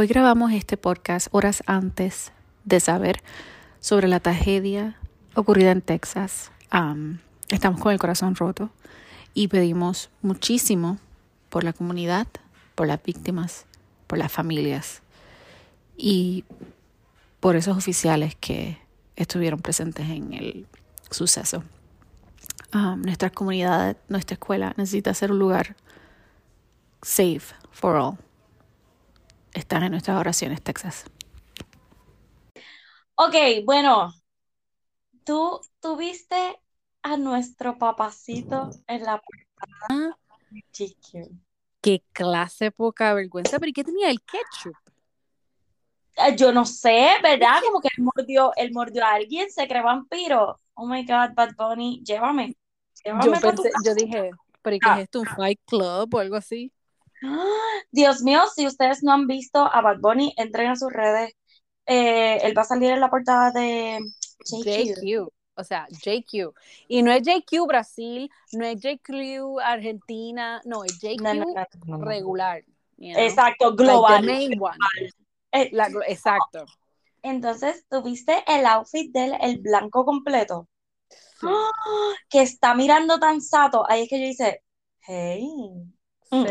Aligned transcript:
Hoy 0.00 0.06
grabamos 0.06 0.52
este 0.52 0.76
podcast 0.76 1.26
horas 1.32 1.64
antes 1.66 2.30
de 2.64 2.78
saber 2.78 3.20
sobre 3.80 4.06
la 4.06 4.20
tragedia 4.20 4.96
ocurrida 5.34 5.72
en 5.72 5.82
Texas. 5.82 6.52
Um, 6.72 7.18
estamos 7.48 7.80
con 7.80 7.90
el 7.90 7.98
corazón 7.98 8.36
roto 8.36 8.70
y 9.34 9.48
pedimos 9.48 10.10
muchísimo 10.22 10.98
por 11.48 11.64
la 11.64 11.72
comunidad, 11.72 12.28
por 12.76 12.86
las 12.86 13.02
víctimas, 13.02 13.66
por 14.06 14.18
las 14.18 14.30
familias 14.30 15.02
y 15.96 16.44
por 17.40 17.56
esos 17.56 17.76
oficiales 17.76 18.36
que 18.36 18.78
estuvieron 19.16 19.58
presentes 19.58 20.08
en 20.08 20.32
el 20.32 20.68
suceso. 21.10 21.64
Um, 22.72 23.02
nuestra 23.02 23.30
comunidad, 23.30 23.96
nuestra 24.08 24.34
escuela 24.34 24.74
necesita 24.76 25.12
ser 25.12 25.32
un 25.32 25.40
lugar 25.40 25.74
safe 27.02 27.52
for 27.72 27.96
all. 27.96 28.27
Están 29.58 29.82
en 29.82 29.90
nuestras 29.90 30.16
oraciones, 30.16 30.62
Texas. 30.62 31.04
Ok, 33.16 33.34
bueno, 33.64 34.14
tú 35.24 35.60
tuviste 35.80 36.60
a 37.02 37.16
nuestro 37.16 37.76
papacito 37.76 38.70
en 38.86 39.02
la 39.02 39.20
portada 39.20 40.16
Qué 41.80 42.04
clase 42.12 42.70
poca 42.70 43.12
vergüenza, 43.14 43.58
pero 43.58 43.70
¿y 43.70 43.72
qué 43.72 43.82
tenía 43.82 44.10
el 44.10 44.20
ketchup? 44.20 44.76
Ah, 46.16 46.30
yo 46.30 46.52
no 46.52 46.64
sé, 46.64 47.08
¿verdad? 47.20 47.60
Como 47.64 47.80
que 47.80 47.88
él 47.96 48.04
mordió, 48.04 48.52
él 48.54 48.72
mordió 48.72 49.04
a 49.04 49.14
alguien, 49.14 49.50
se 49.50 49.66
cree 49.66 49.82
vampiro. 49.82 50.60
Oh 50.74 50.86
my 50.86 51.04
God, 51.04 51.34
Bad 51.34 51.56
Bunny, 51.56 52.00
llévame. 52.04 52.54
yo, 53.04 53.32
yo 53.84 53.94
dije, 53.96 54.30
¿pero 54.62 54.76
qué 54.80 54.88
es 54.88 54.96
ah. 54.96 55.00
esto? 55.00 55.20
¿Un 55.20 55.26
Fight 55.26 55.60
Club 55.66 56.14
o 56.14 56.18
algo 56.20 56.36
así? 56.36 56.72
Dios 57.90 58.22
mío, 58.22 58.42
si 58.54 58.66
ustedes 58.66 59.02
no 59.02 59.12
han 59.12 59.26
visto 59.26 59.58
a 59.60 59.80
Bad 59.80 59.98
Bunny, 60.00 60.34
entren 60.36 60.70
a 60.70 60.76
sus 60.76 60.92
redes. 60.92 61.32
Eh, 61.86 62.38
él 62.42 62.56
va 62.56 62.62
a 62.62 62.66
salir 62.66 62.90
en 62.90 63.00
la 63.00 63.10
portada 63.10 63.50
de 63.50 63.98
JQ. 64.44 65.28
O 65.54 65.64
sea, 65.64 65.88
JQ. 65.90 66.54
Y 66.86 67.02
no 67.02 67.10
es 67.10 67.22
JQ 67.22 67.66
Brasil, 67.66 68.30
no 68.52 68.64
es 68.64 68.80
JQ 68.80 69.58
Argentina, 69.62 70.60
no, 70.64 70.84
es 70.84 70.98
JQ 71.00 72.02
regular. 72.04 72.62
Exacto, 72.98 73.74
global. 73.74 74.24
Exacto. 75.50 76.66
Entonces, 77.22 77.84
¿tuviste 77.90 78.44
el 78.46 78.66
outfit 78.66 79.12
del 79.12 79.34
el 79.40 79.58
blanco 79.58 80.04
completo? 80.04 80.68
Que 82.30 82.42
está 82.42 82.74
mirando 82.74 83.18
tan 83.18 83.40
sato. 83.40 83.84
Ahí 83.88 84.02
es 84.02 84.08
que 84.08 84.20
yo 84.20 84.26
dice, 84.26 84.62
hey. 85.00 85.48
Mm, 86.30 86.44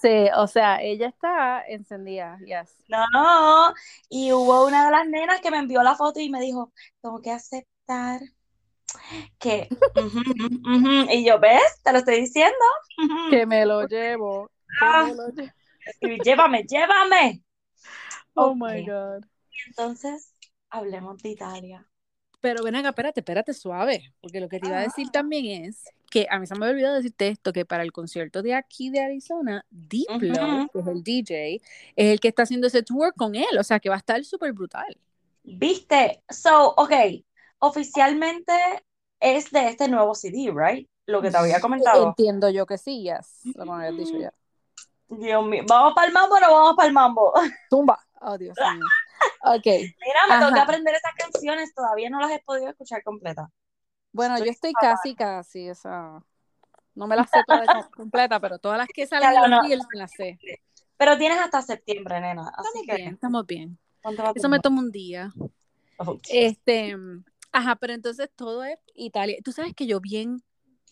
se 0.00 0.30
o 0.34 0.46
sea, 0.46 0.82
ella 0.82 1.08
está 1.08 1.62
encendida, 1.66 2.38
yes. 2.46 2.76
No, 2.88 3.74
y 4.08 4.32
hubo 4.32 4.66
una 4.66 4.86
de 4.86 4.90
las 4.90 5.06
nenas 5.06 5.40
que 5.40 5.50
me 5.50 5.58
envió 5.58 5.82
la 5.82 5.94
foto 5.94 6.20
y 6.20 6.30
me 6.30 6.40
dijo, 6.40 6.72
tengo 7.02 7.20
que 7.20 7.30
aceptar 7.30 8.20
que, 9.38 9.68
y 11.10 11.24
yo, 11.24 11.38
¿ves? 11.40 11.80
Te 11.82 11.92
lo 11.92 11.98
estoy 11.98 12.20
diciendo. 12.20 12.64
que 13.30 13.46
me 13.46 13.66
lo 13.66 13.86
llevo. 13.86 14.50
Ah. 14.80 15.10
llévame, 16.00 16.64
llévame. 16.64 17.42
Oh 18.34 18.54
my 18.54 18.84
God. 18.84 19.24
Y 19.50 19.68
entonces, 19.68 20.32
hablemos 20.70 21.22
de 21.22 21.30
Italia. 21.30 21.86
Pero 22.40 22.62
ven 22.62 22.76
acá, 22.76 22.90
espérate, 22.90 23.20
espérate, 23.20 23.54
suave, 23.54 24.12
porque 24.20 24.40
lo 24.40 24.48
que 24.48 24.60
te 24.60 24.68
iba 24.68 24.78
a 24.78 24.82
decir 24.82 25.08
también 25.10 25.64
es 25.64 25.84
que 26.14 26.28
a 26.30 26.38
mí 26.38 26.46
se 26.46 26.54
me 26.54 26.68
olvidó 26.68 26.94
decirte 26.94 27.26
esto, 27.26 27.52
que 27.52 27.64
para 27.64 27.82
el 27.82 27.90
concierto 27.90 28.40
de 28.40 28.54
aquí 28.54 28.88
de 28.88 29.00
Arizona, 29.00 29.66
Diplo, 29.68 30.68
que 30.72 30.78
es 30.78 30.86
el 30.86 31.02
DJ, 31.02 31.60
es 31.96 32.12
el 32.12 32.20
que 32.20 32.28
está 32.28 32.44
haciendo 32.44 32.68
ese 32.68 32.84
tour 32.84 33.12
con 33.16 33.34
él, 33.34 33.58
o 33.58 33.64
sea 33.64 33.80
que 33.80 33.88
va 33.88 33.96
a 33.96 33.98
estar 33.98 34.24
súper 34.24 34.52
brutal. 34.52 34.96
¿Viste? 35.42 36.22
So, 36.28 36.72
ok, 36.76 36.92
oficialmente 37.58 38.52
es 39.18 39.50
de 39.50 39.70
este 39.70 39.88
nuevo 39.88 40.14
CD, 40.14 40.52
¿right? 40.54 40.88
Lo 41.06 41.20
que 41.20 41.32
te 41.32 41.36
había 41.36 41.60
comentado. 41.60 42.06
Entiendo 42.06 42.48
yo 42.48 42.64
que 42.64 42.78
sí, 42.78 43.02
yes, 43.02 43.40
lo 43.56 43.64
que 43.64 43.70
me 43.72 43.86
habías 43.88 43.96
dicho 43.96 44.16
ya. 44.16 44.32
Dios 45.08 45.44
mío, 45.44 45.64
¿vamos 45.66 45.94
para 45.94 46.06
el 46.06 46.12
mambo 46.12 46.36
o 46.36 46.40
no 46.40 46.52
vamos 46.52 46.76
para 46.76 46.86
el 46.86 46.94
mambo? 46.94 47.32
Tumba. 47.68 47.98
Oh, 48.20 48.38
Dios 48.38 48.56
mío. 48.56 48.86
Ok. 49.42 49.66
Mira, 49.66 50.26
me 50.28 50.38
tengo 50.38 50.54
que 50.54 50.60
aprender 50.60 50.94
esas 50.94 51.14
canciones, 51.16 51.74
todavía 51.74 52.08
no 52.08 52.20
las 52.20 52.30
he 52.30 52.38
podido 52.38 52.68
escuchar 52.68 53.02
completas. 53.02 53.48
Bueno, 54.14 54.38
yo 54.38 54.44
estoy 54.44 54.72
casi, 54.72 55.16
casi, 55.16 55.68
o 55.68 55.74
sea, 55.74 56.22
no 56.94 57.06
me 57.08 57.16
las 57.16 57.28
sé 57.28 57.40
todas 57.44 57.66
completas, 57.90 58.38
pero 58.40 58.58
todas 58.60 58.78
las 58.78 58.86
que 58.86 59.06
salen 59.08 59.28
claro, 59.28 59.62
me 59.68 59.98
las 59.98 60.12
sé. 60.12 60.38
Pero 60.96 61.18
tienes 61.18 61.38
hasta 61.38 61.60
septiembre, 61.62 62.20
nena. 62.20 62.48
Así 62.56 62.68
estamos 62.68 62.86
que... 62.86 62.96
bien, 62.96 63.14
estamos 63.14 63.46
bien. 63.46 63.78
Eso 64.36 64.48
me 64.48 64.60
toma 64.60 64.80
un 64.80 64.92
día. 64.92 65.32
Este, 66.30 66.96
ajá, 67.50 67.74
pero 67.76 67.92
entonces 67.92 68.30
todo 68.36 68.62
es 68.62 68.78
Italia. 68.94 69.38
Tú 69.42 69.50
sabes 69.50 69.74
que 69.74 69.86
yo 69.86 70.00
bien, 70.00 70.44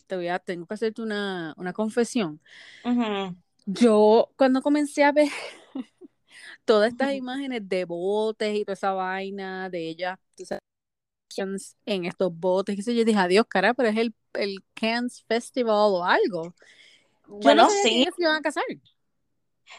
te 0.07 0.17
voy 0.17 0.27
a, 0.27 0.39
tengo 0.39 0.65
que 0.65 0.73
hacerte 0.73 1.01
una, 1.01 1.53
una 1.55 1.71
confesión. 1.71 2.41
Yo 3.65 4.33
cuando 4.35 4.61
comencé 4.61 5.05
a 5.05 5.13
ver 5.13 5.29
todas 6.65 6.91
estas 6.91 7.13
imágenes 7.13 7.67
de 7.69 7.85
botes 7.85 8.53
y 8.53 8.65
toda 8.65 8.73
esa 8.73 8.91
vaina 8.91 9.69
de 9.69 9.87
ella, 9.87 10.19
en 11.37 12.05
estos 12.05 12.31
botes, 12.37 12.83
sé 12.83 12.95
yo, 12.95 13.05
dije, 13.05 13.19
adiós, 13.19 13.45
cara, 13.47 13.73
pero 13.73 13.89
es 13.89 13.97
el, 13.97 14.13
el 14.33 14.63
Cannes 14.73 15.23
Festival 15.27 15.91
o 15.91 16.03
algo. 16.03 16.53
bueno, 17.27 17.69
sí. 17.69 18.07
se 18.15 18.21
iban 18.21 18.35
a 18.37 18.41
casar. 18.41 18.63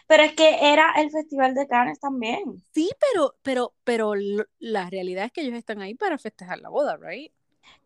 Pero 0.07 0.23
es 0.23 0.33
que 0.35 0.73
era 0.73 0.93
el 0.97 1.11
Festival 1.11 1.55
de 1.55 1.67
Cannes 1.67 2.01
también. 2.01 2.63
Sí, 2.73 2.91
pero, 3.13 3.35
pero, 3.43 3.75
pero 3.85 4.15
la 4.59 4.91
realidad 4.91 5.27
es 5.27 5.33
que 5.33 5.43
ellos 5.43 5.55
están 5.55 5.81
ahí 5.81 5.95
para 5.95 6.19
festejar 6.19 6.59
la 6.59 6.69
boda, 6.69 6.97
¿right? 6.97 7.33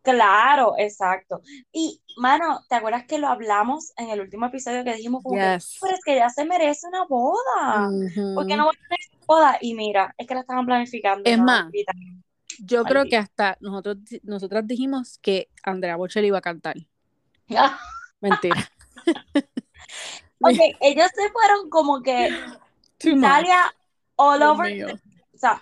Claro, 0.01 0.75
exacto. 0.77 1.41
Y, 1.71 2.01
mano, 2.17 2.61
¿te 2.69 2.75
acuerdas 2.75 3.05
que 3.05 3.17
lo 3.17 3.27
hablamos 3.27 3.91
en 3.97 4.09
el 4.09 4.21
último 4.21 4.45
episodio 4.45 4.83
que 4.83 4.95
dijimos, 4.95 5.23
como 5.23 5.35
pero 5.35 5.57
es 5.59 6.03
que 6.03 6.15
ya 6.15 6.29
se 6.29 6.45
merece 6.45 6.87
una 6.87 7.05
boda? 7.05 7.89
porque 8.33 8.55
no 8.55 8.65
va 8.65 8.71
a 8.71 8.73
tener 8.73 9.25
boda? 9.25 9.57
Y 9.61 9.73
mira, 9.75 10.13
es 10.17 10.25
que 10.27 10.33
la 10.33 10.41
estaban 10.41 10.65
planificando. 10.65 11.29
Es 11.29 11.37
más, 11.37 11.69
yo 12.57 12.83
creo 12.83 13.05
que 13.05 13.17
hasta 13.17 13.57
nosotros, 13.59 13.97
nosotras 14.23 14.65
dijimos 14.65 15.19
que 15.21 15.49
Andrea 15.63 15.95
Bocelli 15.95 16.27
iba 16.27 16.39
a 16.39 16.41
cantar. 16.41 16.75
Mentira. 18.19 18.71
ok, 20.41 20.57
ellos 20.81 21.09
se 21.13 21.29
fueron 21.29 21.69
como 21.69 22.01
que 22.01 22.29
Italia 22.99 23.73
all 24.15 24.41
over. 24.41 24.95
o 25.33 25.37
sea, 25.37 25.61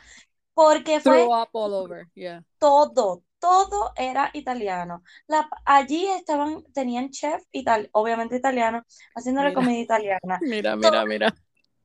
porque 0.54 1.00
fue 1.00 1.28
all 1.30 1.74
over, 1.74 2.08
yeah. 2.16 2.44
todo, 2.58 3.24
todo 3.40 3.94
era 3.96 4.32
italiano. 4.34 5.04
La, 5.28 5.48
allí 5.66 6.08
estaban, 6.08 6.64
tenían 6.74 7.12
chef 7.12 7.44
ital, 7.52 7.90
obviamente 7.92 8.36
italiano, 8.36 8.84
haciendo 9.16 9.44
la 9.44 9.54
comida 9.54 9.80
italiana. 9.80 10.40
Mira, 10.42 10.76
mira, 10.76 11.06
mira. 11.06 11.36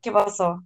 ¿Qué 0.01 0.11
pasó? 0.11 0.63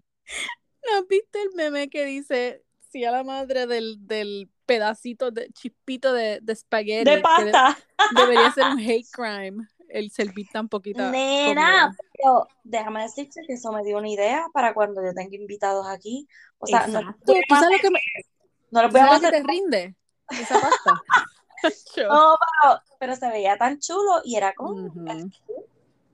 ¿No 0.82 1.06
viste 1.08 1.42
el 1.42 1.50
meme 1.54 1.90
que 1.90 2.04
dice 2.04 2.62
si 2.96 3.04
a 3.04 3.10
la 3.10 3.24
madre 3.24 3.66
del, 3.66 4.06
del 4.06 4.50
pedacito 4.64 5.30
de 5.30 5.50
chispito 5.50 6.14
de, 6.14 6.40
de 6.40 6.52
espagueti? 6.52 7.10
De 7.10 7.18
pasta. 7.18 7.76
debería 8.16 8.50
ser 8.52 8.64
un 8.64 8.80
hate 8.80 9.06
crime 9.12 9.66
el 9.88 10.10
servir 10.10 10.46
tan 10.50 10.68
poquita. 10.68 11.10
Nena, 11.10 11.94
pero 12.12 12.48
déjame 12.64 13.02
decirte 13.02 13.42
que 13.46 13.52
eso 13.52 13.70
me 13.70 13.84
dio 13.84 13.98
una 13.98 14.08
idea 14.08 14.46
para 14.52 14.74
cuando 14.74 15.02
yo 15.04 15.12
tenga 15.14 15.36
invitados 15.36 15.86
aquí. 15.86 16.26
O 16.58 16.66
sea, 16.66 16.86
no, 16.86 17.14
¿Tú 17.24 17.34
sabes 17.48 17.82
lo 17.82 17.90
que 17.90 17.98
no 18.70 18.82
les 18.82 18.92
voy 18.92 19.00
a 19.00 19.20
te 19.20 19.42
rinde? 19.42 19.94
esa 20.30 20.60
pasta. 20.60 21.02
no, 22.08 22.36
pero, 22.62 22.80
pero, 22.98 23.16
se 23.16 23.28
veía 23.28 23.56
tan 23.56 23.78
chulo 23.78 24.20
y 24.24 24.36
era 24.36 24.54
como. 24.54 24.90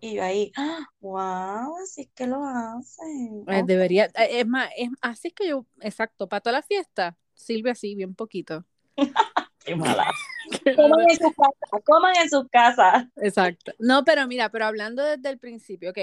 Y 0.03 0.15
yo 0.15 0.25
ahí, 0.25 0.53
wow, 1.01 1.77
así 1.83 2.03
es 2.03 2.09
que 2.15 2.27
lo 2.27 2.45
hacen. 2.45 3.45
Pues 3.45 3.65
debería, 3.67 4.07
eh, 4.07 4.41
es 4.41 4.47
más, 4.47 4.69
es, 4.77 4.91
así 5.01 5.29
es 5.29 5.35
que 5.35 5.49
yo, 5.49 5.65
exacto, 5.81 6.29
para 6.29 6.41
toda 6.41 6.55
la 6.55 6.63
fiesta, 6.63 7.17
sirve 7.35 7.71
así, 7.71 7.95
bien 7.95 8.15
poquito. 8.15 8.65
Qué 9.65 9.77
mala. 9.77 10.11
coman 10.77 11.09
en 11.09 11.17
su 11.17 11.33
casa, 11.33 11.85
coman 11.85 12.17
en 12.17 12.29
su 12.29 12.49
casa. 12.49 13.11
Exacto. 13.17 13.73
No, 13.79 14.05
pero 14.05 14.27
mira, 14.27 14.49
pero 14.51 14.67
hablando 14.67 15.05
desde 15.05 15.31
el 15.31 15.39
principio, 15.39 15.91
ok, 15.91 15.99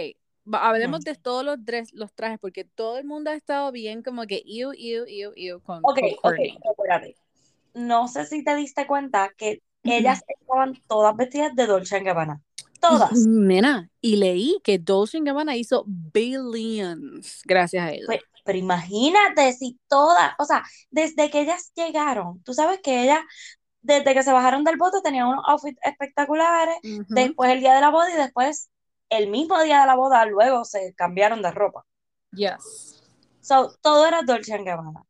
hablemos 0.53 1.01
de 1.01 1.15
todos 1.15 1.43
los, 1.43 1.59
los 1.91 2.13
trajes, 2.13 2.39
porque 2.39 2.63
todo 2.63 2.97
el 2.97 3.03
mundo 3.03 3.31
ha 3.31 3.35
estado 3.35 3.69
bien 3.73 4.01
como 4.01 4.25
que 4.27 4.41
iu, 4.45 4.71
iu, 4.73 5.05
iu, 5.07 5.33
iu 5.35 5.61
con, 5.61 5.81
Ok, 5.83 5.99
ok, 6.23 6.39
espérate 6.39 7.17
no 7.73 8.07
sé 8.07 8.25
si 8.25 8.43
te 8.43 8.55
diste 8.55 8.87
cuenta 8.87 9.31
que 9.37 9.61
ellas 9.83 10.23
estaban 10.27 10.81
todas 10.87 11.15
vestidas 11.15 11.55
de 11.55 11.65
Dolce 11.65 11.99
Gabbana. 12.01 12.41
Todas. 12.79 13.11
Nena, 13.27 13.89
y 14.01 14.15
leí 14.15 14.59
que 14.63 14.79
Dolce 14.79 15.19
Gabbana 15.21 15.55
hizo 15.55 15.83
billions 15.87 17.41
gracias 17.45 17.83
a 17.83 17.91
ella. 17.91 18.05
Pues, 18.07 18.21
pero 18.43 18.57
imagínate 18.57 19.53
si 19.53 19.79
todas, 19.87 20.33
o 20.39 20.45
sea, 20.45 20.63
desde 20.89 21.29
que 21.29 21.41
ellas 21.41 21.71
llegaron, 21.75 22.41
tú 22.43 22.53
sabes 22.53 22.79
que 22.81 23.03
ellas, 23.03 23.19
desde 23.81 24.13
que 24.13 24.23
se 24.23 24.31
bajaron 24.31 24.63
del 24.63 24.77
bote, 24.77 25.01
tenían 25.03 25.27
unos 25.27 25.43
outfits 25.47 25.79
espectaculares, 25.83 26.77
después 27.09 27.51
el 27.51 27.59
día 27.59 27.75
de 27.75 27.81
la 27.81 27.89
boda 27.89 28.11
y 28.11 28.17
después 28.17 28.69
el 29.09 29.29
mismo 29.29 29.61
día 29.61 29.81
de 29.81 29.87
la 29.87 29.95
boda 29.95 30.25
luego 30.25 30.65
se 30.65 30.93
cambiaron 30.95 31.41
de 31.41 31.51
ropa. 31.51 31.85
Yes. 32.31 33.03
So, 33.41 33.75
todo 33.81 34.07
era 34.07 34.21
Dolce 34.21 34.57
Gabbana. 34.63 35.03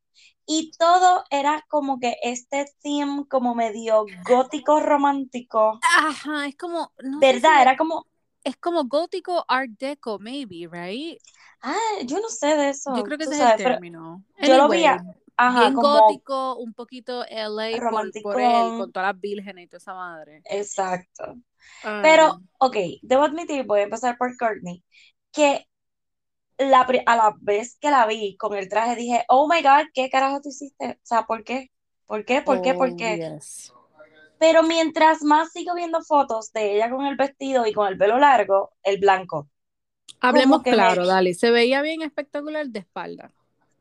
Y 0.51 0.71
todo 0.79 1.23
era 1.29 1.63
como 1.69 1.99
que 1.99 2.17
este 2.23 2.65
theme 2.81 3.27
como 3.29 3.53
medio 3.53 4.07
gótico 4.27 4.79
romántico. 4.79 5.79
Ajá, 5.83 6.47
es 6.47 6.55
como... 6.55 6.91
¿Verdad? 7.21 7.61
era 7.61 7.77
como... 7.77 8.07
Es 8.43 8.57
como 8.57 8.85
gótico 8.85 9.45
art 9.47 9.69
deco, 9.77 10.17
maybe, 10.17 10.67
right? 10.67 11.19
Ah, 11.61 11.75
yo 12.03 12.19
no 12.19 12.29
sé 12.29 12.55
de 12.55 12.69
eso. 12.69 12.95
Yo 12.95 13.03
creo 13.03 13.19
que 13.19 13.25
ese 13.25 13.35
es 13.35 13.41
el 13.41 13.57
término. 13.57 14.23
Yo 14.41 14.57
lo 14.57 14.69
vi, 14.69 14.85
ajá, 14.85 15.59
bien 15.59 15.75
gótico, 15.75 16.55
un 16.55 16.73
poquito 16.73 17.23
LA 17.29 17.77
romántico. 17.77 18.31
Por, 18.31 18.41
él, 18.41 18.79
con 18.79 18.91
todas 18.91 19.13
las 19.13 19.21
vírgenes 19.21 19.65
y 19.65 19.67
toda 19.67 19.77
esa 19.77 19.93
madre. 19.93 20.41
Exacto. 20.45 21.35
Pero, 21.83 22.39
ok, 22.57 22.75
debo 23.03 23.25
admitir, 23.25 23.67
voy 23.67 23.81
a 23.81 23.83
empezar 23.83 24.17
por 24.17 24.35
Courtney, 24.35 24.83
que 25.31 25.68
la, 26.59 26.81
a 27.05 27.15
la 27.15 27.35
vez 27.39 27.77
que 27.79 27.89
la 27.89 28.05
vi 28.05 28.35
con 28.37 28.55
el 28.55 28.67
traje 28.67 28.95
dije, 28.95 29.23
oh 29.29 29.47
my 29.47 29.61
god, 29.61 29.87
¿qué 29.93 30.09
carajo 30.09 30.41
tú 30.41 30.49
hiciste? 30.49 30.91
O 30.91 31.05
sea, 31.05 31.23
¿por 31.23 31.43
qué? 31.43 31.71
¿Por 32.05 32.25
qué? 32.25 32.41
¿Por 32.41 32.61
qué? 32.61 32.73
¿Por 32.73 32.95
qué? 32.95 33.37
Oh, 33.73 33.87
Pero 34.37 34.63
mientras 34.63 35.23
más 35.23 35.51
sigo 35.51 35.73
viendo 35.75 36.01
fotos 36.01 36.51
de 36.51 36.75
ella 36.75 36.89
con 36.89 37.05
el 37.05 37.15
vestido 37.15 37.65
y 37.65 37.73
con 37.73 37.87
el 37.87 37.97
pelo 37.97 38.19
largo, 38.19 38.73
el 38.83 38.99
blanco. 38.99 39.47
Hablemos 40.19 40.63
claro, 40.63 41.05
dale. 41.05 41.33
Se 41.33 41.49
veía 41.49 41.81
bien 41.81 42.01
espectacular 42.01 42.67
de 42.67 42.79
espalda. 42.79 43.31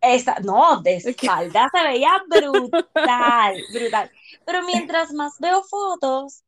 Esa, 0.01 0.39
no, 0.41 0.81
de 0.83 0.97
espalda 0.97 1.69
se 1.75 1.83
veía 1.83 2.23
brutal, 2.29 3.57
brutal. 3.73 4.11
Pero 4.45 4.63
mientras 4.63 5.13
más 5.13 5.35
veo 5.41 5.65
fotos, 5.65 6.45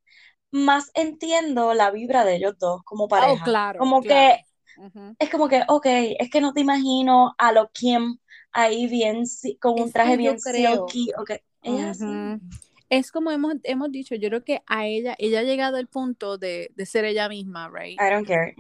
más 0.53 0.93
entiendo 0.95 1.75
la 1.75 1.91
vibra 1.91 2.25
de 2.25 2.37
ellos 2.37 2.57
dos 2.59 2.83
como 2.85 3.05
oh, 3.05 3.09
pareja. 3.09 3.43
claro. 3.43 3.81
Como 3.81 4.03
que 4.03 4.45
es 5.19 5.31
como 5.31 5.49
que, 5.49 5.63
ok, 5.69 5.87
es 6.19 6.31
que 6.31 6.41
no 6.41 6.53
te 6.53 6.61
imagino 6.61 7.35
a 7.39 7.53
lo 7.53 7.71
Kim 7.73 8.19
ahí 8.53 8.87
bien, 8.87 9.25
con 9.61 9.81
un 9.81 9.93
traje 9.93 10.17
bien 10.17 10.39
silky, 10.39 11.11
okay. 11.19 11.39
Es 12.89 13.13
como 13.13 13.31
hemos, 13.31 13.55
hemos 13.63 13.93
dicho, 13.93 14.17
yo 14.17 14.29
creo 14.29 14.45
que 14.45 14.63
a 14.67 14.87
ella, 14.87 15.15
ella 15.19 15.41
ha 15.41 15.45
llegado 15.45 15.77
al 15.77 15.87
punto 15.87 16.39
de, 16.39 16.73
de 16.75 16.87
ser 16.87 17.05
ella 17.05 17.29
misma, 17.29 17.71
right? 17.73 18.01
I 18.01 18.11
don't 18.11 18.27
care. 18.27 18.57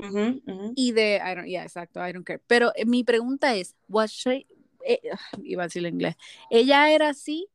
Y 0.76 0.92
de, 0.92 1.16
I 1.16 1.34
don't, 1.34 1.48
yeah, 1.48 1.64
exacto, 1.64 2.06
I 2.06 2.12
don't 2.12 2.24
care. 2.24 2.40
Pero 2.46 2.70
eh, 2.76 2.84
mi 2.84 3.02
pregunta 3.02 3.56
es, 3.56 3.74
was 3.88 4.12
she, 4.12 4.46
eh, 4.86 5.00
iba 5.42 5.64
a 5.64 5.66
decir 5.66 5.84
en 5.84 5.94
inglés, 5.94 6.16
ella 6.48 6.92
era 6.92 7.08
así 7.08 7.48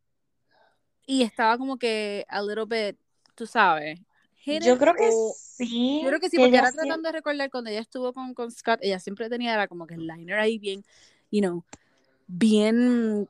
y 1.06 1.22
estaba 1.22 1.58
como 1.58 1.78
que 1.78 2.26
a 2.28 2.42
little 2.42 2.66
bit, 2.66 3.00
tú 3.36 3.46
sabes, 3.46 4.00
yo 4.46 4.78
creo 4.78 4.94
que 4.96 5.12
sí. 5.36 6.02
Yo 6.04 6.10
creo 6.10 6.20
que 6.20 6.30
sí, 6.30 6.38
porque 6.38 6.58
ahora 6.58 6.72
tratando 6.72 7.10
de 7.10 7.14
recordar 7.14 7.50
cuando 7.50 7.70
ella 7.70 7.82
estuvo 7.82 8.14
con, 8.14 8.34
con 8.34 8.52
Scott, 8.52 8.80
ella 8.82 9.00
siempre 9.00 9.30
tenía 9.30 9.54
era 9.54 9.68
como 9.68 9.88
que 9.88 9.96
el 9.96 10.08
liner 10.08 10.40
ahí 10.40 10.58
bien, 10.58 10.84
you 11.32 11.42
know, 11.42 11.64
bien, 12.28 13.28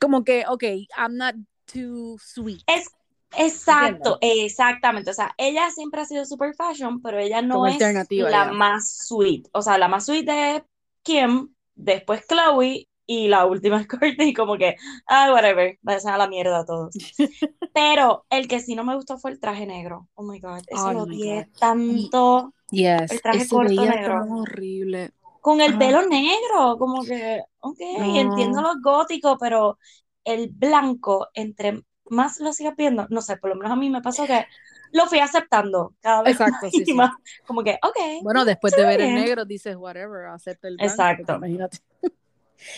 como 0.00 0.24
que, 0.24 0.44
ok, 0.48 0.62
I'm 0.96 1.16
not 1.16 1.34
too 1.72 2.18
sweet. 2.18 2.62
Es, 2.66 2.88
exacto, 3.36 4.18
exactamente. 4.20 5.10
O 5.10 5.14
sea, 5.14 5.34
ella 5.38 5.70
siempre 5.70 6.00
ha 6.00 6.04
sido 6.04 6.24
super 6.24 6.54
fashion, 6.54 7.00
pero 7.02 7.18
ella 7.18 7.42
no 7.42 7.66
es 7.66 7.78
la 8.10 8.52
más 8.52 8.90
sweet. 9.06 9.48
O 9.52 9.62
sea, 9.62 9.78
la 9.78 9.88
más 9.88 10.06
sweet 10.06 10.28
es 10.28 10.62
Kim, 11.02 11.54
después 11.74 12.26
Chloe 12.26 12.87
y 13.08 13.26
la 13.26 13.46
última 13.46 13.80
es 13.80 13.88
Courtney, 13.88 14.32
como 14.32 14.56
que, 14.56 14.76
ah, 15.08 15.32
whatever, 15.32 15.78
vayan 15.82 16.14
a 16.14 16.18
la 16.18 16.28
mierda 16.28 16.60
a 16.60 16.64
todos. 16.64 16.94
Pero 17.74 18.26
el 18.30 18.46
que 18.46 18.60
sí 18.60 18.76
no 18.76 18.84
me 18.84 18.94
gustó 18.94 19.18
fue 19.18 19.32
el 19.32 19.40
traje 19.40 19.66
negro. 19.66 20.08
Oh 20.14 20.22
my 20.22 20.38
god, 20.38 20.60
eso 20.68 20.92
lo 20.92 21.02
odié 21.02 21.48
tanto. 21.58 22.52
Yes, 22.70 23.10
el 23.10 23.22
traje 23.22 23.48
corto 23.48 23.72
negro. 23.72 24.24
horrible. 24.28 25.10
Con 25.40 25.60
el 25.62 25.78
pelo 25.78 26.06
negro, 26.06 26.76
como 26.78 27.02
que, 27.02 27.42
ok, 27.60 27.78
entiendo 27.80 28.60
los 28.60 28.76
góticos, 28.82 29.38
pero 29.40 29.78
el 30.24 30.50
blanco, 30.50 31.28
entre 31.32 31.82
más 32.10 32.40
lo 32.40 32.52
sigas 32.52 32.76
viendo, 32.76 33.06
no 33.08 33.22
sé, 33.22 33.38
por 33.38 33.50
lo 33.50 33.56
menos 33.56 33.72
a 33.72 33.76
mí 33.76 33.88
me 33.88 34.02
pasó 34.02 34.26
que 34.26 34.44
lo 34.92 35.06
fui 35.06 35.20
aceptando 35.20 35.94
cada 36.00 36.22
vez 36.22 36.32
Exacto, 36.32 36.68
sí, 36.70 36.92
más. 36.92 37.12
Como 37.46 37.62
que, 37.62 37.78
ok. 37.82 38.22
Bueno, 38.22 38.44
después 38.44 38.74
de 38.74 38.84
ver 38.84 39.00
el 39.00 39.14
negro 39.14 39.46
dices, 39.46 39.76
whatever, 39.76 40.26
acepta 40.26 40.68
el 40.68 40.76
blanco. 40.76 40.92
Exacto. 40.92 41.36
Imagínate. 41.36 41.78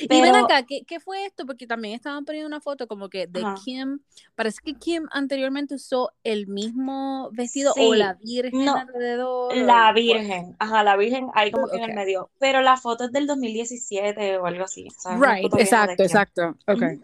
Y 0.01 0.21
ven 0.21 0.35
acá, 0.35 0.65
¿qué, 0.65 0.83
¿qué, 0.87 1.01
fue 1.01 1.27
esto? 1.27 1.47
Porque 1.47 1.67
también 1.67 1.95
estaban 1.95 2.25
poniendo 2.25 2.47
una 2.47 2.61
foto 2.61 2.87
como 2.87 3.09
que 3.09 3.27
de 3.27 3.45
Kim, 3.65 4.01
parece 4.35 4.61
que 4.65 4.75
Kim 4.75 5.07
anteriormente 5.11 5.75
usó 5.75 6.13
el 6.25 6.47
mismo 6.47 7.31
vestido 7.33 7.73
o 7.77 7.95
la 7.95 8.15
Virgen 8.15 8.69
alrededor. 8.69 9.57
La 9.57 9.93
Virgen, 9.93 10.57
ajá, 10.59 10.83
la 10.83 10.97
Virgen 10.97 11.29
ahí 11.35 11.51
como 11.51 11.69
que 11.69 11.77
en 11.77 11.91
el 11.91 11.95
medio, 11.95 12.31
pero 12.39 12.61
la 12.61 12.77
foto 12.77 13.05
es 13.05 13.13
del 13.13 13.27
2017 13.27 14.39
o 14.39 14.47
algo 14.47 14.65
así. 14.65 14.89
Right, 15.19 15.53
exacto, 15.59 16.03
exacto, 16.03 16.57
okay, 16.67 17.01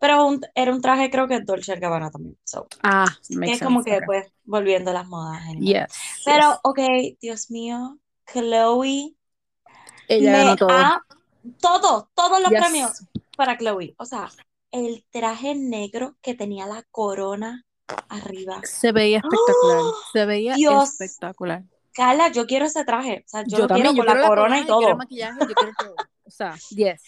Pero 0.00 0.38
era 0.54 0.72
un 0.72 0.80
traje 0.80 1.10
creo 1.10 1.28
que 1.28 1.40
Dolce 1.40 1.76
Gabbana 1.76 2.10
también. 2.10 2.36
ah, 2.82 3.06
que 3.28 3.52
es 3.52 3.60
como 3.60 3.82
que 3.82 4.00
pues 4.04 4.32
volviendo 4.44 4.90
a 4.90 4.94
las 4.94 5.06
modas. 5.06 5.42
Yes, 5.58 5.86
pero, 6.24 6.58
ok, 6.62 6.80
Dios 7.20 7.50
mío, 7.50 7.98
Chloe 8.32 9.14
ella 10.08 10.32
me 10.32 10.50
ha 10.50 11.02
todo, 11.60 12.10
todos 12.14 12.40
los 12.40 12.50
premios 12.50 13.04
para 13.36 13.56
Chloe. 13.56 13.94
O 13.98 14.04
sea, 14.04 14.30
el 14.70 15.04
traje 15.10 15.54
negro 15.54 16.16
que 16.20 16.34
tenía 16.34 16.66
la 16.66 16.82
corona 16.90 17.64
arriba. 18.08 18.60
Se 18.64 18.92
veía 18.92 19.18
espectacular. 19.18 19.78
¡Oh! 19.78 19.94
Se 20.12 20.26
veía 20.26 20.54
espectacular. 20.54 21.64
Carla, 21.92 22.28
yo 22.28 22.46
quiero 22.46 22.66
ese 22.66 22.84
traje. 22.84 23.24
O 23.26 23.28
sea, 23.28 23.44
yo, 23.46 23.66
también, 23.66 23.92
quiero 23.92 24.06
con 24.06 24.20
la 24.20 24.26
corona 24.26 24.60
y 24.60 24.66
todo. 24.66 24.96
Maquillaje, 24.96 25.38
yo 25.40 25.54
quiero 25.54 25.72
todo. 25.78 25.94
O 26.24 26.30
sea, 26.30 26.56
yes. 26.70 27.02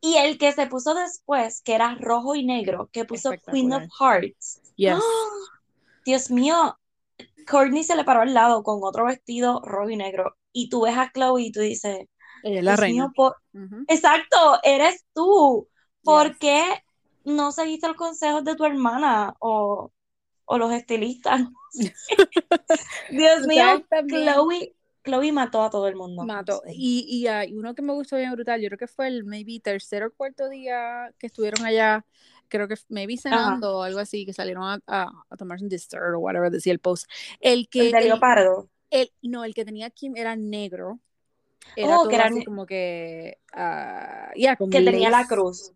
Y 0.00 0.16
el 0.16 0.38
que 0.38 0.52
se 0.52 0.66
puso 0.66 0.94
después, 0.94 1.62
que 1.62 1.74
era 1.74 1.96
rojo 1.98 2.34
y 2.34 2.44
negro, 2.44 2.88
que 2.92 3.04
puso 3.04 3.32
Queen 3.50 3.72
of 3.72 3.84
Hearts. 3.98 4.60
Yes. 4.76 4.98
¡Oh! 4.98 5.30
Dios 6.04 6.30
mío, 6.30 6.78
Courtney 7.48 7.84
se 7.84 7.96
le 7.96 8.04
paró 8.04 8.20
al 8.20 8.34
lado 8.34 8.62
con 8.62 8.80
otro 8.82 9.06
vestido 9.06 9.60
rojo 9.64 9.90
y 9.90 9.96
negro. 9.96 10.36
Y 10.52 10.68
tú 10.68 10.82
ves 10.82 10.96
a 10.96 11.10
Chloe 11.12 11.42
y 11.42 11.52
tú 11.52 11.60
dices, 11.60 12.06
ella 12.48 12.58
es 12.58 12.64
la 12.64 12.76
reina. 12.76 13.12
Exacto, 13.88 14.58
eres 14.62 15.04
tú. 15.14 15.68
¿Por 16.02 16.38
qué 16.38 16.62
no 17.24 17.52
seguiste 17.52 17.88
los 17.88 17.96
consejos 17.96 18.44
de 18.44 18.56
tu 18.56 18.64
hermana 18.64 19.34
o, 19.40 19.92
los 20.48 20.72
estilistas? 20.72 21.42
Dios 23.10 23.46
mío, 23.46 23.84
Chloe, 24.08 24.74
Chloe 25.04 25.32
mató 25.32 25.62
a 25.62 25.70
todo 25.70 25.88
el 25.88 25.96
mundo. 25.96 26.24
Mató. 26.24 26.62
Y, 26.66 27.04
y 27.08 27.26
hay 27.26 27.52
uno 27.54 27.74
que 27.74 27.82
me 27.82 27.92
gustó 27.92 28.16
bien 28.16 28.32
brutal, 28.32 28.60
yo 28.60 28.68
creo 28.68 28.78
que 28.78 28.86
fue 28.86 29.08
el 29.08 29.24
maybe 29.24 29.60
tercer 29.60 30.02
o 30.04 30.12
cuarto 30.12 30.48
día 30.48 31.12
que 31.18 31.26
estuvieron 31.26 31.64
allá, 31.66 32.04
creo 32.48 32.68
que 32.68 32.76
maybe 32.88 33.16
cenando 33.16 33.78
o 33.78 33.82
algo 33.82 33.98
así, 34.00 34.24
que 34.24 34.32
salieron 34.32 34.64
a, 34.64 34.80
a, 34.86 35.36
tomarse 35.36 35.64
un 35.64 35.68
dessert 35.68 36.14
o 36.14 36.18
whatever 36.18 36.50
decía 36.50 36.72
el 36.72 36.78
post. 36.78 37.08
El 37.40 37.68
que... 37.68 37.86
El 37.86 37.92
de 37.92 38.00
leopardo. 38.02 38.68
El, 38.90 39.12
no, 39.22 39.44
el 39.44 39.54
que 39.54 39.66
tenía 39.66 39.90
Kim 39.90 40.16
era 40.16 40.34
negro 40.34 41.00
era 41.76 41.98
oh, 41.98 42.08
que 42.08 42.14
era 42.14 42.30
como 42.44 42.66
que, 42.66 43.38
uh, 43.54 44.68
que 44.70 44.80
tenía 44.82 45.10
la 45.10 45.26
cruz. 45.26 45.72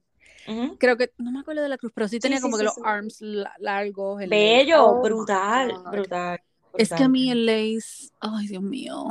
Creo 0.78 0.96
que, 0.96 1.12
no 1.18 1.30
me 1.30 1.40
acuerdo 1.40 1.62
de 1.62 1.68
la 1.68 1.78
cruz, 1.78 1.92
pero 1.94 2.08
sí 2.08 2.18
tenía 2.18 2.40
como 2.40 2.56
que 2.56 2.64
los 2.64 2.78
arms 2.84 3.20
largos. 3.58 4.20
Bello, 4.28 4.84
oh 4.84 5.02
brutal, 5.02 5.72
brutal, 5.90 6.40
Es 6.76 6.92
que 6.92 7.04
a 7.04 7.08
mí 7.08 7.30
el 7.30 7.46
lace, 7.46 8.10
ay 8.20 8.48
Dios 8.48 8.62
mío. 8.62 9.06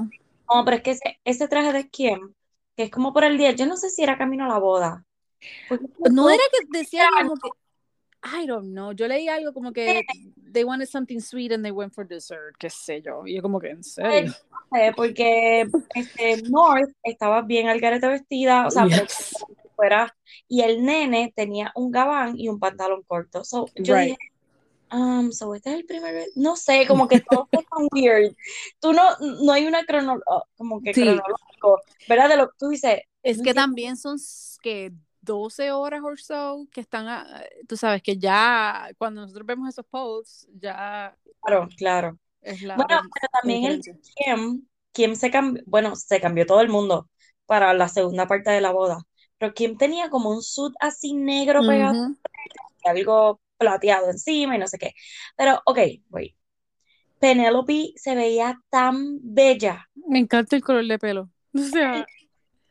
No, 0.54 0.66
pero 0.66 0.78
es 0.78 0.84
que 0.84 1.00
ese, 1.24 1.48
traje 1.48 1.72
de 1.72 1.90
quién, 1.90 2.36
que 2.76 2.84
es 2.84 2.92
como 2.92 3.14
por 3.14 3.24
el 3.24 3.38
día, 3.38 3.52
yo 3.52 3.66
no 3.66 3.78
sé 3.78 3.90
si 3.90 4.04
era 4.04 4.18
camino 4.18 4.46
a 4.46 4.50
la 4.50 4.60
boda. 4.60 5.06
No 6.12 6.30
era 6.30 6.44
que 6.52 6.78
decía 6.78 7.08
como 7.18 7.36
que, 7.36 7.50
I 8.24 8.46
don't 8.46 8.74
know, 8.74 8.92
yo 8.92 9.08
leí 9.08 9.28
algo 9.28 9.52
como 9.52 9.74
que 9.74 10.04
they 10.52 10.64
wanted 10.64 10.88
something 10.88 11.20
sweet 11.20 11.52
and 11.52 11.64
they 11.64 11.72
went 11.72 11.94
for 11.94 12.06
dessert, 12.06 12.56
qué 12.60 12.70
sé 12.70 13.02
yo, 13.02 13.26
y 13.26 13.36
yo 13.36 13.42
como 13.42 13.60
que 13.60 13.70
en 13.70 13.84
serio. 13.84 14.34
Porque 14.96 15.68
este, 15.96 16.44
North 16.44 16.92
estaba 17.04 17.42
bien 17.42 17.68
al 17.68 17.80
garete 17.80 18.08
vestida, 18.08 18.68
o 18.68 18.72
sea, 18.72 18.86
fuera, 19.76 20.16
y 20.48 20.62
el 20.62 20.84
nene 20.84 21.34
tenía 21.36 21.72
un 21.76 21.92
gabán 21.92 22.38
y 22.38 22.48
un 22.48 22.60
pantalón 22.60 23.02
corto. 23.04 23.44
So, 23.44 23.66
yo 23.76 23.96
dije, 23.96 24.18
um, 24.92 25.32
so 25.32 25.56
este 25.56 25.72
es 25.72 25.76
el 25.78 25.86
primer, 25.86 26.28
no 26.36 26.56
sé, 26.56 26.86
como 26.88 27.08
que 27.08 27.22
todo 27.22 27.48
es 27.52 27.66
tan 27.66 27.88
weird. 27.92 28.36
Tú 28.80 28.94
no, 28.94 29.18
no 29.20 29.52
hay 29.52 29.66
una 29.66 29.84
cronología, 29.84 30.24
oh, 30.28 30.44
como 30.56 30.80
que 30.80 30.92
cronológico, 30.92 31.82
¿verdad? 32.08 32.30
De 32.30 32.38
lo 32.38 32.50
que 32.50 32.56
tú 32.60 32.70
dices. 32.70 33.02
Es 33.24 33.42
que 33.42 33.54
también 33.54 33.98
son 33.98 34.18
que 34.62 34.92
12 35.22 35.72
horas 35.72 36.02
o 36.04 36.16
so 36.18 36.68
que 36.72 36.82
están, 36.82 37.26
tú 37.68 37.78
sabes 37.78 38.02
que 38.02 38.18
ya 38.18 38.90
cuando 38.98 39.22
nosotros 39.22 39.46
vemos 39.46 39.70
esos 39.70 39.86
posts, 39.86 40.48
ya... 40.54 41.16
Claro, 41.42 41.70
claro. 41.78 42.20
bueno, 42.42 42.86
pero 42.88 43.28
también 43.42 43.66
el 43.66 43.82
Kim, 43.82 44.68
Kim 44.92 45.16
se 45.16 45.32
cambió, 45.32 45.64
bueno, 45.66 45.96
se 45.96 46.20
cambió 46.20 46.46
todo 46.46 46.62
el 46.62 46.70
mundo 46.70 47.10
para 47.46 47.74
la 47.74 47.88
segunda 47.88 48.28
parte 48.28 48.52
de 48.52 48.62
la 48.62 48.72
boda, 48.72 49.04
pero 49.38 49.54
Kim 49.54 49.78
tenía 49.78 50.10
como 50.10 50.30
un 50.32 50.42
suit 50.42 50.74
así 50.80 51.14
negro 51.14 51.62
pegado, 51.62 52.16
algo 52.84 53.42
plateado 53.58 54.10
encima 54.10 54.56
y 54.56 54.60
no 54.60 54.68
sé 54.68 54.78
qué. 54.78 54.94
Pero, 55.36 55.62
ok, 55.66 55.80
wait. 56.10 56.36
Penelope 57.20 57.94
se 57.96 58.16
veía 58.16 58.60
tan 58.70 59.20
bella. 59.22 59.88
Me 59.94 60.20
encanta 60.20 60.56
el 60.56 60.64
color 60.64 60.86
de 60.86 61.00
pelo. 61.00 61.30
O 61.54 61.60
sea, 61.60 62.08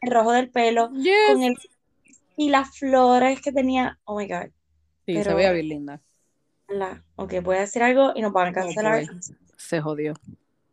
el 0.01 0.11
rojo 0.11 0.33
del 0.33 0.51
pelo, 0.51 0.89
con 0.89 1.43
el 1.43 1.55
Y 2.41 2.49
las 2.49 2.79
flores 2.79 3.43
que 3.43 3.53
tenía, 3.53 3.99
oh 4.05 4.17
my 4.17 4.27
god. 4.27 4.49
Sí, 5.05 5.23
se 5.23 5.35
veía 5.35 5.53
bien 5.53 5.69
linda. 5.69 6.01
La, 6.69 7.05
ok, 7.17 7.35
voy 7.43 7.59
a 7.59 7.61
decir 7.61 7.83
algo 7.83 8.13
y 8.15 8.23
nos 8.23 8.33
van 8.33 8.49
a 8.49 8.53
cancelar. 8.55 9.05
se 9.59 9.81
jodió. 9.83 10.15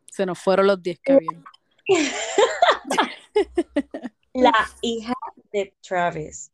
Se 0.10 0.26
nos 0.26 0.40
fueron 0.40 0.68
los 0.68 0.82
10 0.82 1.00
que 1.02 1.12
había. 1.12 1.44
la 4.34 4.54
hija 4.82 5.14
de 5.52 5.76
Travis. 5.86 6.54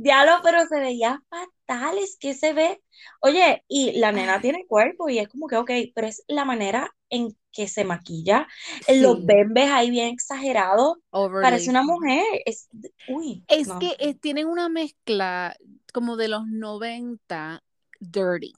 Diablo, 0.00 0.34
pero 0.44 0.64
se 0.66 0.78
veía 0.78 1.20
fatal, 1.28 1.98
es 1.98 2.16
que 2.20 2.32
se 2.34 2.52
ve. 2.52 2.80
Oye, 3.20 3.64
y 3.66 3.98
la 3.98 4.12
nena 4.12 4.40
tiene 4.40 4.64
cuerpo 4.64 5.08
y 5.08 5.18
es 5.18 5.26
como 5.26 5.48
que, 5.48 5.56
ok, 5.56 5.70
pero 5.92 6.06
es 6.06 6.22
la 6.28 6.44
manera 6.44 6.94
en 7.10 7.36
que 7.50 7.66
se 7.66 7.82
maquilla, 7.82 8.46
en 8.86 9.02
los 9.02 9.26
bembes 9.26 9.68
ahí 9.72 9.90
bien 9.90 10.14
exagerado. 10.14 11.02
Parece 11.10 11.70
una 11.70 11.82
mujer. 11.82 12.22
Es, 12.44 12.68
uy, 13.08 13.44
es 13.48 13.68
que 13.80 13.96
eh, 13.98 14.14
tienen 14.14 14.46
una 14.46 14.68
mezcla 14.68 15.56
como 15.92 16.16
de 16.16 16.28
los 16.28 16.46
90 16.46 17.64
dirty. 17.98 18.52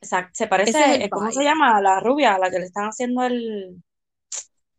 Exacto, 0.00 0.30
se 0.32 0.46
parece, 0.46 1.10
¿cómo 1.10 1.30
se 1.30 1.44
llama? 1.44 1.78
La 1.82 2.00
rubia, 2.00 2.36
a 2.36 2.38
la 2.38 2.50
que 2.50 2.58
le 2.58 2.64
están 2.64 2.86
haciendo 2.86 3.22
el... 3.24 3.82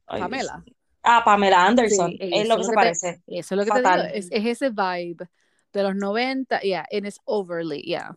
Pamela. 0.07 0.63
Ah, 1.03 1.22
Pamela 1.24 1.67
Anderson, 1.67 2.15
es 2.19 2.48
lo 2.48 2.57
que 2.57 2.63
se 2.63 2.74
parece. 2.74 3.22
Eso 3.27 3.53
es 3.53 3.57
lo 3.60 3.65
que 3.65 3.81
te 3.81 3.88
digo, 3.88 4.03
es, 4.13 4.29
ese 4.31 4.69
vibe 4.72 5.29
de 5.74 5.84
los 5.84 5.96
90, 5.96 6.62
yeah, 6.62 6.86
and 6.92 7.06
it's 7.06 7.20
overly, 7.25 7.82
yeah. 7.82 8.15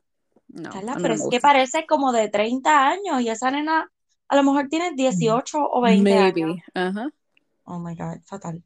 No, 0.48 0.70
pero 1.02 1.14
es 1.14 1.26
que 1.28 1.40
parece 1.40 1.86
como 1.86 2.12
de 2.12 2.28
30 2.28 2.88
años 2.88 3.20
y 3.20 3.28
esa 3.28 3.50
nena 3.50 3.90
a 4.28 4.36
lo 4.36 4.42
mejor 4.42 4.68
tiene 4.68 4.92
18 4.94 5.58
o 5.58 5.80
20 5.80 6.02
Maybe. 6.02 6.42
años. 6.42 7.06
Oh 7.64 7.78
my 7.78 7.94
God, 7.94 8.20
fatal. 8.24 8.62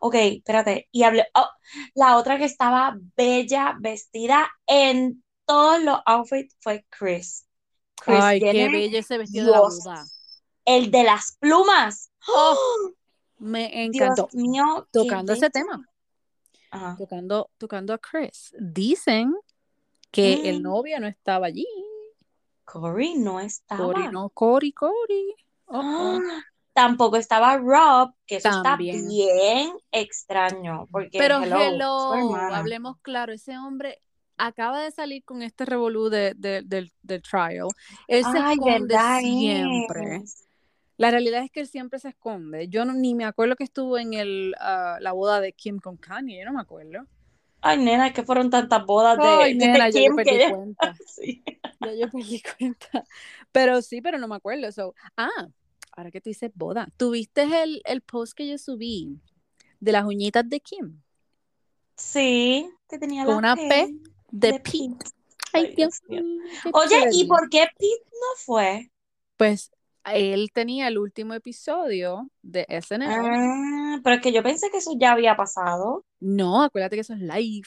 Ok, 0.00 0.14
espérate. 0.14 0.88
Y 0.92 1.02
hablé. 1.04 1.26
Oh, 1.34 1.48
la 1.94 2.16
otra 2.18 2.36
que 2.38 2.44
estaba 2.44 2.96
bella, 3.16 3.76
vestida 3.80 4.48
en 4.66 5.24
todos 5.46 5.82
los 5.82 5.98
outfits 6.04 6.54
fue 6.60 6.84
Chris. 6.90 7.46
Ay, 8.06 8.40
qué 8.40 8.68
bella 8.68 8.98
ese 8.98 9.18
vestido 9.18 9.46
de 9.46 9.52
la 9.52 9.60
boda. 9.60 10.04
El 10.64 10.90
de 10.90 11.04
las 11.04 11.36
plumas. 11.40 12.10
¡Oh! 12.28 12.56
Me 13.38 13.84
encantó. 13.84 14.28
Dios 14.30 14.42
mío. 14.42 14.88
Tocando 14.90 15.32
ese 15.32 15.50
tema. 15.50 15.86
Tocando, 16.98 17.50
tocando 17.58 17.92
a 17.92 17.98
Chris. 17.98 18.54
Dicen 18.58 19.34
que 20.10 20.48
el 20.48 20.60
mm. 20.60 20.62
novio 20.62 21.00
no 21.00 21.06
estaba 21.06 21.46
allí. 21.46 21.66
Cory 22.64 23.14
no 23.14 23.40
estaba. 23.40 23.84
Cory 23.84 24.08
no, 24.08 24.28
Cory, 24.30 24.72
Cory. 24.72 25.34
Tampoco 26.72 27.16
estaba 27.16 27.56
Rob, 27.56 28.12
que 28.26 28.36
eso 28.36 28.50
está 28.50 28.76
bien 28.76 29.08
extraño. 29.90 30.86
Porque, 30.90 31.16
Pero 31.18 31.42
hello, 31.42 32.34
hablemos 32.52 32.98
claro, 33.00 33.32
ese 33.32 33.56
hombre 33.56 34.02
acaba 34.36 34.82
de 34.82 34.90
salir 34.90 35.24
con 35.24 35.42
este 35.42 35.64
revolú 35.64 36.10
de, 36.10 36.34
del, 36.36 36.92
trial. 37.22 37.68
Él 38.06 38.24
se 38.24 38.38
esconde 38.38 38.98
siempre. 39.20 40.22
La 40.96 41.10
realidad 41.10 41.42
es 41.42 41.50
que 41.50 41.60
él 41.60 41.66
siempre 41.66 41.98
se 41.98 42.08
esconde. 42.08 42.68
Yo 42.68 42.84
ni 42.84 43.14
me 43.14 43.24
acuerdo 43.24 43.56
que 43.56 43.64
estuvo 43.64 43.98
en 43.98 44.14
el, 44.14 44.54
ah, 44.58 44.98
la 45.00 45.12
boda 45.12 45.40
de 45.40 45.52
Kim 45.52 45.78
con 45.78 45.96
Kanye, 45.96 46.38
yo 46.38 46.44
no 46.46 46.54
me 46.54 46.62
acuerdo. 46.62 47.06
Ay, 47.60 47.78
nena, 47.78 48.12
que 48.12 48.22
fueron 48.22 48.48
tantas 48.48 48.84
bodas 48.86 49.18
de, 49.18 49.24
Ay, 49.24 49.54
nena, 49.54 49.90
Kim 49.90 50.10
yo 50.10 50.16
perdí 50.16 50.30
cuenta. 50.50 50.96
Ya 51.80 51.94
yo 51.94 52.10
perdí 52.10 52.42
cuenta. 52.58 53.04
Pero 53.52 53.82
sí, 53.82 54.00
pero 54.00 54.18
no 54.18 54.28
me 54.28 54.36
acuerdo. 54.36 54.70
So, 54.72 54.94
ah, 55.16 55.48
ahora 55.92 56.10
que 56.10 56.20
tú 56.20 56.30
dices 56.30 56.50
boda, 56.54 56.88
¿tuviste 56.96 57.42
el, 57.62 57.82
el 57.84 58.00
post 58.00 58.34
que 58.34 58.48
yo 58.48 58.56
subí 58.56 59.20
de 59.80 59.92
las 59.92 60.04
uñitas 60.04 60.48
de 60.48 60.60
Kim? 60.60 61.02
Sí, 61.96 62.70
que 62.88 62.98
tenía 62.98 63.24
Con 63.24 63.36
una 63.36 63.56
P 63.56 63.94
de, 64.30 64.60
Pete. 64.60 64.96
Ay, 65.52 65.74
Dios 65.74 66.02
mío. 66.08 66.22
Oye, 66.72 67.08
¿y 67.12 67.24
por 67.24 67.48
qué 67.48 67.66
Pete 67.78 68.04
no 68.12 68.36
fue? 68.44 68.90
Pues 69.36 69.70
él 70.14 70.50
tenía 70.52 70.88
el 70.88 70.98
último 70.98 71.34
episodio 71.34 72.30
de 72.42 72.66
SNL. 72.68 73.08
Ah, 73.08 74.00
pero 74.04 74.16
es 74.16 74.22
que 74.22 74.32
yo 74.32 74.42
pensé 74.42 74.70
que 74.70 74.78
eso 74.78 74.92
ya 74.96 75.12
había 75.12 75.36
pasado. 75.36 76.04
No, 76.20 76.62
acuérdate 76.62 76.96
que 76.96 77.00
eso 77.00 77.14
es 77.14 77.20
live. 77.20 77.66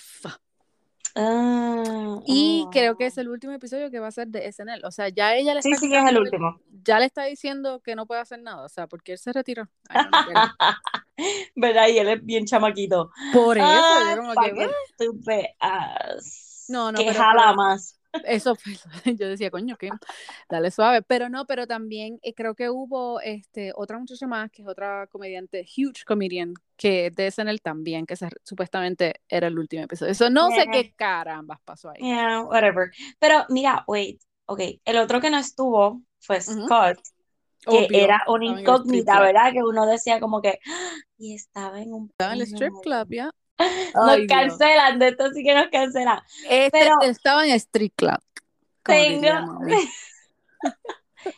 Ah, 1.16 2.20
y 2.26 2.66
creo 2.72 2.96
que 2.96 3.08
es 3.08 3.18
el 3.18 3.30
último 3.30 3.52
episodio 3.54 3.92
que 3.92 4.00
va 4.00 4.08
a 4.08 4.12
ser 4.12 4.28
de 4.28 4.52
SNL. 4.52 4.86
O 4.86 4.92
sea, 4.92 5.10
ya 5.10 5.36
ella 5.36 5.54
le 5.54 5.60
está. 5.60 5.76
Sí, 5.76 5.88
sí, 5.88 5.94
es 5.94 6.06
el 6.06 6.18
último. 6.18 6.62
Ya 6.84 7.00
le 7.00 7.06
está 7.06 7.26
diciendo 7.26 7.82
que 7.82 7.96
no 7.96 8.06
puede 8.06 8.22
hacer 8.22 8.42
nada. 8.42 8.64
O 8.64 8.70
sea, 8.70 8.88
porque 8.88 9.14
él 9.14 9.18
se 9.18 9.34
retiró. 9.34 9.68
¿Verdad? 11.56 11.88
Y 11.90 11.98
él 11.98 12.10
es 12.10 12.26
bien 12.26 12.46
chamaquito. 12.46 13.12
Por 13.34 13.58
eso, 13.58 13.68
yo 14.16 14.18
como 14.18 14.34
que. 14.34 14.70
No, 16.70 16.92
no, 16.92 17.00
que 17.00 17.14
jala 17.14 17.54
más. 17.54 17.99
Eso 18.26 18.56
fue, 18.56 18.74
yo 19.18 19.28
decía, 19.28 19.52
coño, 19.52 19.78
que 19.78 19.90
dale 20.50 20.72
suave, 20.72 21.02
pero 21.02 21.30
no, 21.30 21.46
pero 21.46 21.68
también 21.68 22.20
eh, 22.22 22.34
creo 22.34 22.56
que 22.56 22.70
hubo 22.70 23.20
este, 23.22 23.72
otra 23.76 24.00
muchacha 24.00 24.28
más, 24.28 24.52
que 24.52 24.62
es 24.62 24.68
otra 24.68 25.08
comediante, 25.08 25.62
huge 25.62 26.04
comedian, 26.06 26.54
que 26.76 27.12
de 27.12 27.28
SNL 27.32 27.60
también, 27.62 28.06
que 28.06 28.16
supuestamente 28.44 29.22
era 29.28 29.48
el 29.48 29.60
último 29.60 29.84
episodio. 29.84 30.12
Eso 30.12 30.30
no 30.30 30.50
sé 30.50 30.66
qué 30.72 30.94
carambas 30.96 31.60
pasó 31.64 31.90
ahí. 31.90 32.02
Yeah, 32.02 32.42
whatever. 32.42 32.92
Pero 33.20 33.46
mira, 33.50 33.84
wait, 33.88 34.22
ok, 34.46 34.62
el 34.86 34.98
otro 34.98 35.22
que 35.22 35.30
no 35.30 35.38
estuvo 35.38 36.02
fue 36.20 36.42
Scott, 36.42 37.00
que 37.66 37.88
era 37.92 38.24
una 38.28 38.46
incógnita, 38.46 39.20
¿verdad? 39.20 39.52
Que 39.52 39.64
uno 39.64 39.86
decía 39.86 40.20
como 40.20 40.42
que, 40.42 40.60
¡Ah! 40.66 40.96
y 41.18 41.36
estaba 41.36 41.82
en 41.82 41.94
un... 41.94 42.10
Estaba 42.10 42.34
en 42.34 42.42
el 42.42 42.48
strip 42.48 42.74
club, 42.82 43.08
ya. 43.10 43.32
Nos 43.96 44.28
cancelan, 44.28 45.00
de 45.00 45.10
esto 45.10 45.30
sí 45.32 45.44
que 45.44 45.54
nos 45.54 45.68
cancelan. 45.70 46.20
Este 46.50 46.70
pero 46.72 47.02
estaba 47.02 47.46
en 47.46 47.52
Street 47.52 47.92
Club. 47.96 48.20
Tengo 48.84 49.28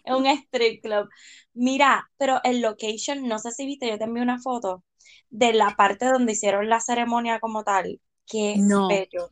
en 0.06 0.16
un 0.16 0.28
Street 0.28 0.80
Club. 0.82 1.10
Mira, 1.54 2.10
pero 2.18 2.40
el 2.44 2.62
location, 2.62 3.28
no 3.28 3.40
sé 3.40 3.52
si 3.52 3.66
viste, 3.66 3.90
yo 3.90 3.98
te 3.98 4.06
envié 4.06 4.24
una 4.24 4.40
foto 4.40 4.84
de 5.30 5.54
la 5.54 5.76
parte 5.76 6.06
donde 6.06 6.34
hicieron 6.34 6.70
la 6.70 6.80
ceremonia 6.80 7.40
como 7.40 7.64
tal. 7.64 8.00
Que 8.28 8.56
no. 8.58 8.88
bello. 8.88 9.32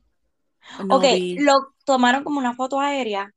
ok, 0.89 1.03
lo 1.39 1.73
tomaron 1.85 2.23
como 2.23 2.39
una 2.39 2.55
foto 2.55 2.79
aérea. 2.79 3.33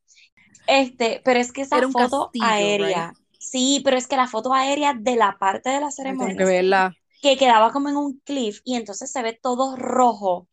Este, 0.66 1.20
pero 1.24 1.40
es 1.40 1.52
que 1.52 1.62
esa 1.62 1.80
foto 1.88 2.30
aérea. 2.40 3.12
Sí, 3.38 3.80
pero 3.84 3.96
es 3.96 4.06
que 4.06 4.16
la 4.16 4.28
foto 4.28 4.54
aérea 4.54 4.94
de 4.94 5.16
la 5.16 5.36
parte 5.38 5.70
de 5.70 5.80
la 5.80 5.90
ceremonia. 5.90 6.36
que 6.36 6.44
verla 6.44 6.96
que 7.22 7.36
quedaba 7.36 7.72
como 7.72 7.88
en 7.88 7.96
un 7.96 8.20
cliff 8.24 8.60
y 8.64 8.74
entonces 8.74 9.10
se 9.10 9.22
ve 9.22 9.38
todo 9.40 9.76
rojo 9.76 10.48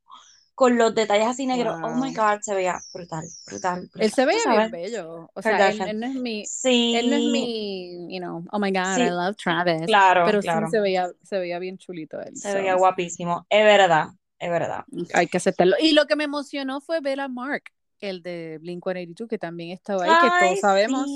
con 0.53 0.77
los 0.77 0.93
detalles 0.93 1.25
así 1.25 1.47
negros. 1.47 1.79
Oh 1.83 1.95
my 1.95 2.13
god, 2.13 2.41
se 2.41 2.53
veía 2.53 2.77
brutal, 2.93 3.25
brutal. 3.47 3.89
Él 3.95 4.11
se 4.11 4.25
veía 4.25 4.43
bien 4.45 4.71
bello. 4.71 5.31
O 5.33 5.41
sea, 5.41 5.69
él, 5.69 5.99
no 5.99 6.05
es 6.05 6.13
mi, 6.13 6.45
sí. 6.45 6.95
él 6.95 7.09
no 7.09 7.15
es 7.15 7.23
mi, 7.23 8.13
you 8.13 8.19
know, 8.19 8.45
oh 8.51 8.59
my 8.59 8.71
god, 8.71 8.99
I 8.99 9.09
love 9.09 9.35
Travis. 9.35 9.87
Claro, 9.87 10.25
pero 10.25 10.41
claro. 10.41 10.67
sí 10.67 10.71
se 10.71 10.79
veía, 10.79 11.09
se 11.23 11.39
veía 11.39 11.57
bien 11.57 11.79
chulito 11.79 12.21
él. 12.21 12.35
Se 12.37 12.53
veía 12.53 12.75
guapísimo, 12.75 13.47
es 13.49 13.63
verdad, 13.63 14.09
es 14.37 14.51
verdad. 14.51 14.83
Hay 15.13 15.25
que 15.25 15.37
aceptarlo. 15.37 15.75
Y 15.79 15.93
lo 15.93 16.05
que 16.05 16.15
me 16.15 16.25
emocionó 16.25 16.81
fue 16.81 16.99
ver 16.99 17.19
a 17.19 17.29
Mark, 17.29 17.63
el 17.99 18.21
de 18.21 18.59
Blink-182, 18.61 19.27
que 19.27 19.39
también 19.39 19.71
estaba 19.71 20.03
ahí, 20.03 20.11
que 20.21 20.45
todos 20.45 20.59
sabemos 20.59 21.07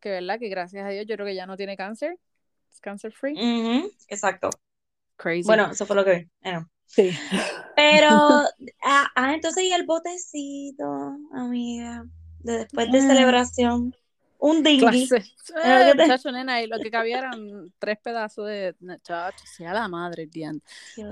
que, 0.00 0.10
¿verdad? 0.10 0.38
Que 0.40 0.48
gracias 0.48 0.84
a 0.84 0.88
Dios 0.88 1.06
yo 1.06 1.14
creo 1.14 1.26
que 1.26 1.34
ya 1.36 1.46
no 1.46 1.56
tiene 1.56 1.76
cáncer 1.76 2.18
cancer 2.84 3.12
free. 3.12 3.34
Exacto. 4.08 4.50
Crazy. 5.16 5.44
Bueno, 5.44 5.70
eso 5.70 5.86
fue 5.86 5.96
lo 5.96 6.04
que 6.04 6.28
vi. 6.42 6.50
Sí. 6.86 7.10
Pero, 7.74 8.08
ah, 8.82 9.08
ah, 9.14 9.34
entonces, 9.34 9.64
y 9.64 9.72
el 9.72 9.84
botecito, 9.84 11.16
amiga, 11.32 12.04
de 12.40 12.58
después 12.58 12.90
de 12.92 12.98
ah. 12.98 13.06
celebración. 13.06 13.94
Un 14.38 14.62
dinghy. 14.62 15.08
Eh, 15.64 15.92
muchacho, 15.96 16.30
nena, 16.30 16.60
y 16.60 16.66
lo 16.66 16.78
que 16.78 16.90
cabía 16.90 17.18
eran 17.18 17.72
tres 17.78 17.96
pedazos 18.02 18.46
de 18.46 18.74
chacho, 19.02 19.42
sea 19.46 19.72
la 19.72 19.88
madre, 19.88 20.26
Diane. 20.26 20.60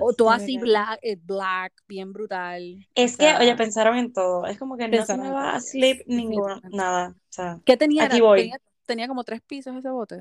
O 0.00 0.12
todo 0.12 0.30
así 0.30 0.58
black, 0.58 0.98
eh, 1.00 1.16
black, 1.16 1.72
bien 1.88 2.12
brutal. 2.12 2.86
Es 2.94 3.16
que, 3.16 3.34
oye, 3.36 3.56
pensaron 3.56 3.96
en 3.96 4.12
todo. 4.12 4.44
Es 4.44 4.58
como 4.58 4.76
que 4.76 4.86
no 4.86 5.06
se 5.06 5.16
me 5.16 5.30
va 5.30 5.54
a 5.54 5.60
slip 5.60 6.02
ninguno, 6.06 6.60
nada. 6.70 7.14
O 7.16 7.32
sea, 7.32 7.58
¿Qué 7.64 7.78
tenía? 7.78 8.04
Aquí 8.04 8.20
voy. 8.20 8.40
Tenía, 8.40 8.58
tenía, 8.84 9.08
como 9.08 9.24
tres 9.24 9.40
pisos 9.40 9.74
ese 9.76 9.88
bote 9.88 10.20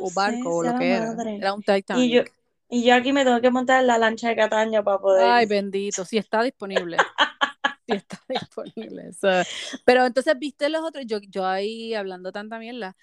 o 0.00 0.10
barco 0.12 0.56
o 0.56 0.62
lo 0.64 0.76
que 0.78 0.90
era. 0.90 1.14
Era 1.24 1.54
un 1.54 1.62
Titanic. 1.62 2.04
Y 2.04 2.10
yo, 2.10 2.22
y 2.72 2.84
yo 2.84 2.94
aquí 2.94 3.12
me 3.12 3.22
tengo 3.22 3.38
que 3.42 3.50
montar 3.50 3.84
la 3.84 3.98
lancha 3.98 4.30
de 4.30 4.36
Cataña 4.36 4.82
para 4.82 4.98
poder. 4.98 5.26
Ay, 5.28 5.44
bendito, 5.44 6.06
si 6.06 6.16
está 6.16 6.42
disponible. 6.42 6.96
si 7.86 7.96
está 7.96 8.18
disponible. 8.26 9.10
Pero 9.84 10.06
entonces, 10.06 10.38
¿viste 10.38 10.70
los 10.70 10.80
otros? 10.80 11.04
Yo, 11.06 11.18
yo 11.20 11.44
ahí 11.44 11.92
hablando 11.92 12.32
tanta 12.32 12.58
mierda. 12.58 12.96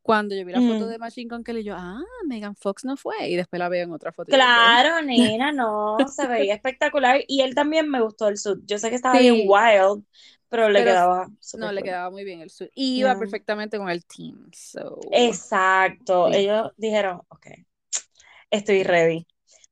Cuando 0.00 0.36
yo 0.36 0.44
vi 0.44 0.52
la 0.52 0.60
foto 0.60 0.86
mm. 0.86 0.88
de 0.88 0.98
Machine 0.98 1.28
Gun 1.28 1.42
Kelly, 1.42 1.64
yo, 1.64 1.74
ah, 1.76 2.00
Megan 2.28 2.54
Fox 2.54 2.84
no 2.84 2.96
fue. 2.96 3.28
Y 3.28 3.34
después 3.34 3.58
la 3.58 3.68
veo 3.68 3.82
en 3.82 3.92
otra 3.92 4.12
foto. 4.12 4.30
Claro, 4.30 5.02
nena, 5.04 5.50
no, 5.50 5.96
se 6.06 6.28
veía 6.28 6.54
espectacular. 6.54 7.22
Y 7.26 7.40
él 7.40 7.56
también 7.56 7.90
me 7.90 8.00
gustó 8.00 8.28
el 8.28 8.38
suit. 8.38 8.60
Yo 8.64 8.78
sé 8.78 8.90
que 8.90 8.94
estaba 8.94 9.18
bien 9.18 9.44
wild, 9.48 10.04
pero 10.48 10.68
le 10.68 10.84
quedaba 10.84 11.26
No, 11.58 11.72
le 11.72 11.82
quedaba 11.82 12.12
muy 12.12 12.22
bien 12.22 12.42
el 12.42 12.50
suit. 12.50 12.70
Y 12.76 13.00
iba 13.00 13.18
perfectamente 13.18 13.76
con 13.76 13.88
el 13.88 14.06
team. 14.06 14.48
So. 14.52 15.00
Exacto. 15.10 16.28
Ellos 16.28 16.70
dijeron, 16.76 17.22
ok, 17.26 17.48
estoy 18.50 18.82
ready. 18.82 19.26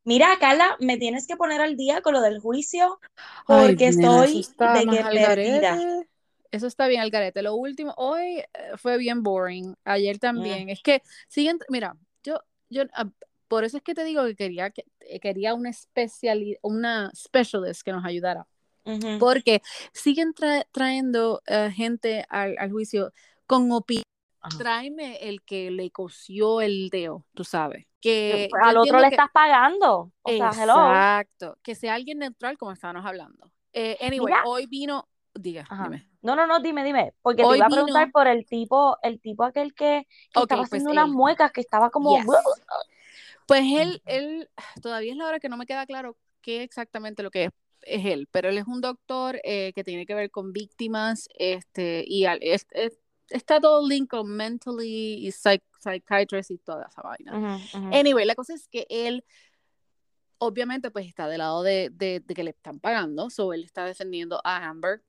Mira, 0.04 0.37
Carla, 0.38 0.76
me 0.81 0.99
tienes 0.99 1.26
que 1.26 1.37
poner 1.37 1.62
al 1.62 1.76
día 1.76 2.02
con 2.02 2.12
lo 2.12 2.21
del 2.21 2.38
juicio 2.38 3.00
porque 3.47 3.88
estoy 3.88 4.47
de 4.59 4.87
que 4.90 5.02
perdida. 5.02 5.78
Eso 6.54 6.69
está 6.69 6.87
bien, 6.87 7.00
Algarete. 7.00 7.43
Lo 7.43 7.57
último, 7.57 7.95
hoy 7.97 8.38
eh, 8.38 8.47
fue 8.76 8.97
bien 8.97 9.25
boring. 9.25 9.75
Ayer 9.85 10.21
también. 10.21 10.69
Es 10.69 10.83
que 10.83 11.02
siguen, 11.26 11.59
mira, 11.69 11.97
yo, 12.23 12.38
yo, 12.71 12.83
ah, 12.93 13.11
por 13.49 13.64
eso 13.64 13.78
es 13.78 13.83
que 13.83 13.95
te 13.95 14.04
digo 14.04 14.25
que 14.25 14.37
quería, 14.37 14.71
que, 14.71 14.85
eh, 15.00 15.19
quería 15.19 15.54
una 15.54 15.71
especialidad, 15.71 16.61
una 16.62 17.11
specialist 17.12 17.83
que 17.83 17.93
nos 17.93 18.04
ayudara. 18.04 18.47
Porque 19.19 19.62
siguen 19.95 20.35
trayendo 20.71 21.43
eh, 21.47 21.73
gente 21.75 22.25
al, 22.28 22.54
al, 22.59 22.71
juicio 22.71 23.12
con 23.47 23.73
opinión. 23.73 24.04
Tráeme 24.59 25.17
el 25.29 25.43
que 25.43 25.71
le 25.71 25.91
cosió 25.91 26.61
el 26.61 26.89
dedo, 26.91 27.25
tú 27.35 27.45
sabes. 27.45 27.87
Que 28.01 28.49
al 28.63 28.77
otro 28.77 29.01
le 29.01 29.09
estás 29.09 29.31
pagando. 29.33 30.13
O 30.23 30.31
exacto. 30.31 31.57
Que 31.63 31.75
sea 31.75 31.95
alguien 31.95 32.19
neutral, 32.19 32.59
como 32.59 32.73
estábamos 32.73 33.07
hablando. 33.07 33.51
Eh, 33.73 33.97
anyway, 34.01 34.35
hoy 34.45 34.67
vino. 34.67 35.09
Diga, 35.35 35.67
dime. 35.83 36.09
No, 36.23 36.37
no, 36.37 36.47
no, 36.47 36.61
dime, 36.61 36.85
dime. 36.85 37.13
Porque 37.23 37.43
te 37.43 37.57
iba 37.57 37.67
a 37.67 37.69
preguntar 37.69 38.13
por 38.13 38.29
el 38.29 38.47
tipo, 38.47 38.97
el 39.03 39.21
tipo 39.21 39.45
aquel 39.45 39.75
que, 39.75 40.07
estaba 40.29 40.47
pues 40.47 40.73
haciendo 40.73 40.91
unas 40.91 41.09
muecas, 41.09 41.51
que 41.51 41.61
estaba 41.61 41.91
como. 41.91 42.19
Pues 43.47 43.63
él, 43.63 44.01
él, 44.07 44.49
todavía 44.81 45.13
es 45.13 45.19
la 45.19 45.27
hora 45.27 45.41
que 45.41 45.49
no 45.49 45.57
me 45.57 45.67
queda 45.67 45.85
claro 45.87 46.17
qué 46.41 46.63
exactamente 46.63 47.23
lo 47.23 47.31
que 47.31 47.45
es 47.45 47.51
es 47.87 48.05
él, 48.05 48.29
pero 48.31 48.49
él 48.49 48.59
es 48.59 48.67
un 48.67 48.81
doctor 48.81 49.41
eh, 49.45 49.73
que 49.75 49.85
tiene 49.85 50.07
que 50.07 50.15
ver 50.15 50.31
con 50.31 50.53
víctimas, 50.53 51.29
este, 51.39 52.05
y 52.07 52.25
está 53.28 53.61
todo 53.61 53.87
link 53.88 54.11
con 54.11 54.28
mentally 54.28 55.26
y 55.26 55.33
psychiatrist 55.33 56.50
y 56.50 56.59
toda 56.59 56.87
esa 56.87 57.02
vaina. 57.02 57.59
Anyway, 57.93 58.25
la 58.25 58.35
cosa 58.35 58.54
es 58.54 58.69
que 58.69 58.87
él 58.88 59.25
obviamente 60.38 60.90
pues 60.90 61.07
está 61.07 61.28
del 61.28 61.38
lado 61.38 61.62
de, 61.62 61.90
de, 61.90 62.23
que 62.23 62.45
le 62.45 62.50
están 62.50 62.81
pagando, 62.81 63.31
so 63.31 63.52
él 63.52 63.64
está 63.64 63.85
defendiendo 63.85 64.40
a 64.45 64.69
Amber. 64.69 65.02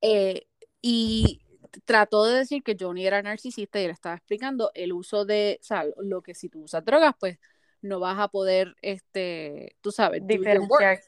Eh, 0.00 0.46
y 0.80 1.42
trató 1.84 2.24
de 2.24 2.38
decir 2.38 2.62
que 2.62 2.76
Johnny 2.78 3.06
era 3.06 3.22
narcisista 3.22 3.80
y 3.80 3.84
él 3.84 3.90
estaba 3.90 4.16
explicando 4.16 4.70
el 4.74 4.92
uso 4.92 5.24
de, 5.24 5.58
o 5.60 5.64
sea, 5.64 5.84
lo 5.98 6.22
que 6.22 6.34
si 6.34 6.48
tú 6.48 6.62
usas 6.62 6.84
drogas, 6.84 7.14
pues 7.18 7.38
no 7.82 8.00
vas 8.00 8.18
a 8.18 8.28
poder, 8.28 8.74
este, 8.82 9.76
tú 9.80 9.90
sabes, 9.90 10.26
diferenciar. 10.26 11.00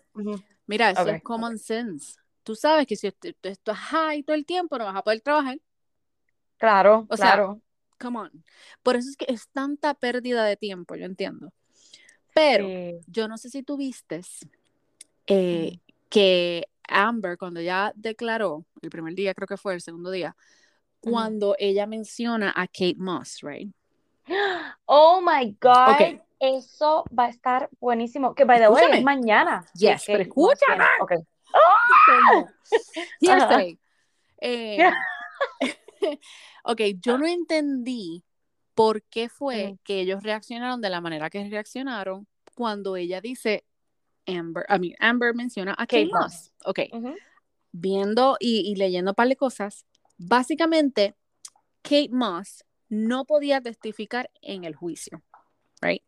Mira, 0.66 0.90
eso 0.90 1.09
es 1.09 1.23
common 1.23 1.59
sense. 1.59 2.14
Tú 2.42 2.54
sabes 2.54 2.87
que 2.87 2.97
si 2.97 3.11
tú 3.12 3.35
estás 3.42 3.78
high 3.78 4.23
todo 4.23 4.35
el 4.37 4.47
tiempo, 4.47 4.78
no 4.78 4.85
vas 4.85 4.97
a 4.97 5.02
poder 5.02 5.21
trabajar. 5.21 5.59
Claro, 6.62 7.09
o 7.11 7.16
claro. 7.16 7.54
Sea, 7.54 7.99
come 7.99 8.19
on. 8.21 8.45
Por 8.85 8.95
eso 8.95 9.11
es 9.11 9.16
que 9.16 9.26
es 9.26 9.49
tanta 9.49 9.95
pérdida 9.95 10.45
de 10.45 10.57
tiempo, 10.57 10.95
yo 10.95 11.07
entiendo. 11.07 11.52
Pero 12.33 12.69
yo 13.09 13.26
no 13.26 13.37
sé 13.37 13.50
si 13.50 13.64
tú 13.64 13.76
vistes 13.76 14.47
eh, 15.26 15.81
que 16.09 16.69
Amber, 16.87 17.37
cuando 17.37 17.61
ya 17.61 17.92
declaró, 17.97 18.64
el 18.81 18.90
primer 18.90 19.16
día 19.16 19.35
creo 19.35 19.49
que 19.49 19.57
fue, 19.57 19.75
el 19.75 19.81
segundo 19.81 20.12
día, 20.12 20.37
cuando 21.00 21.57
ella 21.59 21.85
menciona 21.88 22.52
a 22.54 22.69
Kate 22.69 22.95
Moss, 22.97 23.40
right? 23.42 23.75
Oh 24.87 25.21
my 25.21 25.57
God. 25.61 25.95
Okay. 25.97 26.21
Eso 26.38 27.04
va 27.19 27.25
a 27.25 27.28
estar 27.28 27.71
buenísimo. 27.81 28.37
Que 28.37 28.45
by 28.45 28.61
the 28.61 28.69
way, 28.69 28.99
es 28.99 29.02
mañana. 29.02 29.66
Yes, 29.75 30.04
pero 30.07 30.23
escúchame. 30.23 30.85
Okay. 31.00 31.19
Eh, 34.40 34.78
ok, 36.62 36.81
yo 37.00 37.19
no 37.19 37.26
entendí 37.26 38.25
por 38.75 39.02
qué 39.02 39.28
fue 39.28 39.78
que 39.85 40.00
ellos 40.00 40.23
reaccionaron 40.23 40.81
de 40.81 40.90
la 40.90 41.00
manera 41.00 41.31
que 41.31 41.49
reaccionaron 41.49 42.26
cuando 42.54 42.97
ella 42.97 43.21
dice 43.21 43.64
Amber, 44.26 44.64
I 44.69 44.78
mean, 44.78 44.95
Amber 45.00 45.35
menciona 45.35 45.73
a 45.73 45.87
Kate, 45.87 46.11
Moss. 46.12 46.52
Ok, 46.64 46.81
viendo 47.73 48.37
y, 48.38 48.71
y, 48.71 48.76
leyendo 48.76 49.12
un 49.12 49.14
par 49.14 49.29
de 49.29 49.37
cosas, 49.37 49.87
básicamente 50.16 51.14
Kate 51.83 52.11
Moss 52.11 52.64
no 52.88 53.25
podía 53.25 53.61
testificar 53.61 54.31
en 54.42 54.64
el 54.64 54.75
juicio, 54.75 55.22
right? 55.81 56.03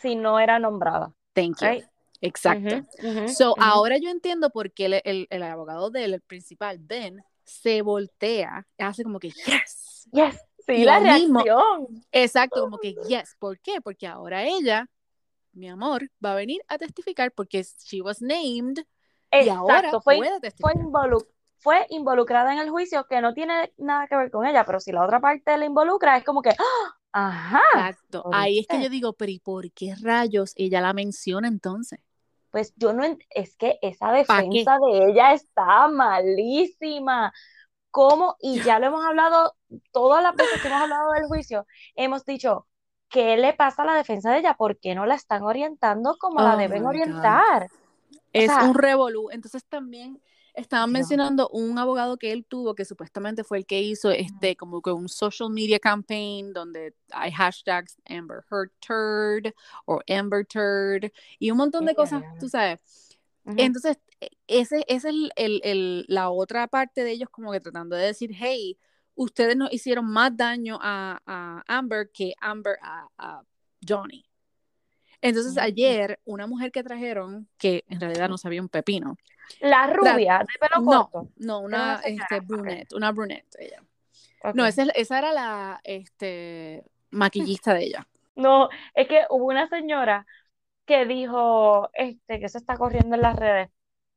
si 0.00 0.16
no 0.16 0.38
era 0.38 0.58
nombrada. 0.58 1.12
Thank 1.32 1.60
you. 1.60 1.84
Exacto. 2.20 2.84
so, 3.28 3.54
ahora 3.58 3.96
yo 3.98 4.10
entiendo 4.10 4.50
por 4.50 4.72
qué 4.72 5.00
el, 5.04 5.42
abogado 5.42 5.90
del 5.90 6.20
principal, 6.20 6.78
Ben, 6.80 7.22
se 7.48 7.82
voltea, 7.82 8.66
hace 8.78 9.02
como 9.02 9.18
que, 9.18 9.30
yes. 9.30 10.08
Yes. 10.12 10.40
Sí, 10.66 10.84
la 10.84 11.00
reacción. 11.00 12.04
exacto, 12.12 12.60
como 12.60 12.78
que, 12.78 12.94
yes. 13.08 13.34
¿Por 13.38 13.58
qué? 13.60 13.80
Porque 13.80 14.06
ahora 14.06 14.44
ella, 14.44 14.86
mi 15.52 15.68
amor, 15.68 16.10
va 16.24 16.32
a 16.32 16.36
venir 16.36 16.60
a 16.68 16.76
testificar 16.76 17.32
porque 17.32 17.64
she 17.84 18.02
was 18.02 18.20
named 18.20 18.78
y 19.32 19.48
ahora 19.48 19.90
fue, 20.00 20.16
puede 20.16 20.40
testificar. 20.40 20.74
Fue, 20.90 21.26
fue 21.58 21.86
involucrada 21.88 22.52
en 22.52 22.58
el 22.58 22.70
juicio 22.70 23.06
que 23.08 23.20
no 23.22 23.32
tiene 23.32 23.72
nada 23.78 24.06
que 24.08 24.16
ver 24.16 24.30
con 24.30 24.46
ella, 24.46 24.64
pero 24.64 24.78
si 24.78 24.92
la 24.92 25.04
otra 25.04 25.20
parte 25.20 25.56
la 25.56 25.64
involucra, 25.64 26.18
es 26.18 26.24
como 26.24 26.42
que, 26.42 26.50
¡ah! 26.50 26.94
Ajá. 27.12 27.62
Exacto. 27.72 28.28
Ahí 28.32 28.58
es 28.58 28.66
que 28.66 28.82
yo 28.82 28.90
digo, 28.90 29.14
pero 29.14 29.32
¿y 29.32 29.38
por 29.40 29.72
qué 29.72 29.94
rayos 30.00 30.52
ella 30.56 30.80
la 30.80 30.92
menciona 30.92 31.48
entonces? 31.48 32.00
Pues 32.50 32.72
yo 32.76 32.92
no, 32.92 33.04
es 33.30 33.56
que 33.56 33.78
esa 33.82 34.12
defensa 34.12 34.78
de 34.78 35.10
ella 35.10 35.32
está 35.32 35.88
malísima. 35.88 37.32
¿Cómo? 37.90 38.36
Y 38.40 38.60
ya 38.60 38.78
lo 38.78 38.86
hemos 38.86 39.04
hablado, 39.04 39.54
todas 39.92 40.22
las 40.22 40.34
veces 40.36 40.60
que 40.60 40.68
hemos 40.68 40.82
hablado 40.82 41.12
del 41.12 41.24
juicio, 41.24 41.66
hemos 41.94 42.24
dicho, 42.24 42.66
¿qué 43.08 43.36
le 43.36 43.54
pasa 43.54 43.82
a 43.82 43.86
la 43.86 43.94
defensa 43.94 44.30
de 44.30 44.38
ella? 44.38 44.54
¿Por 44.54 44.78
qué 44.78 44.94
no 44.94 45.06
la 45.06 45.14
están 45.14 45.42
orientando 45.42 46.16
como 46.18 46.40
la 46.40 46.54
oh 46.54 46.58
deben 46.58 46.86
orientar? 46.86 47.68
Es 48.32 48.50
un 48.62 48.74
revolú. 48.74 49.30
Entonces 49.30 49.64
también 49.66 50.20
Estaban 50.58 50.90
mencionando 50.90 51.48
un 51.50 51.78
abogado 51.78 52.16
que 52.16 52.32
él 52.32 52.44
tuvo 52.44 52.74
que 52.74 52.84
supuestamente 52.84 53.44
fue 53.44 53.58
el 53.58 53.66
que 53.66 53.80
hizo 53.80 54.10
este 54.10 54.56
como 54.56 54.82
que 54.82 54.90
un 54.90 55.08
social 55.08 55.50
media 55.50 55.78
campaign 55.78 56.52
donde 56.52 56.94
hay 57.12 57.30
hashtags 57.30 57.96
Amber 58.08 58.44
Heard 58.50 58.72
Turd 58.80 59.54
o 59.86 60.00
Amber 60.08 60.44
Turd 60.44 61.12
y 61.38 61.52
un 61.52 61.58
montón 61.58 61.86
de 61.86 61.94
cosas, 61.94 62.24
tú 62.40 62.48
sabes. 62.48 62.80
Entonces, 63.56 63.98
e, 64.20 64.30
ese, 64.48 64.84
ese 64.88 64.88
es 64.88 65.04
el, 65.04 65.60
el, 65.62 66.04
la 66.08 66.30
otra 66.30 66.66
parte 66.66 67.04
de 67.04 67.12
ellos 67.12 67.30
como 67.30 67.52
que 67.52 67.60
tratando 67.60 67.94
de 67.94 68.06
decir, 68.06 68.32
hey, 68.34 68.76
ustedes 69.14 69.56
nos 69.56 69.72
hicieron 69.72 70.06
más 70.06 70.36
daño 70.36 70.78
a, 70.82 71.20
a 71.24 71.62
Amber 71.68 72.10
que 72.12 72.34
Amber 72.40 72.78
a, 72.82 73.08
a 73.16 73.42
Johnny. 73.86 74.24
Entonces 75.20 75.56
ayer 75.56 76.20
una 76.24 76.46
mujer 76.46 76.70
que 76.72 76.82
trajeron, 76.82 77.48
que 77.58 77.84
en 77.88 78.00
realidad 78.00 78.28
no 78.28 78.38
sabía 78.38 78.60
un 78.60 78.68
pepino. 78.68 79.16
La 79.60 79.86
rubia, 79.86 80.40
de 80.40 80.58
pelo 80.58 80.84
corto. 80.84 81.28
No, 81.36 81.60
una 81.60 82.00
este, 82.04 82.40
brunette, 82.40 82.92
una 82.94 83.12
brunette 83.12 83.56
ella. 83.58 83.82
No, 84.54 84.66
esa, 84.66 84.84
esa, 84.94 85.18
era 85.18 85.32
la 85.32 85.80
este, 85.84 86.84
maquillista 87.10 87.74
de 87.74 87.84
ella. 87.84 88.08
No, 88.38 88.68
es 88.94 89.08
que 89.08 89.24
hubo 89.30 89.46
una 89.46 89.68
señora 89.68 90.24
que 90.86 91.06
dijo, 91.06 91.90
este, 91.92 92.38
que 92.38 92.48
se 92.48 92.58
está 92.58 92.76
corriendo 92.76 93.16
en 93.16 93.22
las 93.22 93.34
redes, 93.34 93.68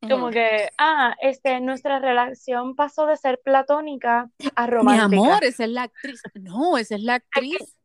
como 0.07 0.29
que, 0.29 0.69
ah, 0.77 1.15
este, 1.21 1.59
nuestra 1.59 1.99
relación 1.99 2.75
pasó 2.75 3.07
de 3.07 3.17
ser 3.17 3.39
platónica 3.43 4.29
a 4.55 4.67
romántica. 4.67 5.07
Mi 5.07 5.17
amor, 5.17 5.43
esa 5.43 5.63
es 5.63 5.69
la 5.71 5.83
actriz. 5.83 6.21
No, 6.35 6.77
esa 6.77 6.95
es 6.95 7.01
la 7.01 7.15
actriz. 7.15 7.77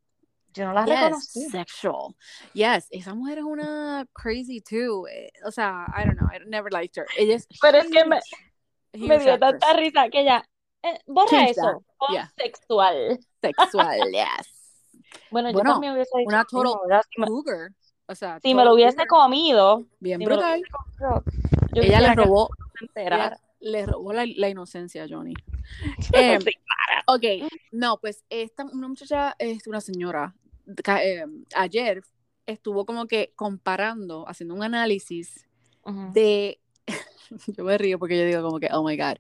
Yo 0.57 0.65
no 0.65 0.73
la 0.73 0.87
reconocí. 0.87 1.51
Sexual. 1.51 2.15
Yes, 2.55 2.89
esa 2.91 3.15
mujer 3.15 3.39
es 3.39 3.45
una 3.45 4.07
crazy 4.15 4.63
too. 4.63 5.07
Eh, 5.07 5.31
o 5.45 5.51
sea, 5.51 5.87
I 5.95 6.07
don't 6.07 6.17
know, 6.17 6.29
I 6.33 6.39
never 6.47 6.73
liked 6.73 6.97
her. 6.97 7.07
Ella 7.19 7.37
es 7.37 7.47
Pero 7.61 7.79
es 7.79 7.91
que 7.91 8.05
me, 8.07 8.19
me 8.95 9.19
dio 9.19 9.39
tanta 9.39 9.75
risa 9.75 10.09
que 10.09 10.21
ella, 10.21 10.49
eh, 10.83 10.99
borra 11.07 11.45
eso, 11.45 11.85
sexual. 12.37 13.19
Sexual, 13.43 14.01
yes. 14.13 14.81
bueno, 15.31 15.51
yo 15.51 15.61
también 15.61 15.93
hubiese 15.93 16.17
dicho 16.19 16.29
una 16.29 16.45
total 16.45 17.03
cougar. 17.27 17.71
O 18.09 18.15
sea, 18.15 18.41
si 18.41 18.55
me 18.55 18.65
lo 18.65 18.73
hubiese 18.73 19.07
comido. 19.07 19.85
Bien 20.01 20.21
brutal. 20.21 20.63
ella 21.75 22.01
le 22.01 22.15
robó, 22.15 22.49
le 23.61 23.85
robó 23.85 24.13
la, 24.15 24.25
la 24.25 24.49
inocencia 24.49 25.05
a 25.05 25.07
Johnny. 25.09 25.35
Eh, 26.13 26.39
ok, 27.09 27.51
no, 27.73 27.99
pues 27.99 28.25
esta, 28.31 28.65
una 28.65 28.87
muchacha, 28.87 29.35
es 29.37 29.67
una 29.67 29.81
señora, 29.81 30.33
Em, 30.67 31.45
ayer 31.55 32.03
estuvo 32.47 32.85
como 32.87 33.07
que 33.07 33.33
comparando, 33.37 34.29
haciendo 34.29 34.55
un 34.55 34.63
análisis 34.63 35.47
de, 36.13 36.61
yo 37.47 37.65
me 37.65 37.79
río 37.79 37.99
porque 37.99 38.19
yo 38.19 38.25
digo 38.25 38.43
como 38.43 38.59
que, 38.59 38.69
oh 38.73 38.83
my 38.85 38.97
God, 38.97 39.17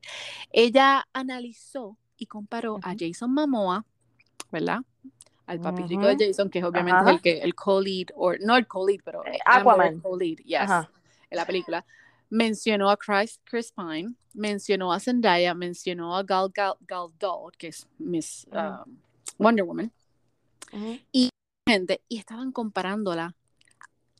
ella 0.53 1.07
analizó 1.13 1.97
y 2.17 2.27
comparó 2.27 2.79
a 2.83 2.95
Jason 2.99 3.33
Momoa, 3.33 3.85
¿verdad? 4.51 4.81
Al 5.47 5.61
papi 5.61 5.85
de 5.85 6.17
Jason, 6.19 6.51
que 6.51 6.59
es 6.59 6.65
obviamente 6.65 7.09
el 7.09 7.21
que 7.21 7.39
el 7.39 7.55
co-lead, 7.55 8.09
o 8.17 8.33
no 8.35 8.57
el 8.57 8.67
co-lead, 8.67 9.01
pero 9.05 9.25
eh, 9.25 9.39
Aquaman. 9.45 10.01
co-lead, 10.01 10.39
yes, 10.39 10.71
en 11.31 11.37
la 11.37 11.47
película. 11.47 11.85
Mencionó 12.29 12.91
a 12.91 12.97
Chris, 12.97 13.41
Chris 13.45 13.71
Pine, 13.71 14.15
mencionó 14.35 14.93
a 14.93 14.99
Zendaya, 14.99 15.55
mencionó 15.55 16.17
a 16.17 16.25
Gal, 16.25 16.51
Gal, 16.53 16.75
Gadot, 16.81 17.57
que 17.57 17.69
es 17.69 17.87
Miss 17.99 18.45
um, 18.51 18.97
Wonder 19.39 19.65
Woman, 19.65 19.93
y 21.13 21.31
gente, 21.66 22.00
y 22.09 22.18
estaban 22.18 22.52
comparándola 22.52 23.35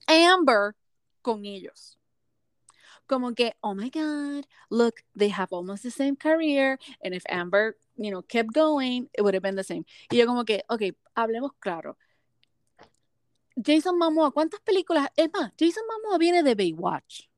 Amber 0.07 0.75
con 1.23 1.45
ellos. 1.45 1.99
Como 3.07 3.35
que, 3.35 3.55
oh 3.61 3.75
my 3.75 3.89
God, 3.89 4.45
look, 4.69 4.97
they 5.17 5.31
have 5.31 5.53
almost 5.53 5.85
the 5.85 5.91
same 5.91 6.17
career, 6.17 6.79
and 7.05 7.15
if 7.15 7.23
Amber, 7.29 7.77
you 7.97 8.11
know, 8.11 8.23
kept 8.23 8.53
going, 8.53 9.09
it 9.17 9.23
would 9.23 9.35
have 9.35 9.43
been 9.43 9.55
the 9.55 9.63
same. 9.63 9.85
Y 10.11 10.17
yo 10.17 10.27
como 10.27 10.45
que, 10.45 10.65
ok, 10.69 10.83
hablemos 11.15 11.53
claro. 11.61 11.97
Jason 13.57 13.97
Momoa, 13.97 14.33
¿cuántas 14.33 14.61
películas? 14.61 15.09
Es 15.17 15.31
más, 15.33 15.53
Jason 15.59 15.85
Momoa 15.87 16.19
viene 16.19 16.43
de 16.43 16.55
Baywatch, 16.57 17.29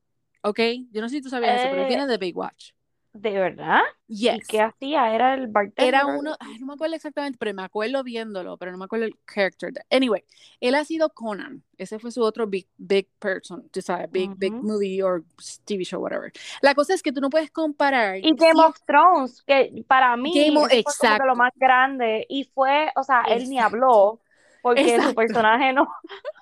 ¿ok? 0.41 0.59
Yo 0.91 1.01
no 1.01 1.09
sé 1.09 1.17
si 1.17 1.21
tú 1.21 1.29
sabías 1.29 1.61
eso, 1.61 1.69
pero 1.69 1.87
viene 1.87 2.07
de 2.07 2.17
Baywatch. 2.17 2.71
¿De 3.13 3.31
verdad? 3.31 3.81
Yes. 4.07 4.35
¿Y 4.35 4.39
qué 4.41 4.61
hacía? 4.61 5.13
¿Era 5.15 5.33
el 5.33 5.47
bartender? 5.47 5.87
Era 5.87 6.05
uno, 6.05 6.35
no 6.59 6.65
me 6.67 6.73
acuerdo 6.73 6.95
exactamente, 6.95 7.37
pero 7.39 7.53
me 7.55 7.63
acuerdo 7.63 8.03
viéndolo, 8.03 8.55
pero 8.57 8.71
no 8.71 8.77
me 8.77 8.85
acuerdo 8.85 9.05
el 9.05 9.17
character. 9.25 9.73
Anyway, 9.89 10.23
él 10.59 10.75
ha 10.75 10.85
sido 10.85 11.09
Conan. 11.09 11.63
Ese 11.77 11.97
fue 11.97 12.11
su 12.11 12.21
otro 12.21 12.45
big, 12.45 12.67
big 12.77 13.09
person, 13.17 13.67
tú 13.69 13.81
sabes, 13.81 14.11
big, 14.11 14.35
big 14.37 14.53
movie 14.53 15.01
or 15.01 15.23
TV 15.65 15.83
show, 15.83 16.01
whatever. 16.01 16.31
La 16.61 16.75
cosa 16.75 16.93
es 16.93 17.01
que 17.01 17.11
tú 17.11 17.19
no 17.19 17.31
puedes 17.31 17.49
comparar. 17.49 18.17
Y 18.17 18.35
Game 18.35 18.61
of 18.63 18.77
Thrones, 18.85 19.41
que 19.41 19.83
para 19.87 20.15
mí 20.15 20.31
Game 20.33 20.59
of, 20.59 20.69
fue 20.69 21.25
lo 21.25 21.35
más 21.35 21.53
grande. 21.55 22.27
Y 22.29 22.43
fue, 22.43 22.91
o 22.95 23.03
sea, 23.03 23.23
él 23.27 23.49
ni 23.49 23.59
habló, 23.59 24.21
porque 24.61 25.01
su 25.01 25.15
personaje 25.15 25.73
no 25.73 25.91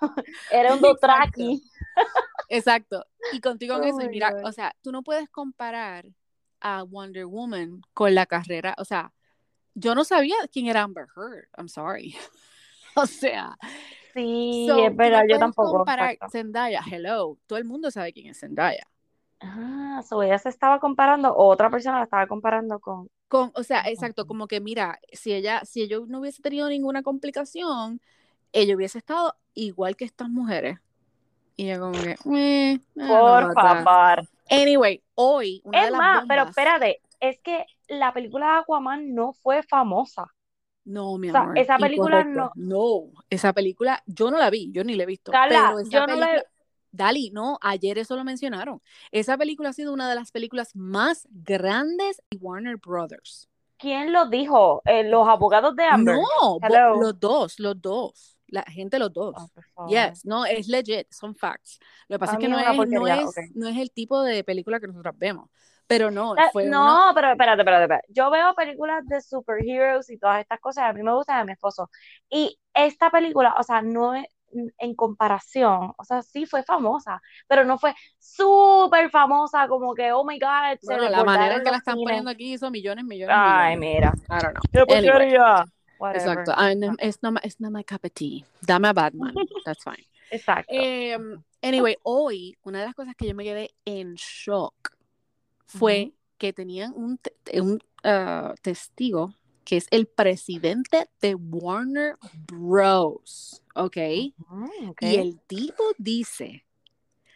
era 0.52 0.74
un 0.74 0.82
Dothraki. 0.82 1.64
Exacto. 2.50 3.06
Y 3.32 3.40
contigo 3.40 3.78
en 3.78 3.86
eso, 3.86 4.10
mira, 4.10 4.36
o 4.44 4.52
sea, 4.52 4.76
tú 4.82 4.92
no 4.92 5.02
puedes 5.02 5.30
comparar 5.30 6.06
a 6.62 6.84
Wonder 6.84 7.26
Woman 7.26 7.82
con 7.94 8.16
la 8.16 8.26
carrera, 8.26 8.76
o 8.78 8.86
sea, 8.86 9.14
yo 9.74 9.94
no 9.94 10.04
sabía 10.04 10.36
quién 10.52 10.68
era 10.68 10.84
Amber 10.84 11.08
Heard, 11.16 11.48
I'm 11.58 11.70
sorry. 11.70 12.16
o 12.96 13.06
sea, 13.06 13.58
sí, 14.14 14.68
es 14.70 14.96
verdad, 14.96 15.24
yo 15.30 15.38
tampoco. 15.38 15.78
Comparar 15.78 16.18
Zendaya, 16.32 16.82
hello, 16.90 17.38
todo 17.46 17.60
el 17.60 17.66
mundo 17.66 17.92
sabe 17.92 18.14
quién 18.14 18.28
es 18.28 18.40
Zendaya. 18.40 18.88
Ah, 19.40 20.02
so 20.08 20.24
ella 20.24 20.40
se 20.40 20.50
estaba 20.50 20.80
comparando, 20.80 21.32
o 21.32 21.48
otra 21.48 21.70
persona 21.70 21.98
la 21.98 22.06
estaba 22.06 22.28
comparando 22.28 22.80
con. 22.80 23.08
Con, 23.28 23.52
o 23.56 23.64
sea, 23.64 23.82
exacto, 23.82 24.26
como 24.26 24.48
que 24.48 24.62
mira, 24.62 25.00
si 25.12 25.34
ella, 25.34 25.62
si 25.66 25.82
ella 25.82 25.98
no 26.08 26.22
hubiese 26.22 26.42
tenido 26.42 26.70
ninguna 26.70 27.04
complicación, 27.04 28.02
ella 28.54 28.76
hubiese 28.76 28.98
estado 28.98 29.36
igual 29.54 29.96
que 29.96 30.06
estas 30.06 30.30
mujeres. 30.30 30.80
Y 31.58 31.68
yo 31.68 31.80
como 31.80 31.92
que, 31.94 32.16
eh, 32.34 32.80
por 32.96 33.54
favor. 33.54 34.28
Anyway, 34.50 35.04
hoy. 35.18 35.62
Una 35.66 35.86
es 35.86 35.92
más, 35.92 36.26
pero 36.28 36.44
espérate, 36.44 37.02
es 37.20 37.40
que 37.42 37.66
la 37.88 38.14
película 38.14 38.46
de 38.46 38.60
Aquaman 38.60 39.14
no 39.14 39.34
fue 39.34 39.64
famosa. 39.64 40.34
No, 40.86 41.18
mi 41.18 41.30
amor. 41.30 41.58
esa 41.58 41.78
película 41.78 42.24
no. 42.24 42.52
No, 42.56 43.12
esa 43.30 43.52
película 43.52 44.02
yo 44.06 44.32
no 44.32 44.38
la 44.38 44.50
vi, 44.50 44.72
yo 44.72 44.84
ni 44.86 44.96
la 44.96 45.04
he 45.04 45.08
visto. 45.08 45.32
Carla, 45.32 45.74
yo 45.90 46.08
no 46.08 46.16
la 46.16 46.44
Dali, 46.90 47.32
no, 47.32 47.60
ayer 47.62 47.98
eso 47.98 48.16
lo 48.16 48.24
mencionaron. 48.24 48.82
Esa 49.12 49.38
película 49.38 49.70
ha 49.70 49.74
sido 49.74 49.94
una 49.94 50.08
de 50.08 50.16
las 50.16 50.32
películas 50.32 50.76
más 50.76 51.28
grandes 51.30 52.22
de 52.32 52.38
Warner 52.38 52.78
Brothers. 52.78 53.50
¿Quién 53.78 54.14
lo 54.14 54.28
dijo? 54.30 54.82
Eh, 54.86 55.04
¿Los 55.04 55.28
abogados 55.28 55.76
de 55.76 55.84
Amber? 55.84 56.16
No, 56.16 56.58
los 57.00 57.20
dos, 57.20 57.60
los 57.60 57.80
dos 57.80 58.37
la 58.48 58.64
gente 58.64 59.00
los 59.00 59.14
dos. 59.14 59.36
Oh, 59.76 59.88
yes, 59.88 60.26
no, 60.26 60.46
es 60.46 60.68
legit, 60.68 61.08
son 61.12 61.36
facts. 61.36 61.80
Lo 62.08 62.16
que 62.16 62.20
pasa 62.20 62.34
es 62.34 62.40
que 62.40 62.48
no 62.48 62.60
es, 62.60 63.36
no 63.56 63.68
es, 63.68 63.78
el 63.78 63.92
tipo 63.92 64.22
de 64.22 64.44
película 64.44 64.80
que 64.80 64.88
nosotros 64.88 65.16
vemos. 65.18 65.50
Pero 65.88 66.12
no, 66.12 66.36
eh, 66.36 66.50
fue 66.52 66.66
No, 66.66 67.12
pero 67.16 67.32
espérate, 67.32 67.62
espérate, 67.62 67.84
espérate. 67.84 68.08
Yo 68.10 68.30
veo 68.30 68.54
películas 68.56 69.06
de 69.06 69.22
superheroes 69.22 70.10
y 70.10 70.18
todas 70.18 70.42
estas 70.42 70.60
cosas, 70.60 70.86
a 70.90 70.94
mí 70.94 71.02
me 71.02 71.14
gustan 71.14 71.40
a 71.40 71.46
mi 71.46 71.54
esposo. 71.54 71.90
Y 72.30 72.60
esta 72.74 73.10
película, 73.10 73.56
o 73.58 73.64
sea, 73.64 73.82
no 73.82 74.14
es 74.14 74.26
en 74.78 74.96
comparación, 74.96 75.94
o 75.98 76.04
sea, 76.04 76.22
sí 76.22 76.46
fue 76.46 76.64
famosa, 76.64 77.22
pero 77.48 77.66
no 77.66 77.78
fue 77.78 77.94
súper 78.18 79.10
famosa, 79.10 79.68
como 79.68 79.94
que, 79.94 80.12
oh 80.12 80.24
my 80.26 80.40
god. 80.40 80.78
Bueno, 80.84 81.10
la 81.10 81.24
manera 81.24 81.56
en 81.56 81.64
que 81.64 81.72
la 81.72 81.78
están 81.78 81.98
poniendo 81.98 82.32
aquí 82.32 82.54
hizo 82.54 82.72
millones, 82.72 83.06
millones. 83.06 83.36
Ay, 83.38 83.78
mira. 83.78 84.14
I 84.30 84.40
don't 84.42 84.54
know. 84.54 85.66
Exacto. 86.00 86.54
Ah, 86.56 86.72
it's, 87.00 87.20
not, 87.22 87.46
it's 87.46 87.60
not 87.60 87.72
my 87.72 87.84
cup 87.84 88.04
of 88.06 88.14
tea. 88.14 88.46
Dame 88.66 88.86
a 88.86 88.94
Batman. 88.94 89.36
That's 89.66 89.84
fine. 89.84 90.04
Exacto. 90.32 90.74
Em, 90.74 91.44
anyway, 91.64 91.96
hoy 92.04 92.58
una 92.66 92.80
de 92.80 92.86
las 92.86 92.96
cosas 92.96 93.16
que 93.16 93.28
yo 93.28 93.34
me 93.34 93.44
quedé 93.44 93.70
en 93.86 94.16
shock 94.16 94.94
fue 95.66 96.12
que 96.38 96.54
tenían 96.54 96.94
un, 96.96 97.20
un 97.54 97.80
uh, 98.04 98.54
testigo 98.62 99.34
que 99.64 99.78
es 99.78 99.88
el 99.92 100.08
presidente 100.08 101.10
de 101.22 101.36
Warner 101.36 102.18
Bros. 102.48 103.62
¿Okay? 103.76 104.34
¿ok? 104.88 105.02
Y 105.02 105.16
el 105.16 105.40
tipo 105.42 105.84
dice, 105.98 106.66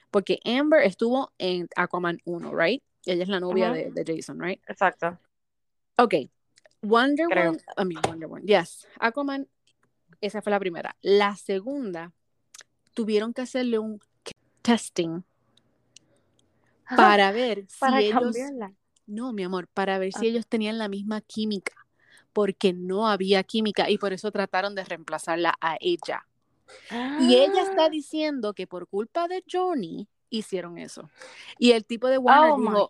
porque 0.09 0.39
Amber 0.45 0.83
estuvo 0.83 1.31
en 1.37 1.67
Aquaman 1.75 2.19
1, 2.23 2.55
¿right? 2.55 2.81
Ella 3.05 3.23
es 3.23 3.29
la 3.29 3.39
novia 3.39 3.71
de, 3.71 3.91
de, 3.91 4.03
Jason, 4.05 4.39
¿right? 4.39 4.61
Exacto. 4.67 5.17
Ok, 5.97 6.15
Wonder 6.81 7.27
Woman, 7.27 7.59
I 7.77 7.85
mean 7.85 8.01
Wonder 8.07 8.27
Woman, 8.27 8.45
yes, 8.45 8.87
Aquaman, 8.99 9.47
esa 10.19 10.41
fue 10.41 10.51
la 10.51 10.59
primera. 10.59 10.95
La 11.01 11.35
segunda, 11.35 12.11
tuvieron 12.93 13.33
que 13.33 13.41
hacerle 13.41 13.79
un 13.79 13.99
testing 14.61 15.23
para 16.95 17.31
ver 17.31 17.65
si 17.67 18.05
ellos... 18.05 18.35
No, 19.07 19.33
mi 19.33 19.43
amor, 19.43 19.67
para 19.67 19.97
ver 19.97 20.13
si 20.13 20.27
ellos 20.27 20.47
tenían 20.47 20.77
la 20.77 20.87
misma 20.87 21.21
química, 21.21 21.73
porque 22.31 22.71
no 22.71 23.07
había 23.07 23.43
química 23.43 23.89
y 23.89 23.97
por 23.97 24.13
eso 24.13 24.31
trataron 24.31 24.73
de 24.75 24.85
reemplazarla 24.85 25.55
a 25.59 25.75
ella. 25.81 26.25
Y 27.19 27.35
ella 27.35 27.63
está 27.63 27.85
ah. 27.85 27.89
diciendo 27.89 28.53
que 28.53 28.67
por 28.67 28.87
culpa 28.87 29.27
de 29.27 29.43
Johnny 29.51 30.07
hicieron 30.29 30.77
eso. 30.77 31.09
Y 31.57 31.71
el 31.71 31.83
tipo 31.83 32.07
de 32.07 32.17
Warner 32.17 32.51
oh 32.51 32.57
dijo, 32.57 32.89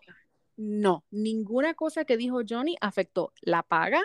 no, 0.61 1.03
ninguna 1.09 1.73
cosa 1.73 2.05
que 2.05 2.17
dijo 2.17 2.41
Johnny 2.47 2.77
afectó 2.81 3.33
la 3.41 3.63
paga, 3.63 4.01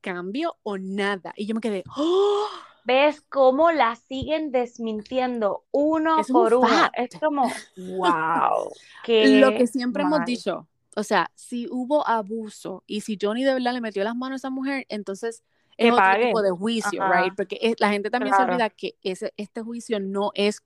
cambio 0.00 0.56
o 0.62 0.78
nada. 0.78 1.34
Y 1.36 1.46
yo 1.46 1.54
me 1.54 1.60
quedé, 1.60 1.84
¡Oh! 1.94 2.46
¿Ves 2.84 3.20
cómo 3.28 3.70
la 3.70 3.94
siguen 3.94 4.50
desmintiendo 4.50 5.64
uno 5.70 6.16
por 6.32 6.54
uno? 6.54 6.90
Es 6.94 7.10
como, 7.20 7.52
wow. 7.76 8.70
Lo 9.06 9.50
que 9.50 9.66
siempre 9.66 10.02
hemos 10.02 10.24
dicho, 10.24 10.66
o 10.96 11.02
sea, 11.02 11.30
si 11.34 11.68
hubo 11.70 12.08
abuso 12.08 12.82
y 12.86 13.02
si 13.02 13.18
Johnny 13.20 13.44
de 13.44 13.52
verdad 13.52 13.74
le 13.74 13.82
metió 13.82 14.02
las 14.02 14.16
manos 14.16 14.36
a 14.36 14.48
esa 14.48 14.50
mujer, 14.50 14.86
entonces 14.88 15.44
es 15.76 15.92
otro 15.92 16.18
tipo 16.18 16.40
de 16.40 16.50
juicio, 16.50 17.04
right? 17.06 17.34
Porque 17.36 17.74
la 17.78 17.90
gente 17.90 18.10
también 18.10 18.34
se 18.34 18.42
olvida 18.42 18.70
que 18.70 18.96
ese, 19.02 19.34
este 19.36 19.60
juicio 19.60 20.00
no 20.00 20.30
es 20.34 20.62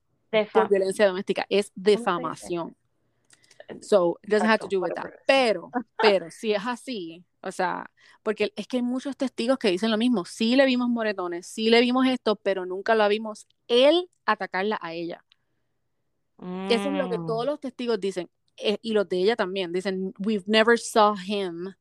por 0.53 0.69
violencia 0.69 1.09
doméstica, 1.09 1.45
es 1.49 1.73
defamación. 1.75 2.77
So, 3.81 4.19
it 4.23 4.31
doesn't 4.31 4.49
have 4.49 4.61
to 4.61 4.69
do 4.69 4.81
with 4.81 4.95
that. 4.95 5.13
Pero, 5.27 5.71
pero, 5.99 6.31
si 6.31 6.53
es 6.53 6.67
así, 6.67 7.25
o 7.43 7.51
sea, 7.53 7.91
porque 8.23 8.53
es 8.57 8.67
que 8.67 8.79
hay 8.79 8.83
muchos 8.83 9.17
testigos 9.17 9.59
que 9.59 9.71
dicen 9.71 9.91
lo 9.91 9.99
mismo. 9.99 10.25
Sí 10.25 10.57
le 10.57 10.67
vimos 10.67 10.89
moretones, 10.89 11.47
sí 11.47 11.71
le 11.71 11.81
vimos 11.81 12.07
esto, 12.07 12.37
pero 12.37 12.67
nunca 12.67 12.95
lo 12.95 13.09
vimos 13.09 13.47
él 13.69 14.11
atacarla 14.27 14.79
a 14.81 14.93
ella. 14.95 15.25
Eso 16.69 16.91
es 16.91 16.93
lo 16.93 17.09
que 17.09 17.17
todos 17.17 17.45
mm. 17.45 17.49
los 17.49 17.61
testigos 17.61 18.01
dicen. 18.01 18.29
Eh, 18.57 18.79
y 18.83 18.93
los 18.93 19.09
de 19.09 19.19
ella 19.19 19.37
también. 19.37 19.73
Dicen, 19.73 20.13
we've 20.19 20.45
never 20.47 20.79
saw 20.79 21.15
him 21.17 21.75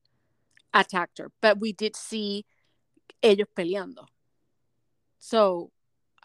attack 0.71 1.11
her, 1.19 1.29
but 1.41 1.57
we 1.59 1.73
did 1.73 1.95
see 1.95 2.45
ellos 3.21 3.47
peleando. 3.53 4.07
So, 5.17 5.71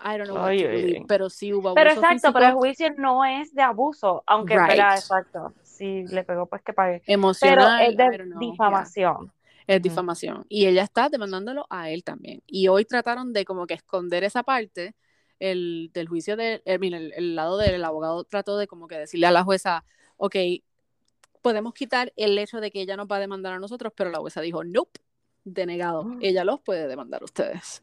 I 0.00 0.18
don't 0.18 0.30
know 0.30 1.06
pero 1.06 1.28
sí 1.28 1.52
hubo 1.52 1.70
abuso 1.70 1.74
Pero 1.74 1.90
exacto, 1.92 2.32
pero 2.32 2.46
el 2.46 2.54
juicio 2.54 2.92
no 2.96 3.24
es 3.24 3.54
de 3.54 3.62
abuso, 3.62 4.22
aunque 4.26 4.54
exacto. 4.54 5.54
Si 5.62 6.04
le 6.06 6.24
pegó, 6.24 6.46
pues 6.46 6.62
que 6.62 6.72
pague. 6.72 7.02
Emocional. 7.06 7.94
Pero 7.96 8.12
es 8.12 8.20
de 8.20 8.34
difamación. 8.38 9.32
Es 9.66 9.82
difamación. 9.82 10.46
Y 10.48 10.66
ella 10.66 10.82
está 10.82 11.08
demandándolo 11.08 11.66
a 11.68 11.90
él 11.90 12.02
también. 12.02 12.42
Y 12.46 12.68
hoy 12.68 12.84
trataron 12.84 13.32
de 13.32 13.44
como 13.44 13.66
que 13.66 13.74
esconder 13.74 14.24
esa 14.24 14.42
parte 14.42 14.94
el, 15.38 15.90
del 15.92 16.08
juicio 16.08 16.36
de, 16.36 16.62
el, 16.64 16.82
el, 16.94 17.12
el 17.14 17.36
lado 17.36 17.58
del 17.58 17.84
abogado 17.84 18.24
trató 18.24 18.56
de 18.56 18.66
como 18.66 18.88
que 18.88 18.98
decirle 18.98 19.26
a 19.26 19.30
la 19.30 19.44
jueza, 19.44 19.84
ok, 20.16 20.36
podemos 21.42 21.74
quitar 21.74 22.12
el 22.16 22.36
hecho 22.38 22.60
de 22.60 22.70
que 22.70 22.80
ella 22.80 22.96
nos 22.96 23.06
va 23.06 23.16
a 23.16 23.20
demandar 23.20 23.54
a 23.54 23.58
nosotros, 23.58 23.92
pero 23.94 24.10
la 24.10 24.18
jueza 24.18 24.40
dijo, 24.40 24.64
nope, 24.64 25.00
denegado, 25.44 26.04
mm. 26.04 26.18
ella 26.22 26.44
los 26.44 26.60
puede 26.60 26.88
demandar 26.88 27.22
a 27.22 27.24
ustedes. 27.24 27.82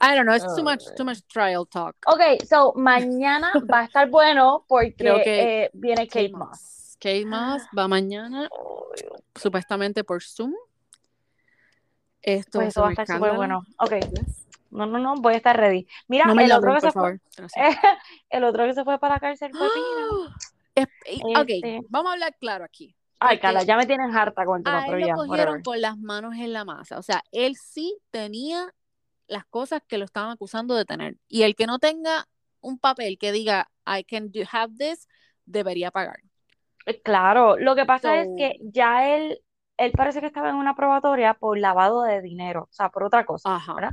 I 0.00 0.14
don't 0.14 0.26
know, 0.26 0.34
it's 0.34 0.54
too 0.56 0.62
much, 0.62 0.84
too 0.96 1.04
much 1.04 1.20
trial 1.28 1.66
talk. 1.66 1.96
Ok, 2.06 2.44
so 2.46 2.72
mañana 2.76 3.52
va 3.70 3.80
a 3.80 3.84
estar 3.84 4.08
bueno 4.10 4.64
porque 4.68 4.96
que 4.96 5.64
eh, 5.64 5.70
viene 5.72 6.06
Kate 6.06 6.32
Moss. 6.32 6.96
Kate 7.00 7.26
Moss 7.26 7.62
va 7.76 7.88
mañana, 7.88 8.48
supuestamente 9.34 10.04
por 10.04 10.22
Zoom. 10.22 10.54
Esto 12.22 12.60
pues 12.60 12.74
va 12.74 12.88
a 12.88 12.90
estar 12.90 13.06
súper 13.06 13.34
bueno. 13.34 13.62
Ok. 13.78 13.92
No, 14.70 14.86
no, 14.86 14.98
no, 14.98 15.14
voy 15.16 15.34
a 15.34 15.36
estar 15.36 15.56
ready. 15.56 15.86
Mira, 16.08 16.24
el, 16.32 16.52
otro 16.52 16.74
que 16.74 16.80
se 16.80 16.90
fue, 16.90 17.20
el 18.30 18.44
otro 18.44 18.64
que 18.64 18.74
se 18.74 18.82
fue 18.82 18.98
para 18.98 19.14
la 19.14 19.20
cárcel 19.20 19.52
fue 19.52 19.68
Pino. 19.72 20.34
Ok, 21.38 21.46
este. 21.48 21.80
vamos 21.88 22.10
a 22.10 22.12
hablar 22.14 22.34
claro 22.40 22.64
aquí. 22.64 22.96
Ay, 23.20 23.38
Carla, 23.38 23.62
ya 23.62 23.76
me 23.76 23.86
tienen 23.86 24.14
harta 24.14 24.44
con 24.44 24.58
el 24.58 24.64
tema. 24.64 24.86
Lo 24.88 25.14
cogieron 25.14 25.62
con 25.62 25.80
las 25.80 25.96
manos 25.96 26.34
en 26.34 26.52
la 26.52 26.64
masa. 26.64 26.98
O 26.98 27.02
sea, 27.02 27.22
él 27.30 27.54
sí 27.56 27.96
tenía 28.10 28.74
las 29.26 29.44
cosas 29.46 29.82
que 29.86 29.98
lo 29.98 30.04
estaban 30.04 30.30
acusando 30.30 30.74
de 30.74 30.84
tener. 30.84 31.16
Y 31.28 31.42
el 31.42 31.54
que 31.54 31.66
no 31.66 31.78
tenga 31.78 32.26
un 32.60 32.78
papel 32.78 33.18
que 33.18 33.32
diga, 33.32 33.70
I 33.86 34.04
can 34.04 34.30
have 34.52 34.74
this, 34.76 35.08
debería 35.44 35.90
pagar. 35.90 36.20
Eh, 36.86 37.00
claro, 37.00 37.56
lo 37.56 37.74
que 37.74 37.84
pasa 37.84 38.18
es 38.18 38.28
que 38.36 38.58
ya 38.60 39.14
él, 39.14 39.40
él 39.76 39.92
parece 39.92 40.20
que 40.20 40.26
estaba 40.26 40.50
en 40.50 40.56
una 40.56 40.76
probatoria 40.76 41.34
por 41.34 41.58
lavado 41.58 42.02
de 42.02 42.20
dinero, 42.20 42.68
o 42.70 42.72
sea, 42.72 42.90
por 42.90 43.04
otra 43.04 43.24
cosa, 43.24 43.60
¿verdad? 43.74 43.92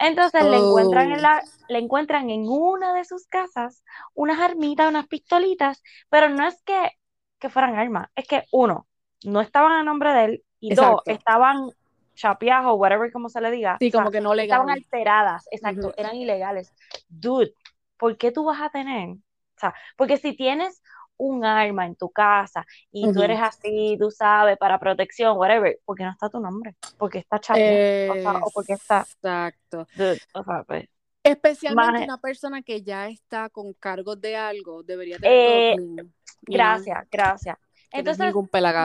Entonces 0.00 0.44
le 0.44 0.56
encuentran 0.56 1.12
en 1.12 1.22
la, 1.22 1.42
le 1.68 1.78
encuentran 1.78 2.30
en 2.30 2.48
una 2.48 2.94
de 2.94 3.04
sus 3.04 3.26
casas 3.26 3.82
unas 4.14 4.40
armitas, 4.40 4.88
unas 4.88 5.08
pistolitas, 5.08 5.82
pero 6.08 6.28
no 6.28 6.46
es 6.46 6.62
que, 6.62 6.92
que 7.38 7.48
fueran 7.48 7.76
armas, 7.76 8.08
es 8.14 8.26
que 8.26 8.44
uno, 8.52 8.86
no 9.24 9.40
estaban 9.40 9.72
a 9.72 9.82
nombre 9.82 10.12
de 10.12 10.24
él, 10.24 10.44
y 10.60 10.74
dos, 10.74 11.02
estaban 11.06 11.70
chapeadas 12.14 12.66
o 12.66 12.74
whatever 12.74 13.12
como 13.12 13.28
se 13.28 13.40
le 13.40 13.50
diga. 13.50 13.76
Sí, 13.78 13.90
como 13.90 14.10
que 14.10 14.20
no 14.20 14.34
legales. 14.34 14.62
Estaban 14.62 14.70
alteradas, 14.70 15.48
exacto, 15.50 15.92
eran 15.96 16.16
ilegales. 16.16 16.72
Dude, 17.08 17.54
¿por 17.96 18.16
qué 18.16 18.32
tú 18.32 18.44
vas 18.44 18.60
a 18.60 18.70
tener? 18.70 19.10
O 19.10 19.58
sea, 19.58 19.74
porque 19.96 20.16
si 20.16 20.36
tienes 20.36 20.82
un 21.16 21.44
arma 21.44 21.86
en 21.86 21.94
tu 21.94 22.10
casa 22.10 22.66
y 22.90 23.12
tú 23.12 23.22
eres 23.22 23.40
así, 23.40 23.96
tú 24.00 24.10
sabes, 24.10 24.58
para 24.58 24.80
protección, 24.80 25.36
whatever, 25.36 25.78
¿por 25.84 25.96
qué 25.96 26.04
no 26.04 26.10
está 26.10 26.28
tu 26.28 26.40
nombre? 26.40 26.74
Porque 26.98 27.18
está 27.18 27.38
chapeado, 27.38 28.40
o, 28.44 28.50
porque 28.52 28.72
está... 28.72 29.00
Exacto. 29.00 29.86
Dude, 29.94 30.20
o 30.32 30.42
sea, 30.42 30.64
pues, 30.64 30.88
Especialmente 31.24 32.04
una 32.04 32.18
persona 32.18 32.62
que 32.62 32.82
ya 32.82 33.08
está 33.08 33.48
con 33.48 33.72
cargos 33.72 34.20
de 34.20 34.36
algo, 34.36 34.82
debería 34.82 35.18
tener 35.18 35.78
eh, 35.80 36.04
Gracias, 36.42 37.08
gracias. 37.10 37.56
Entonces, 37.94 38.34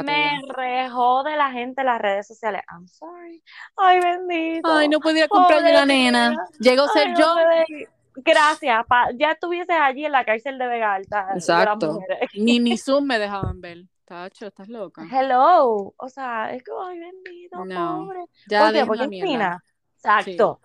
me 0.06 0.41
rejó 0.50 1.24
de 1.24 1.36
la 1.36 1.52
gente 1.52 1.82
en 1.82 1.88
las 1.88 2.00
redes 2.00 2.28
sociales. 2.28 2.62
I'm 2.72 2.88
sorry. 2.88 3.43
Ay, 3.76 4.00
bendito. 4.00 4.72
Ay, 4.72 4.88
no 4.88 5.00
podía 5.00 5.28
comprar 5.28 5.63
una 5.63 5.86
nena. 5.86 6.36
Llegó 6.60 6.84
a 6.84 6.89
ser 6.89 7.15
yo. 7.17 7.36
Gracias. 8.15 8.86
ya 9.15 9.32
estuvieses 9.32 9.76
allí 9.82 10.06
en 10.06 10.12
la 10.12 10.26
cárcel 10.26 10.60
de 10.60 10.67
Vega 10.67 10.93
Alta. 10.93 11.30
Exacto. 11.34 12.00
Ni, 12.36 12.60
ni 12.60 12.78
Zoom 12.78 13.06
me 13.06 13.17
dejaban 13.17 13.60
ver. 13.62 13.86
Tacho, 14.06 14.48
estás 14.48 14.69
loca. 14.69 15.06
Hello. 15.12 15.93
O 15.98 16.10
sea, 16.10 16.54
es 16.54 16.63
como, 16.63 16.84
ay, 16.84 17.00
bendito, 17.00 17.65
no. 17.65 18.06
pobre. 18.06 18.26
Ya 18.48 18.65
¿Por 18.65 18.74
qué? 18.74 18.86
Porque 18.86 19.60
Exacto. 19.95 20.60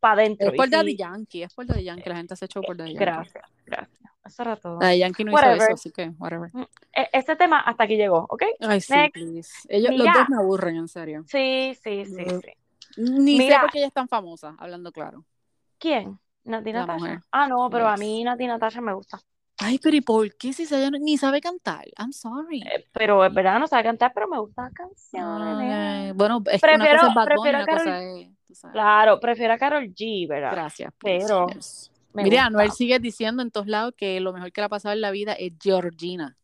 Para 0.00 0.22
adentro. 0.22 0.48
Es 0.48 0.54
por 0.54 0.70
Daddy 0.70 0.96
Yankee. 0.96 1.42
Es 1.42 1.54
por 1.54 1.66
Daddy 1.66 1.84
Yankee. 1.84 2.08
La 2.08 2.16
gente 2.16 2.36
se 2.36 2.44
echó 2.44 2.60
por 2.62 2.76
Daddy 2.76 2.94
Yankee. 2.94 3.04
Gracias, 3.04 3.44
gracias. 3.64 4.05
Eso 4.26 4.42
era 4.42 4.56
todo. 4.56 4.78
Daddy 4.78 4.98
Yankee 4.98 5.24
no 5.24 5.32
hizo 5.32 5.50
eso, 5.50 5.74
así 5.74 5.90
que, 5.90 6.10
whatever. 6.18 6.50
Mm, 6.52 6.62
e, 6.92 7.08
este 7.12 7.36
tema 7.36 7.60
hasta 7.60 7.84
aquí 7.84 7.96
llegó, 7.96 8.26
¿ok? 8.28 8.42
Ay, 8.60 8.80
sí. 8.80 8.94
Ellos, 9.68 9.94
los 9.94 10.06
dos 10.14 10.28
me 10.28 10.36
aburren, 10.36 10.76
en 10.76 10.88
serio. 10.88 11.24
Sí, 11.28 11.76
sí, 11.82 12.04
sí, 12.04 12.24
sí. 12.24 12.52
Ni 12.96 13.38
sé 13.38 13.56
por 13.60 13.70
qué 13.70 13.78
ella 13.78 13.88
es 13.88 13.92
tan 13.92 14.08
famosa, 14.08 14.56
hablando 14.58 14.90
claro. 14.92 15.24
¿Quién? 15.78 16.18
Nati 16.44 16.72
Natasha. 16.72 17.22
Ah, 17.30 17.48
no, 17.48 17.68
pero 17.70 17.88
a 17.88 17.96
mí 17.96 18.24
Nati 18.24 18.46
Natasha 18.46 18.80
me 18.80 18.94
gusta. 18.94 19.20
Ay, 19.58 19.78
pero 19.78 19.96
¿y 19.96 20.00
por 20.02 20.36
qué 20.36 20.52
si 20.52 20.62
ella 20.62 20.90
ni 20.90 21.16
sabe 21.16 21.40
cantar? 21.40 21.86
I'm 21.98 22.12
sorry. 22.12 22.60
Eh, 22.60 22.86
pero 22.92 23.24
es 23.24 23.32
verdad, 23.32 23.58
no 23.58 23.66
sabe 23.66 23.84
cantar, 23.84 24.12
pero 24.14 24.28
me 24.28 24.38
gusta 24.38 24.64
la 24.64 24.70
canción. 24.70 26.16
bueno, 26.16 26.42
es 26.50 26.60
prefiero, 26.60 27.00
que 27.00 27.06
una 27.06 27.08
cosa 27.08 27.08
es 27.08 27.14
Bad 27.14 27.36
Bunny, 27.36 27.48
una 27.48 27.66
cosa 27.66 28.02
es... 28.02 28.28
Claro, 28.72 29.20
prefiero 29.20 29.54
a 29.54 29.58
Carol 29.58 29.84
G, 29.94 30.28
¿verdad? 30.28 30.52
Gracias. 30.52 30.92
Pero... 31.02 31.46
Mira, 32.22 32.46
Anuel 32.46 32.72
sigue 32.72 32.98
diciendo 32.98 33.42
en 33.42 33.50
todos 33.50 33.66
lados 33.66 33.94
que 33.96 34.20
lo 34.20 34.32
mejor 34.32 34.52
que 34.52 34.60
le 34.60 34.66
ha 34.66 34.68
pasado 34.68 34.94
en 34.94 35.00
la 35.00 35.10
vida 35.10 35.32
es 35.32 35.52
Georgina. 35.60 36.36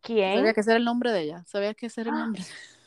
¿Quién? 0.00 0.38
Sabía 0.38 0.54
que 0.54 0.60
ese 0.60 0.70
era 0.70 0.78
el 0.78 0.84
nombre 0.84 1.12
de 1.12 1.20
ella. 1.22 1.44
Sabías 1.46 1.74
que 1.76 1.86
ese 1.86 2.00
era 2.02 2.10
el 2.10 2.16
ah. 2.16 2.20
nombre. 2.20 2.42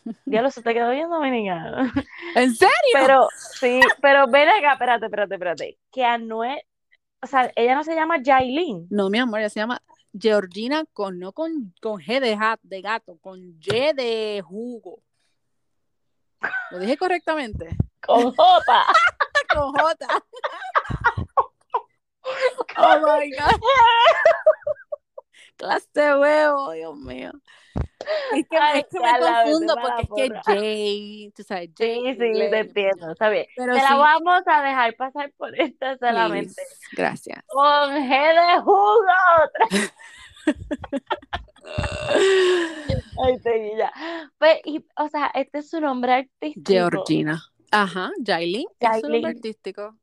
Diablo, 0.25 0.51
se 0.51 0.61
te 0.63 0.73
quedó 0.73 0.91
bien 0.91 1.09
dominicano. 1.09 1.91
¿En 2.35 2.55
serio? 2.55 2.73
Pero, 2.93 3.27
sí, 3.59 3.79
pero 4.01 4.27
ven 4.27 4.49
acá, 4.49 4.73
espérate, 4.73 5.05
espérate, 5.05 5.35
espérate. 5.35 5.77
Que 5.91 6.03
Anuel, 6.03 6.59
o 7.21 7.27
sea, 7.27 7.51
ella 7.55 7.75
no 7.75 7.83
se 7.83 7.95
llama 7.95 8.17
Jailin. 8.23 8.87
No, 8.89 9.09
mi 9.09 9.19
amor, 9.19 9.39
ella 9.39 9.49
se 9.49 9.59
llama 9.59 9.81
Georgina 10.17 10.83
con, 10.93 11.19
no 11.19 11.31
con, 11.31 11.73
con 11.81 12.01
G 12.01 12.19
de, 12.19 12.37
de 12.63 12.81
gato, 12.81 13.17
con 13.19 13.39
Y 13.39 13.93
de 13.93 14.43
jugo. 14.45 14.99
¿Lo 16.71 16.79
dije 16.79 16.97
correctamente? 16.97 17.69
Con 18.05 18.33
J. 18.33 18.85
con 19.53 19.73
J. 19.73 20.07
oh 22.77 22.99
my 22.99 23.29
God. 23.31 23.59
Clase 25.57 25.89
de 25.93 26.17
huevo, 26.17 26.71
Dios 26.71 26.95
mío. 26.97 27.31
Es 28.33 28.45
que, 28.49 28.59
me 28.99 29.19
confundo 29.19 29.75
porque 29.75 30.25
es 30.25 30.31
que 30.31 30.39
Jay, 30.43 31.31
tú 31.35 31.43
sabes, 31.43 31.69
Jay. 31.77 32.01
Sí, 32.01 32.13
sí, 32.13 32.17
te 32.17 32.59
entiendo, 32.59 33.11
está 33.11 33.29
bien. 33.29 33.45
Pero 33.55 33.73
te 33.73 33.81
la 33.81 33.95
vamos 33.95 34.41
a 34.45 34.61
dejar 34.61 34.93
pasar 34.95 35.31
por 35.37 35.57
esta 35.59 35.97
solamente. 35.97 36.61
gracias. 36.91 37.43
Con 37.47 37.91
G 37.91 38.09
de 38.09 38.59
jugo. 38.61 39.07
Ay, 43.23 43.39
seguilla. 43.39 43.91
Pues, 44.37 44.59
y, 44.65 44.85
o 44.97 45.07
sea, 45.07 45.31
este 45.33 45.59
es 45.59 45.69
su 45.69 45.79
nombre 45.79 46.11
artístico. 46.13 46.71
Georgina. 46.71 47.41
Ajá, 47.73 48.11
Jailin. 48.23 48.67
Es 48.79 49.03
nombre 49.03 49.31
artístico. 49.31 49.97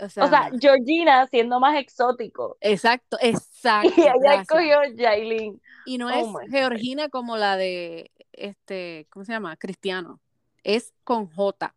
O 0.00 0.08
sea, 0.08 0.50
Georgina 0.60 1.26
siendo 1.26 1.58
más 1.58 1.76
exótico. 1.76 2.56
Exacto, 2.60 3.18
exacto. 3.22 3.92
Y 3.96 4.02
ella 4.02 4.40
escogió 4.40 4.78
Jailin. 4.96 5.60
Y 5.84 5.98
no 5.98 6.06
oh 6.06 6.40
es 6.40 6.50
Georgina 6.50 7.08
como 7.08 7.36
la 7.36 7.56
de 7.56 8.12
este, 8.32 9.08
¿cómo 9.10 9.24
se 9.24 9.32
llama? 9.32 9.56
Cristiano. 9.56 10.20
Es 10.62 10.92
con 11.02 11.26
J. 11.26 11.74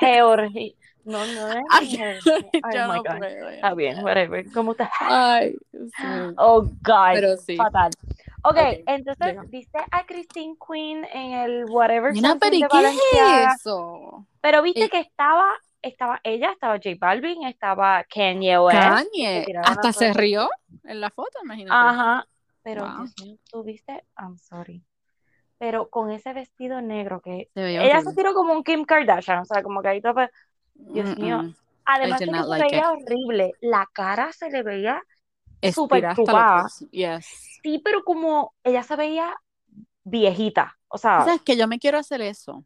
Georgina. 0.00 0.74
No, 1.04 1.24
no 1.24 1.52
es. 1.52 1.64
Ay, 1.70 2.00
oh 2.26 2.92
my 2.92 2.98
God. 2.98 3.24
Está 3.24 3.74
bien, 3.74 4.02
whatever. 4.02 4.44
¿Cómo 4.52 4.72
está? 4.72 4.90
Ay, 5.00 5.56
Oh, 6.36 6.62
God. 6.62 7.12
Pero 7.14 7.36
sí. 7.36 7.56
Fatal. 7.56 7.90
Ok, 8.48 8.58
entonces 8.86 9.36
viste 9.48 9.78
a 9.90 10.06
Christine 10.06 10.56
Queen 10.66 11.04
en 11.12 11.32
el 11.32 11.64
Whatever. 11.68 12.14
No, 12.14 12.38
pero 12.38 12.68
qué 12.68 12.88
es 12.88 13.56
eso? 13.56 14.26
Pero 14.40 14.62
viste 14.62 14.84
eh, 14.84 14.88
que 14.88 15.00
estaba 15.00 15.46
estaba 15.82 16.20
ella, 16.24 16.52
estaba 16.52 16.74
J 16.74 16.90
Balvin, 16.98 17.44
estaba 17.44 18.04
Kanye 18.04 18.58
West. 18.58 18.78
Kanye, 18.78 19.46
hasta 19.64 19.92
se 19.92 20.12
rió 20.12 20.48
en 20.84 21.00
la 21.00 21.10
foto, 21.10 21.38
imagínate. 21.42 21.76
Ajá, 21.76 22.26
pero 22.62 22.86
tú 23.50 23.62
viste, 23.62 24.04
I'm 24.18 24.38
sorry. 24.38 24.82
Pero 25.58 25.88
con 25.88 26.10
ese 26.10 26.32
vestido 26.32 26.82
negro 26.82 27.20
que 27.20 27.48
ella 27.54 28.00
se 28.02 28.14
tiró 28.14 28.34
como 28.34 28.52
un 28.52 28.62
Kim 28.62 28.84
Kardashian, 28.84 29.40
o 29.40 29.44
sea, 29.44 29.62
como 29.62 29.80
que 29.80 29.88
ahí 29.88 30.00
todo, 30.00 30.28
Dios 30.74 31.16
mío. 31.16 31.42
Además 31.84 32.18
que 32.18 32.26
se 32.26 32.62
veía 32.62 32.90
horrible, 32.90 33.52
la 33.60 33.88
cara 33.92 34.32
se 34.32 34.50
le 34.50 34.62
veía 34.62 35.00
súper 35.72 36.14
chupada. 36.14 36.66
Sí, 37.66 37.80
pero 37.80 38.04
como 38.04 38.54
ella 38.62 38.84
se 38.84 38.94
veía 38.94 39.34
viejita, 40.04 40.78
o 40.86 40.98
sea. 40.98 41.24
¿Sabes 41.24 41.42
que 41.42 41.56
yo 41.56 41.66
me 41.66 41.80
quiero 41.80 41.98
hacer 41.98 42.20
eso? 42.20 42.64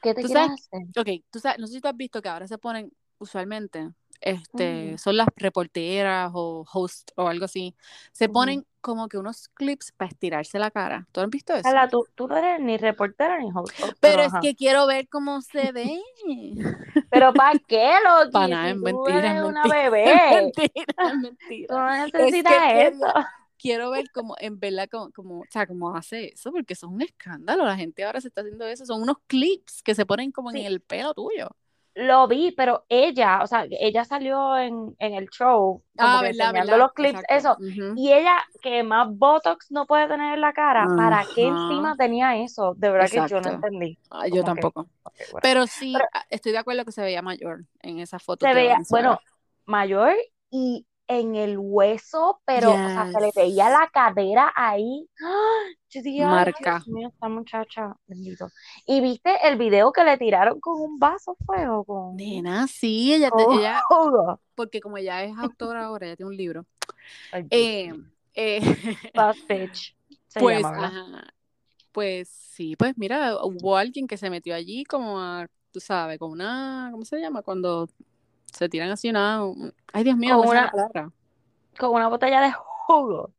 ¿Qué 0.00 0.14
te 0.14 0.22
quieres 0.22 0.52
hacer? 0.52 0.80
Ok, 0.96 1.22
tú 1.30 1.38
sabes, 1.38 1.58
no 1.58 1.66
sé 1.66 1.74
si 1.74 1.80
tú 1.82 1.88
has 1.88 1.96
visto 1.96 2.22
que 2.22 2.30
ahora 2.30 2.48
se 2.48 2.56
ponen 2.56 2.90
usualmente, 3.18 3.90
este, 4.22 4.96
son 4.96 5.18
las 5.18 5.28
reporteras 5.36 6.30
o 6.32 6.64
host 6.72 7.10
o 7.16 7.28
algo 7.28 7.44
así, 7.44 7.76
se 8.10 8.30
ponen 8.30 8.64
como 8.80 9.06
que 9.06 9.18
unos 9.18 9.48
clips 9.48 9.92
para 9.92 10.08
estirarse 10.08 10.58
la 10.58 10.70
cara. 10.70 11.06
¿Tú 11.12 11.20
has 11.20 11.28
visto 11.28 11.52
eso? 11.52 11.68
tú, 11.90 12.06
tú 12.14 12.26
no 12.26 12.38
eres 12.38 12.60
ni 12.60 12.78
reportera 12.78 13.38
ni 13.38 13.50
host. 13.54 13.78
Pero, 14.00 14.22
es 14.22 14.32
que 14.40 14.54
quiero 14.54 14.86
ver 14.86 15.08
cómo 15.10 15.42
se 15.42 15.72
ve. 15.72 16.00
pero 17.10 17.34
¿para 17.34 17.58
qué, 17.58 17.96
lo 18.02 18.30
Para 18.30 18.48
nada, 18.48 18.70
es 18.70 18.76
mentira, 18.78 19.36
es 19.36 19.42
una 19.42 19.62
bebé. 19.68 20.04
Es 20.04 20.30
mentira, 20.30 20.84
es 20.96 21.16
mentira. 21.16 21.66
Tú 21.68 21.74
no 21.74 22.06
necesitas 22.06 22.62
eso 22.76 23.12
quiero 23.64 23.90
ver 23.90 24.10
cómo, 24.12 24.36
en 24.40 24.60
verdad, 24.60 24.90
como, 25.14 25.40
o 25.40 25.44
sea, 25.48 25.66
cómo 25.66 25.96
hace 25.96 26.34
eso, 26.34 26.52
porque 26.52 26.74
eso 26.74 26.86
es 26.86 26.92
un 26.92 27.00
escándalo. 27.00 27.64
La 27.64 27.76
gente 27.76 28.04
ahora 28.04 28.20
se 28.20 28.28
está 28.28 28.42
haciendo 28.42 28.66
eso. 28.66 28.84
Son 28.84 29.00
unos 29.00 29.16
clips 29.26 29.82
que 29.82 29.94
se 29.94 30.04
ponen 30.04 30.32
como 30.32 30.50
en 30.50 30.58
el 30.58 30.82
pelo 30.82 31.14
tuyo. 31.14 31.48
Lo 31.94 32.28
vi, 32.28 32.52
pero 32.52 32.84
ella, 32.90 33.40
o 33.42 33.46
sea, 33.46 33.66
ella 33.70 34.04
salió 34.04 34.58
en, 34.58 34.94
el 34.98 35.30
show, 35.30 35.82
como 35.96 36.18
ah, 36.18 36.22
enseñando 36.26 36.76
los 36.76 36.92
clips, 36.92 37.22
eso. 37.28 37.56
Y 37.96 38.12
ella, 38.12 38.36
que 38.60 38.82
más 38.82 39.08
Botox 39.10 39.70
no 39.70 39.86
puede 39.86 40.08
tener 40.08 40.34
en 40.34 40.40
la 40.42 40.52
cara, 40.52 40.86
¿para 40.94 41.24
qué 41.34 41.46
encima 41.46 41.96
tenía 41.96 42.36
eso? 42.36 42.74
De 42.76 42.90
verdad 42.90 43.08
que 43.08 43.30
yo 43.30 43.40
no 43.40 43.48
entendí. 43.48 43.96
Ah, 44.10 44.28
yo 44.28 44.44
tampoco. 44.44 44.88
Pero 45.40 45.66
sí, 45.66 45.94
ah, 46.12 46.24
estoy 46.28 46.52
de 46.52 46.58
acuerdo 46.58 46.84
que 46.84 46.92
se 46.92 47.00
veía 47.00 47.22
mayor 47.22 47.64
en 47.80 48.00
esa 48.00 48.18
foto. 48.18 48.44
Se 48.44 48.52
veía, 48.52 48.76
bueno, 48.90 49.18
mayor 49.64 50.16
y 50.50 50.84
en 51.20 51.36
el 51.36 51.56
hueso, 51.58 52.40
pero 52.44 52.70
o 52.70 52.74
sea, 52.74 53.10
se 53.12 53.20
le 53.20 53.30
veía 53.34 53.70
la 53.70 53.90
cadera 53.92 54.52
ahí. 54.54 55.08
Yo 55.90 56.02
dije, 56.02 56.24
Marca. 56.24 56.82
Dios 56.84 56.88
mío, 56.88 57.08
esta 57.08 57.28
muchacha, 57.28 57.96
bendito. 58.06 58.48
¿Y 58.86 59.00
viste 59.00 59.30
el 59.44 59.56
video 59.56 59.92
que 59.92 60.04
le 60.04 60.18
tiraron 60.18 60.60
con 60.60 60.80
un 60.80 60.98
vaso 60.98 61.36
fuego? 61.46 61.84
Con... 61.84 62.16
Nena, 62.16 62.66
sí, 62.66 63.14
ella, 63.14 63.30
ella, 63.50 63.82
porque 64.54 64.80
como 64.80 64.96
ella 64.98 65.22
es 65.22 65.36
autora 65.36 65.84
ahora, 65.84 66.06
ella 66.06 66.16
tiene 66.16 66.30
un 66.30 66.36
libro. 66.36 66.66
eh, 67.50 67.92
eh, 68.34 68.60
pues, 70.38 70.64
pues 71.92 72.28
sí, 72.28 72.74
pues 72.76 72.98
mira, 72.98 73.36
hubo 73.44 73.76
alguien 73.76 74.06
que 74.06 74.16
se 74.16 74.30
metió 74.30 74.54
allí 74.54 74.84
como 74.84 75.20
a, 75.20 75.46
tú 75.70 75.80
sabes, 75.80 76.18
con 76.18 76.32
una, 76.32 76.88
¿cómo 76.90 77.04
se 77.04 77.20
llama? 77.20 77.42
Cuando 77.42 77.88
se 78.54 78.68
tiran 78.68 78.90
así 78.90 79.10
una, 79.10 79.42
ay 79.92 80.04
Dios 80.04 80.16
mío, 80.16 80.38
Con 80.38 80.48
una- 80.48 80.70
palabra. 80.70 81.10
Con 81.78 81.90
una 81.90 82.08
botella 82.08 82.40
de 82.40 82.52
jugo. 82.52 83.30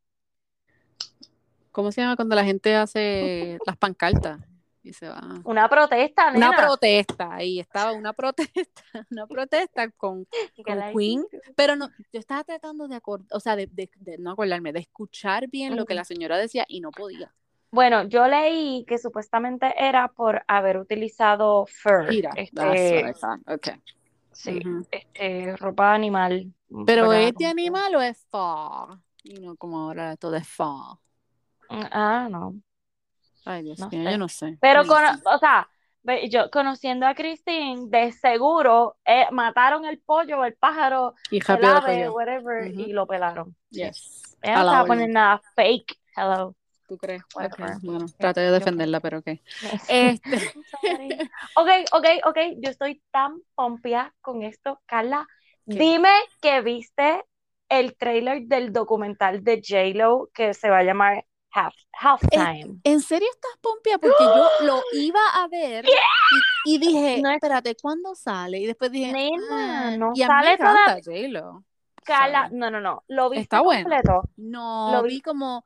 ¿Cómo 1.71 1.91
se 1.91 2.01
llama 2.01 2.15
cuando 2.15 2.35
la 2.35 2.43
gente 2.45 2.75
hace 2.75 3.57
las 3.65 3.77
pancartas? 3.77 4.39
Y 4.81 4.93
se 4.93 5.09
va. 5.09 5.19
Una 5.43 5.67
protesta, 5.67 6.29
nena. 6.31 6.49
Una 6.49 6.57
protesta, 6.57 7.33
ahí 7.33 7.59
estaba 7.59 7.91
una 7.93 8.13
protesta, 8.13 8.83
una 9.09 9.25
protesta 9.25 9.89
con, 9.91 10.27
con 10.65 10.79
Queen, 10.95 11.25
pero 11.55 11.75
no, 11.75 11.89
yo 12.13 12.19
estaba 12.19 12.43
tratando 12.43 12.87
de 12.87 12.95
acordar, 12.95 13.27
o 13.31 13.39
sea, 13.39 13.55
de, 13.55 13.65
de- 13.67 13.89
de 13.95 14.17
no 14.19 14.31
acordarme, 14.31 14.71
de 14.73 14.79
escuchar 14.81 15.47
bien 15.49 15.75
lo 15.75 15.85
que 15.85 15.95
la 15.95 16.05
señora 16.05 16.37
decía 16.37 16.65
y 16.67 16.81
no 16.81 16.91
podía. 16.91 17.33
Bueno, 17.71 18.03
yo 18.03 18.27
leí 18.27 18.85
que 18.87 18.97
supuestamente 18.99 19.73
era 19.77 20.07
por 20.07 20.43
haber 20.47 20.77
utilizado 20.77 21.65
fur. 21.65 22.07
Mira, 22.07 22.29
este. 22.37 23.11
Okay. 23.47 23.81
Sí, 24.35 24.59
este, 24.91 25.55
ropa 25.57 25.93
animal. 25.93 26.53
Pero 26.85 27.09
¿verdad? 27.09 27.29
¿es 27.29 27.35
de 27.35 27.45
animal 27.45 27.95
o 27.95 28.01
es 28.01 28.25
fa? 28.29 29.01
Y 29.23 29.39
no 29.39 29.55
como 29.55 29.79
ahora 29.79 30.15
todo 30.17 30.35
es 30.35 30.47
fa. 30.47 30.99
Ah, 31.69 32.27
no. 32.29 32.55
Ay, 33.45 33.63
Dios 33.63 33.79
No 33.79 33.89
mío, 33.89 34.03
sé. 34.03 34.11
yo 34.11 34.17
no 34.17 34.27
sé. 34.29 34.57
Pero, 34.59 34.83
sí. 34.83 34.89
o 35.25 35.37
sea, 35.39 35.67
yo 36.29 36.49
conociendo 36.51 37.07
a 37.07 37.15
Christine, 37.15 37.87
de 37.89 38.11
seguro 38.11 38.97
eh, 39.05 39.27
mataron 39.31 39.85
el 39.85 39.99
pollo 39.99 40.39
o 40.39 40.45
el 40.45 40.55
pájaro, 40.55 41.15
Y 41.31 41.37
el 41.37 41.65
ave, 41.65 42.09
whatever, 42.09 42.67
y 42.67 42.93
lo 42.93 43.07
pelaron. 43.07 43.55
Yes. 43.69 44.37
Ella 44.41 44.57
no 44.57 44.63
la 44.63 44.71
se 44.71 44.75
va 44.75 44.79
a 44.79 44.83
orden. 44.83 44.87
poner 44.87 45.09
nada 45.09 45.41
fake. 45.55 45.99
Hello. 46.15 46.55
¿Tú 46.87 46.97
crees? 46.97 47.23
Whatever. 47.33 47.75
Ok, 47.77 47.83
Bueno, 47.83 48.05
traté 48.17 48.41
de 48.41 48.51
defenderla, 48.51 48.99
pero 48.99 49.19
ok. 49.19 49.27
Este. 49.89 50.53
Ok, 51.55 51.69
ok, 51.93 52.05
ok. 52.25 52.37
Yo 52.59 52.69
estoy 52.69 53.01
tan 53.11 53.41
pompia 53.55 54.13
con 54.21 54.43
esto. 54.43 54.81
Carla, 54.85 55.27
¿Qué? 55.65 55.79
dime 55.79 56.09
que 56.41 56.61
viste 56.61 57.23
el 57.69 57.95
trailer 57.95 58.43
del 58.43 58.71
documental 58.71 59.43
de 59.43 59.61
J-Lo 59.67 60.29
que 60.33 60.53
se 60.53 60.69
va 60.69 60.79
a 60.79 60.83
llamar 60.83 61.25
Half, 61.51 61.73
Halftime. 61.99 62.79
¿En 62.83 63.01
serio 63.01 63.27
estás 63.33 63.57
pompia? 63.61 63.97
Porque 63.97 64.25
yo 64.35 64.43
lo 64.67 64.81
iba 64.91 65.19
a 65.33 65.47
ver 65.47 65.85
y, 66.65 66.75
y 66.75 66.77
dije, 66.79 67.21
No 67.21 67.29
es- 67.29 67.35
espérate, 67.37 67.75
¿cuándo 67.81 68.13
sale? 68.15 68.59
Y 68.59 68.65
después 68.67 68.91
dije, 68.91 69.13
Nena, 69.13 69.87
ah, 69.87 69.97
no 69.97 70.13
y 70.13 70.21
a 70.21 70.29
mí 70.29 70.35
me 70.35 70.57
sale. 70.57 71.01
Carla, 72.03 72.41
¿sabes? 72.41 72.51
no, 72.51 72.69
no, 72.69 72.79
no. 72.81 73.03
Lo 73.07 73.29
viste 73.29 73.43
Está 73.43 73.61
bueno. 73.61 73.83
completo. 73.83 74.21
No, 74.37 74.91
Lo 74.91 75.03
vi 75.03 75.15
vi- 75.15 75.21
como, 75.21 75.65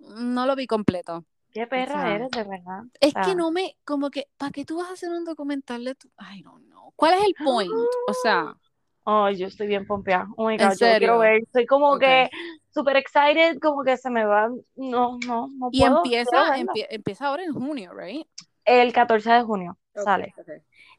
no 0.00 0.46
lo 0.46 0.56
vi 0.56 0.66
completo. 0.66 1.24
Qué 1.52 1.66
perra 1.66 1.92
sea, 1.94 2.14
eres, 2.16 2.30
de 2.30 2.44
verdad. 2.44 2.82
Es 3.00 3.14
O 3.14 3.20
que 3.24 3.34
no 3.34 3.50
me, 3.50 3.76
como 3.84 4.10
que, 4.10 4.26
¿para 4.36 4.52
qué 4.52 4.64
tú 4.64 4.76
vas 4.78 4.88
a 4.90 4.92
hacer 4.92 5.10
un 5.10 5.24
documental 5.24 5.84
de 5.84 5.94
tu, 5.94 6.08
ay, 6.16 6.42
no, 6.42 6.58
no. 6.60 6.92
¿Cuál 6.96 7.14
es 7.14 7.24
el 7.26 7.34
point? 7.44 7.72
O 8.08 8.14
sea, 8.14 8.54
Ay, 9.04 9.36
yo 9.36 9.46
estoy 9.46 9.66
bien 9.66 9.86
pompeada. 9.86 10.28
Oh 10.36 10.46
my 10.48 10.56
¿En 10.56 10.68
God, 10.68 10.76
yo 10.76 10.98
quiero 10.98 11.18
ver. 11.18 11.42
Estoy 11.42 11.66
como 11.66 11.92
Ok. 11.92 12.00
que 12.00 12.30
super 12.72 12.96
excited, 12.96 13.58
como 13.58 13.82
que 13.82 13.96
se 13.96 14.10
me 14.10 14.24
va. 14.24 14.48
No, 14.76 15.18
no, 15.26 15.48
no 15.48 15.70
y 15.72 15.80
puedo. 15.80 16.02
quiero 16.02 16.04
empieza, 16.04 16.58
empie- 16.58 16.86
empieza 16.90 17.26
ahora 17.26 17.42
en 17.44 17.52
junio, 17.52 17.92
right? 17.94 18.26
El 18.64 18.92
14 18.92 19.30
de 19.32 19.42
junio 19.42 19.78
Ok, 19.96 20.04
sale. 20.04 20.34
ok. 20.38 20.48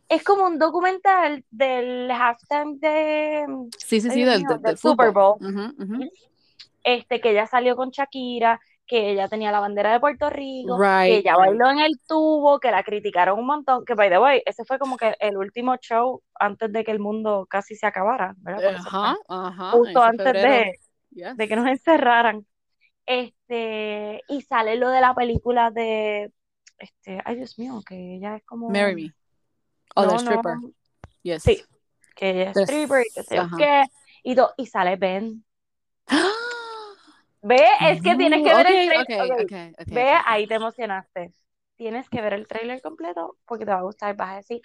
Es 0.09 0.23
como 0.23 0.45
un 0.45 0.57
documental 0.59 1.45
del 1.51 2.11
halftime 2.11 2.75
de 2.79 3.45
Sí, 3.77 4.01
sí, 4.01 4.09
sí, 4.11 4.23
del, 4.25 4.43
del- 4.43 4.61
del 4.61 4.77
Super. 4.77 5.11
Bowl. 5.11 5.37
Ujú, 5.39 5.83
ujú. 5.83 6.11
este 6.83 7.21
que 7.21 7.29
ella 7.31 7.45
salió 7.45 7.75
con 7.75 7.91
Shakira, 7.91 8.59
que 8.91 9.10
ella 9.12 9.30
tenía 9.30 9.54
la 9.54 9.62
bandera 9.62 9.93
de 9.93 10.01
Puerto 10.01 10.30
Rico, 10.30 10.77
Right, 10.77 11.06
que 11.10 11.17
ella 11.19 11.36
right. 11.38 11.39
bailó 11.58 11.69
en 11.71 11.80
el 11.80 11.97
tubo, 12.06 12.60
que 12.60 12.71
la 12.71 12.84
criticaron 12.84 13.39
un 13.39 13.45
montón, 13.45 13.86
que 13.86 13.93
by 13.93 14.10
the 14.10 14.19
way, 14.19 14.43
ese 14.45 14.65
fue 14.65 14.77
como 14.80 14.97
que 14.97 15.15
el 15.21 15.38
último 15.38 15.77
show 15.77 16.21
antes 16.38 16.73
de 16.73 16.84
que 16.84 16.91
el 16.91 16.99
mundo 16.99 17.47
casi 17.49 17.77
se 17.77 17.86
acabara, 17.88 18.34
¿verdad? 18.39 18.75
Ajá, 18.75 19.15
ajá. 19.30 19.71
justo 19.71 20.04
antes 20.04 20.25
febrero. 20.25 20.49
de, 20.49 20.73
Yes. 21.12 21.38
de 21.38 21.47
que 21.47 21.56
nos 21.56 21.67
encerraran. 21.67 22.45
Este, 23.06 24.21
y 24.27 24.41
sale 24.41 24.75
lo 24.75 24.89
de 24.89 24.99
la 24.99 25.15
película 25.15 25.71
de, 25.71 26.30
este, 26.77 27.21
ay 27.23 27.36
Dios 27.38 27.58
mío, 27.58 27.82
que 27.88 28.15
ella 28.15 28.36
es 28.36 28.43
como... 28.43 28.69
Marry 28.69 28.95
Me. 28.95 29.13
O 29.95 30.01
No, 30.04 30.08
The 30.10 30.13
no, 30.15 30.19
Stripper. 30.19 30.54
Yes. 31.23 31.43
Sí. 31.43 31.63
que 32.13 32.30
ella 32.32 32.49
es 32.49 32.54
The- 32.56 32.63
stripper 32.63 33.04
y 33.08 33.25
que 33.25 33.38
ajá. 33.38 33.56
qué, 33.58 33.84
y, 34.23 34.36
do- 34.36 34.54
y 34.58 34.65
sale 34.65 34.97
Ben. 34.97 35.45
Ve, 37.41 37.63
es 37.82 38.01
que 38.01 38.15
tienes 38.15 38.43
que 38.43 38.54
ver 38.54 38.67
el 38.67 38.88
trailer. 38.88 39.21
ok, 39.21 39.32
Ok, 39.32 39.41
ok, 39.43 39.82
ok, 39.82 39.88
Ve, 39.93 40.12
ahí 40.25 40.47
te 40.47 40.56
emocionaste. 40.56 41.32
Tienes 41.75 42.08
que 42.10 42.21
ver 42.21 42.34
el 42.34 42.47
trailer 42.47 42.80
completo 42.82 43.38
porque 43.45 43.65
te 43.65 43.71
va 43.71 43.80
a 43.80 43.84
gustar. 43.84 44.15
Vas 44.15 44.34
a 44.34 44.36
decir, 44.38 44.62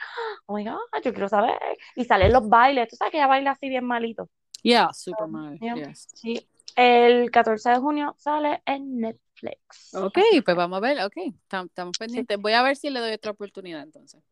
oh 0.46 0.54
my 0.56 0.64
God, 0.64 0.78
yo 1.02 1.12
quiero 1.12 1.28
saber. 1.28 1.58
Y 1.94 2.04
salen 2.04 2.32
los 2.32 2.46
bailes. 2.48 2.88
Tú 2.88 2.96
sabes 2.96 3.10
que 3.12 3.16
ella 3.18 3.26
baila 3.26 3.52
así 3.52 3.68
bien 3.70 3.84
malito. 3.84 4.28
Yeah, 4.62 4.92
super 4.92 5.26
mal. 5.26 5.58
Yeah. 5.58 5.76
Yes. 5.76 6.08
Sí. 6.14 6.46
El 6.74 7.30
14 7.30 7.70
de 7.70 7.76
junio 7.78 8.14
sale 8.18 8.60
en 8.66 8.98
Netflix. 8.98 9.94
Ok, 9.94 10.18
pues 10.44 10.56
vamos 10.56 10.76
a 10.76 10.80
ver, 10.80 11.02
ok, 11.02 11.14
tam- 11.48 11.66
estamos 11.66 11.96
pendientes. 11.98 12.38
Voy 12.38 12.52
a 12.52 12.62
ver 12.62 12.76
si 12.76 12.90
le 12.90 13.00
doy 13.00 13.12
otra 13.12 13.30
oportunidad 13.30 13.82
entonces. 13.82 14.22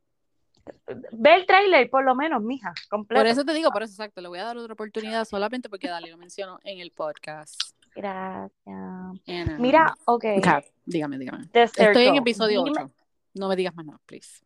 Ve 1.12 1.34
el 1.34 1.46
trailer, 1.46 1.88
por 1.88 2.04
lo 2.04 2.14
menos, 2.14 2.42
mija, 2.42 2.72
completo. 2.90 3.20
Por 3.22 3.26
eso 3.26 3.44
te 3.44 3.52
digo, 3.54 3.70
por 3.70 3.82
eso 3.82 3.92
exacto, 3.92 4.20
le 4.20 4.28
voy 4.28 4.38
a 4.38 4.44
dar 4.44 4.56
otra 4.56 4.72
oportunidad 4.72 5.24
solamente 5.24 5.68
porque 5.68 5.88
Dali 5.88 6.10
lo 6.10 6.16
mencionó 6.18 6.58
en 6.64 6.80
el 6.80 6.90
podcast. 6.90 7.58
Gracias. 7.94 9.58
Mira, 9.58 9.94
ok. 10.04 10.24
ok, 10.36 10.64
dígame, 10.84 11.18
dígame. 11.18 11.48
The 11.52 11.62
Estoy 11.62 12.06
en 12.06 12.16
episodio 12.16 12.64
Dime, 12.64 12.70
8. 12.80 12.92
No 13.34 13.48
me 13.48 13.56
digas 13.56 13.74
más 13.74 13.86
nada, 13.86 14.00
please. 14.06 14.44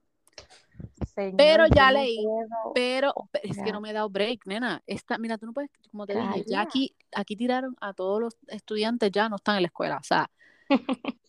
señor, 1.14 1.34
Pero 1.36 1.66
ya 1.66 1.90
no 1.90 1.98
leí. 1.98 2.24
puedo. 2.24 2.72
Pero 2.74 3.14
pero 3.32 3.44
es 3.52 3.62
que 3.62 3.72
no 3.72 3.80
me 3.80 3.90
he 3.90 3.92
dado 3.92 4.08
break, 4.10 4.46
nena. 4.46 4.82
Esta, 4.86 5.18
mira, 5.18 5.38
tú 5.38 5.46
no 5.46 5.52
puedes, 5.52 5.70
como 5.90 6.06
te 6.06 6.14
dije, 6.14 6.44
ya 6.46 6.60
aquí, 6.62 6.94
aquí 7.12 7.36
tiraron 7.36 7.76
a 7.80 7.92
todos 7.94 8.20
los 8.20 8.36
estudiantes, 8.48 9.10
ya 9.10 9.28
no 9.28 9.36
están 9.36 9.56
en 9.56 9.62
la 9.62 9.68
escuela. 9.68 9.96
O 9.96 10.02
sea, 10.04 10.30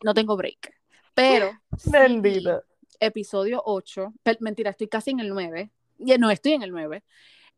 no 0.04 0.14
tengo 0.14 0.36
break. 0.36 0.74
Pero 1.14 1.52
sí, 1.78 2.46
episodio 3.00 3.62
8, 3.66 4.14
per- 4.24 4.42
mentira, 4.42 4.72
estoy 4.72 4.88
casi 4.88 5.12
en 5.12 5.20
el 5.22 5.30
9. 5.30 5.72
Ya 5.98 6.18
no, 6.18 6.30
estoy 6.32 6.54
en 6.54 6.64
el 6.64 6.72
9. 6.72 7.04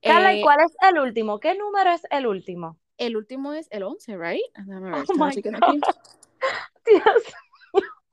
Carla, 0.02 0.34
¿y 0.34 0.40
Eh, 0.40 0.42
cuál 0.42 0.60
es 0.66 0.76
el 0.90 1.00
último? 1.00 1.40
¿Qué 1.40 1.56
número 1.56 1.92
es 1.92 2.02
el 2.10 2.26
último? 2.26 2.78
El 3.06 3.18
último 3.18 3.54
es 3.54 3.68
el 3.72 3.84
11, 3.84 4.18
right? 4.18 4.42
Déjame 4.56 4.92
ver, 4.92 5.06
Oh 5.08 5.14
my 5.16 5.26
aquí. 5.30 5.42
Dios, 6.86 7.24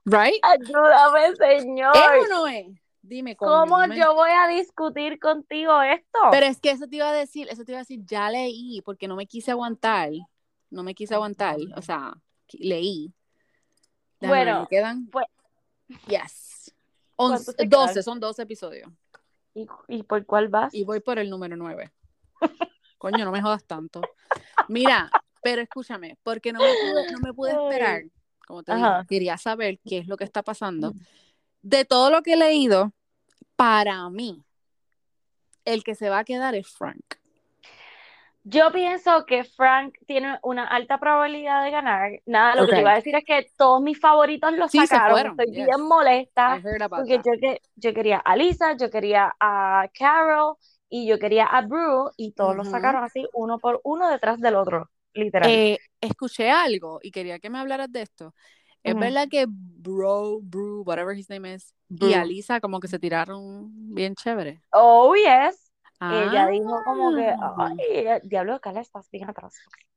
Right? 0.04 0.40
ayúdame, 0.42 1.36
señor. 1.36 1.94
¿Es 1.96 2.30
o 2.30 2.34
no 2.34 2.46
es? 2.48 2.66
Dime 3.02 3.36
¿Cómo 3.36 3.78
no 3.78 3.86
me- 3.88 3.96
yo 3.98 4.14
voy 4.14 4.30
a 4.30 4.48
discutir 4.48 5.18
contigo 5.18 5.80
esto? 5.82 6.18
Pero 6.30 6.46
es 6.46 6.60
que 6.60 6.70
eso 6.70 6.86
te 6.88 6.96
iba 6.96 7.08
a 7.08 7.12
decir, 7.12 7.46
eso 7.50 7.64
te 7.64 7.72
iba 7.72 7.78
a 7.78 7.82
decir, 7.82 8.00
ya 8.04 8.30
leí, 8.30 8.82
porque 8.84 9.08
no 9.08 9.16
me 9.16 9.26
quise 9.26 9.50
aguantar. 9.50 10.10
No 10.70 10.82
me 10.82 10.94
quise 10.94 11.14
aguantar. 11.14 11.56
O 11.76 11.82
sea, 11.82 12.14
leí. 12.52 13.12
Déjame 14.20 14.38
ver, 14.38 14.46
Bueno, 14.46 14.60
me 14.62 14.66
quedan. 14.68 15.06
pues- 15.08 15.26
Yes. 16.06 16.74
¿Cuántos 17.16 17.48
11, 17.48 17.54
te 17.54 17.66
12, 17.66 17.92
quedan? 17.92 18.02
son 18.02 18.20
12 18.20 18.42
episodios. 18.42 18.90
¿Y, 19.54 19.66
y 19.88 20.02
por 20.02 20.24
cuál 20.26 20.48
vas? 20.48 20.72
Y 20.74 20.84
voy 20.84 21.00
por 21.00 21.18
el 21.18 21.30
número 21.30 21.56
9. 21.56 21.90
Coño, 22.98 23.24
no 23.24 23.32
me 23.32 23.40
jodas 23.40 23.64
tanto. 23.64 24.00
Mira, 24.68 25.10
pero 25.42 25.62
escúchame, 25.62 26.18
porque 26.22 26.52
no 26.52 26.60
me 26.60 26.74
pude, 26.74 27.12
no 27.12 27.18
me 27.20 27.32
pude 27.32 27.52
esperar. 27.52 28.02
Como 28.46 28.62
te 28.62 28.72
Ajá. 28.72 28.98
dije, 28.98 29.06
quería 29.08 29.36
saber 29.38 29.78
qué 29.86 29.98
es 29.98 30.08
lo 30.08 30.16
que 30.16 30.24
está 30.24 30.42
pasando. 30.42 30.92
De 31.62 31.84
todo 31.84 32.10
lo 32.10 32.22
que 32.22 32.34
he 32.34 32.36
leído, 32.36 32.92
para 33.56 34.08
mí, 34.10 34.42
el 35.64 35.84
que 35.84 35.94
se 35.94 36.08
va 36.10 36.20
a 36.20 36.24
quedar 36.24 36.54
es 36.54 36.68
Frank. 36.68 37.16
Yo 38.44 38.72
pienso 38.72 39.26
que 39.26 39.44
Frank 39.44 39.94
tiene 40.06 40.38
una 40.42 40.64
alta 40.66 40.98
probabilidad 40.98 41.62
de 41.64 41.70
ganar. 41.70 42.12
Nada, 42.24 42.54
lo 42.54 42.62
Ok. 42.62 42.70
que 42.70 42.74
te 42.76 42.80
iba 42.80 42.92
a 42.92 42.94
decir 42.94 43.14
es 43.14 43.24
que 43.24 43.46
todos 43.58 43.82
mis 43.82 44.00
favoritos 44.00 44.52
los 44.54 44.70
Sí, 44.70 44.86
sacaron. 44.86 45.38
Estoy 45.38 45.54
yes. 45.54 45.66
bien 45.66 45.82
molesta 45.82 46.62
porque 46.88 47.16
yo, 47.18 47.32
que, 47.38 47.60
yo 47.76 47.92
quería 47.92 48.18
a 48.18 48.36
Lisa, 48.36 48.74
yo 48.74 48.90
quería 48.90 49.34
a 49.38 49.86
Carol 49.92 50.56
y 50.88 51.06
yo 51.06 51.18
quería 51.18 51.44
a 51.46 51.62
Brew 51.62 52.10
y 52.16 52.32
todos 52.32 52.56
los 52.56 52.66
Ujú. 52.68 52.76
sacaron 52.76 53.04
así 53.04 53.26
uno 53.32 53.58
por 53.58 53.80
uno 53.84 54.08
detrás 54.10 54.40
del 54.40 54.56
otro, 54.56 54.90
literal. 55.14 55.50
Eh, 55.50 55.78
escuché 56.00 56.50
algo 56.50 57.00
y 57.02 57.10
quería 57.10 57.38
que 57.38 57.50
me 57.50 57.58
hablaras 57.58 57.90
de 57.92 58.02
esto. 58.02 58.34
Es 58.84 58.92
Ujú. 58.94 59.00
verdad 59.00 59.28
que 59.28 59.46
Bro, 59.48 60.40
Brew, 60.42 60.82
whatever 60.86 61.16
his 61.16 61.28
name 61.28 61.52
is, 61.54 61.74
y. 61.90 62.14
Alisa 62.14 62.60
como 62.60 62.80
que 62.80 62.88
se 62.88 62.98
tiraron 62.98 63.70
bien 63.94 64.14
chévere. 64.14 64.60
Oh, 64.72 65.14
yes. 65.14 65.64
Ella 66.00 66.46
dijo 66.46 66.80
como 66.84 67.12
que, 67.16 67.28
Ah. 67.28 67.54
ay, 67.58 68.20
diablo, 68.22 68.60
Carla, 68.60 68.80
estás 68.80 69.10
bien 69.10 69.28
atrás. 69.28 69.54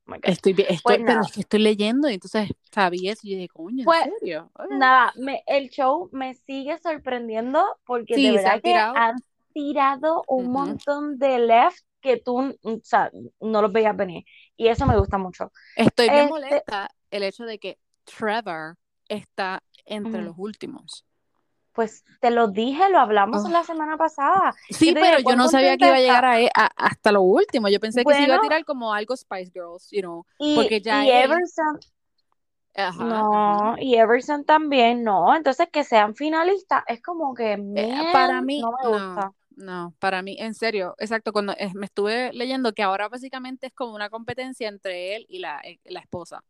Oh. 0.08 0.14
Estoy, 0.24 0.52
bien- 0.52 0.68
estoy, 0.70 0.96
Pues 0.96 1.06
pero 1.06 1.20
es 1.20 1.32
que 1.32 1.40
estoy 1.40 1.60
leyendo 1.60 2.10
y 2.10 2.14
entonces 2.14 2.50
sabía 2.72 3.12
eso 3.12 3.20
y 3.24 3.36
dije, 3.36 3.48
coño, 3.48 3.80
¿en 3.80 3.84
Pues, 3.84 4.10
serio? 4.20 4.50
Nada, 4.68 5.12
me, 5.16 5.44
el 5.46 5.70
show 5.70 6.08
me 6.12 6.34
sigue 6.34 6.76
sorprendiendo 6.78 7.64
porque 7.86 8.16
Sí, 8.16 8.24
de 8.24 8.32
verdad 8.32 8.60
que 8.60 8.74
han 8.74 9.16
tirado 9.52 10.24
un 10.28 10.50
montón 10.52 11.18
de 11.18 11.38
left 11.38 11.78
que 12.00 12.16
tú, 12.16 12.56
o 12.62 12.78
sea, 12.82 13.10
no 13.40 13.62
los 13.62 13.72
veías 13.72 13.96
venir. 13.96 14.24
Y 14.56 14.68
eso 14.68 14.86
me 14.86 14.98
gusta 14.98 15.18
mucho. 15.18 15.52
Estoy 15.76 16.08
bien 16.08 16.20
Este- 16.22 16.30
molesta 16.30 16.90
el 17.10 17.22
hecho 17.22 17.44
de 17.44 17.58
que 17.58 17.78
Trevor 18.04 18.76
está 19.08 19.62
entre 19.84 20.22
los 20.22 20.34
últimos. 20.38 21.04
pues 21.74 22.04
te 22.20 22.30
lo 22.30 22.48
dije, 22.48 22.90
lo 22.90 22.98
hablamos 22.98 23.48
la 23.48 23.64
semana 23.64 23.96
pasada. 23.96 24.54
Sí, 24.68 24.92
pero 24.92 25.20
yo 25.20 25.36
no 25.36 25.48
sabía 25.48 25.78
que 25.78 25.86
iba 25.86 25.96
a 25.96 26.00
llegar 26.00 26.24
a, 26.26 26.38
e, 26.38 26.50
hasta 26.76 27.12
lo 27.12 27.22
último. 27.22 27.66
Yo 27.68 27.80
pensé 27.80 28.04
que 28.04 28.12
se 28.12 28.24
iba 28.24 28.34
a 28.34 28.40
tirar 28.42 28.62
como 28.66 28.92
algo 28.92 29.16
Spice 29.16 29.50
Girls, 29.54 29.88
you 29.90 30.02
know, 30.02 30.26
y, 30.38 30.54
porque 30.54 30.82
ya 30.82 31.02
y 31.02 31.10
Everson, 31.10 31.80
no, 32.98 33.74
y 33.78 33.94
Everson 33.96 34.44
también, 34.44 35.02
no. 35.02 35.34
Entonces 35.34 35.68
que 35.72 35.84
sean 35.84 36.14
finalistas 36.14 36.84
es 36.86 37.02
como 37.02 37.34
que 37.34 37.52
eh, 37.76 38.10
para 38.12 38.42
mí 38.42 38.60
no 38.60 38.72
me 38.82 38.88
gusta. 38.88 39.26
No, 39.26 39.34
para 39.98 40.22
mí, 40.22 40.36
en 40.38 40.54
serio, 40.54 40.94
exacto, 40.98 41.32
cuando 41.32 41.54
me 41.74 41.86
estuve 41.86 42.32
leyendo 42.32 42.72
que 42.72 42.82
ahora 42.82 43.08
básicamente 43.08 43.66
es 43.66 43.72
como 43.72 43.94
una 43.94 44.10
competencia 44.10 44.68
entre 44.68 45.16
él 45.16 45.26
y 45.28 45.38
la, 45.38 45.60
eh, 45.64 45.78
la 45.84 46.00
esposa. 46.00 46.44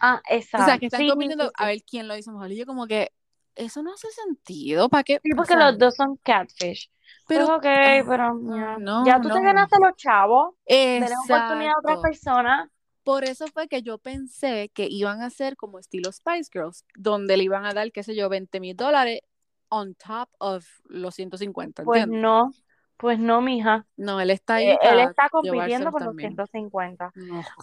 Ah, 0.00 0.20
exacto. 0.28 0.64
O 0.64 0.66
sea, 0.66 0.78
que 0.78 0.86
están 0.86 1.08
compitiendo 1.08 1.50
a 1.54 1.66
ver 1.66 1.82
quién 1.82 2.08
lo 2.08 2.16
hizo 2.16 2.32
mejor. 2.32 2.52
Y 2.52 2.56
yo 2.56 2.66
como 2.66 2.86
que, 2.86 3.10
eso 3.54 3.82
no 3.82 3.92
hace 3.92 4.08
sentido, 4.10 4.88
¿para 4.88 5.02
qué? 5.02 5.20
Sí, 5.22 5.30
porque 5.34 5.56
los 5.56 5.76
dos 5.78 5.96
son 5.96 6.16
catfish. 6.22 6.90
Pero, 7.26 7.46
pues, 7.46 7.58
ok, 7.58 7.66
ah, 7.66 8.04
pero 8.06 8.34
no, 8.78 9.04
ya 9.04 9.20
tú 9.20 9.28
te 9.28 9.40
ganaste 9.40 9.76
los 9.80 9.96
chavos, 9.96 10.54
tenemos 10.66 11.12
oportunidad 11.24 11.72
a 11.74 11.78
otras 11.80 12.00
personas. 12.00 12.70
Por 13.02 13.24
eso 13.24 13.46
fue 13.46 13.68
que 13.68 13.82
yo 13.82 13.98
pensé 13.98 14.70
que 14.74 14.86
iban 14.86 15.22
a 15.22 15.30
ser 15.30 15.56
como 15.56 15.78
estilo 15.78 16.12
Spice 16.12 16.50
Girls, 16.52 16.84
donde 16.94 17.38
le 17.38 17.44
iban 17.44 17.64
a 17.64 17.72
dar, 17.72 17.90
qué 17.90 18.02
sé 18.02 18.14
yo, 18.14 18.28
20 18.28 18.60
mil 18.60 18.76
dólares 18.76 19.20
on 19.68 19.94
top 19.94 20.28
of 20.38 20.66
los 20.88 21.14
150. 21.14 21.84
Pues 21.84 22.06
no, 22.06 22.52
pues 22.96 23.18
no, 23.18 23.40
mija. 23.40 23.86
No, 23.96 24.20
él 24.20 24.30
está 24.30 24.56
ahí. 24.56 24.68
Eh, 24.68 24.78
él 24.82 25.00
está 25.00 25.28
compitiendo 25.28 25.90
por 25.90 26.04
los 26.04 26.16
150. 26.16 27.12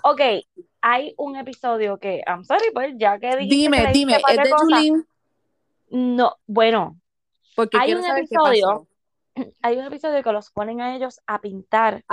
Ok, 0.04 0.22
hay 0.82 1.14
un 1.18 1.36
episodio 1.36 1.98
que, 1.98 2.24
I'm 2.26 2.44
sorry, 2.46 2.72
pues 2.74 2.94
ya 2.98 3.20
que 3.20 3.36
dijiste 3.38 3.56
Dime, 3.56 3.92
dime, 3.92 4.18
¿es 4.30 4.38
de 4.38 4.52
Julín? 4.52 5.08
No, 5.90 6.36
bueno. 6.48 6.98
Porque 7.56 7.78
hay 7.78 7.94
un 7.94 8.06
episodio. 8.06 8.88
Hay 9.62 9.76
un 9.76 9.84
episodio 9.84 10.24
que 10.24 10.32
los 10.32 10.50
ponen 10.52 10.80
a 10.80 10.96
ellos 10.96 11.20
a 11.28 11.42
pintar 11.42 12.06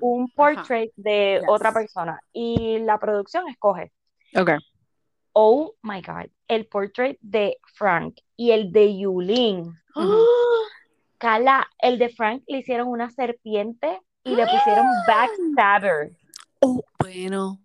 un 0.00 0.28
portrait 0.30 0.90
de 0.96 1.40
otra 1.46 1.72
persona 1.72 2.20
y 2.32 2.80
la 2.80 2.98
producción 2.98 3.48
escoge. 3.48 3.92
Ok. 4.34 4.50
Oh 5.36 5.74
my 5.82 6.00
God, 6.00 6.30
el 6.46 6.66
portrait 6.66 7.18
de 7.20 7.58
Frank 7.74 8.20
y 8.36 8.52
el 8.52 8.70
de 8.72 8.96
Yulin. 8.96 9.72
Cala, 11.18 11.68
el 11.80 11.98
de 11.98 12.08
Frank 12.08 12.44
le 12.46 12.58
hicieron 12.58 12.86
una 12.86 13.10
serpiente 13.10 14.00
y 14.22 14.30
le 14.34 14.46
pusieron 14.46 14.86
backstabber. 15.08 16.12
Oh, 16.60 16.80
bueno, 17.00 17.58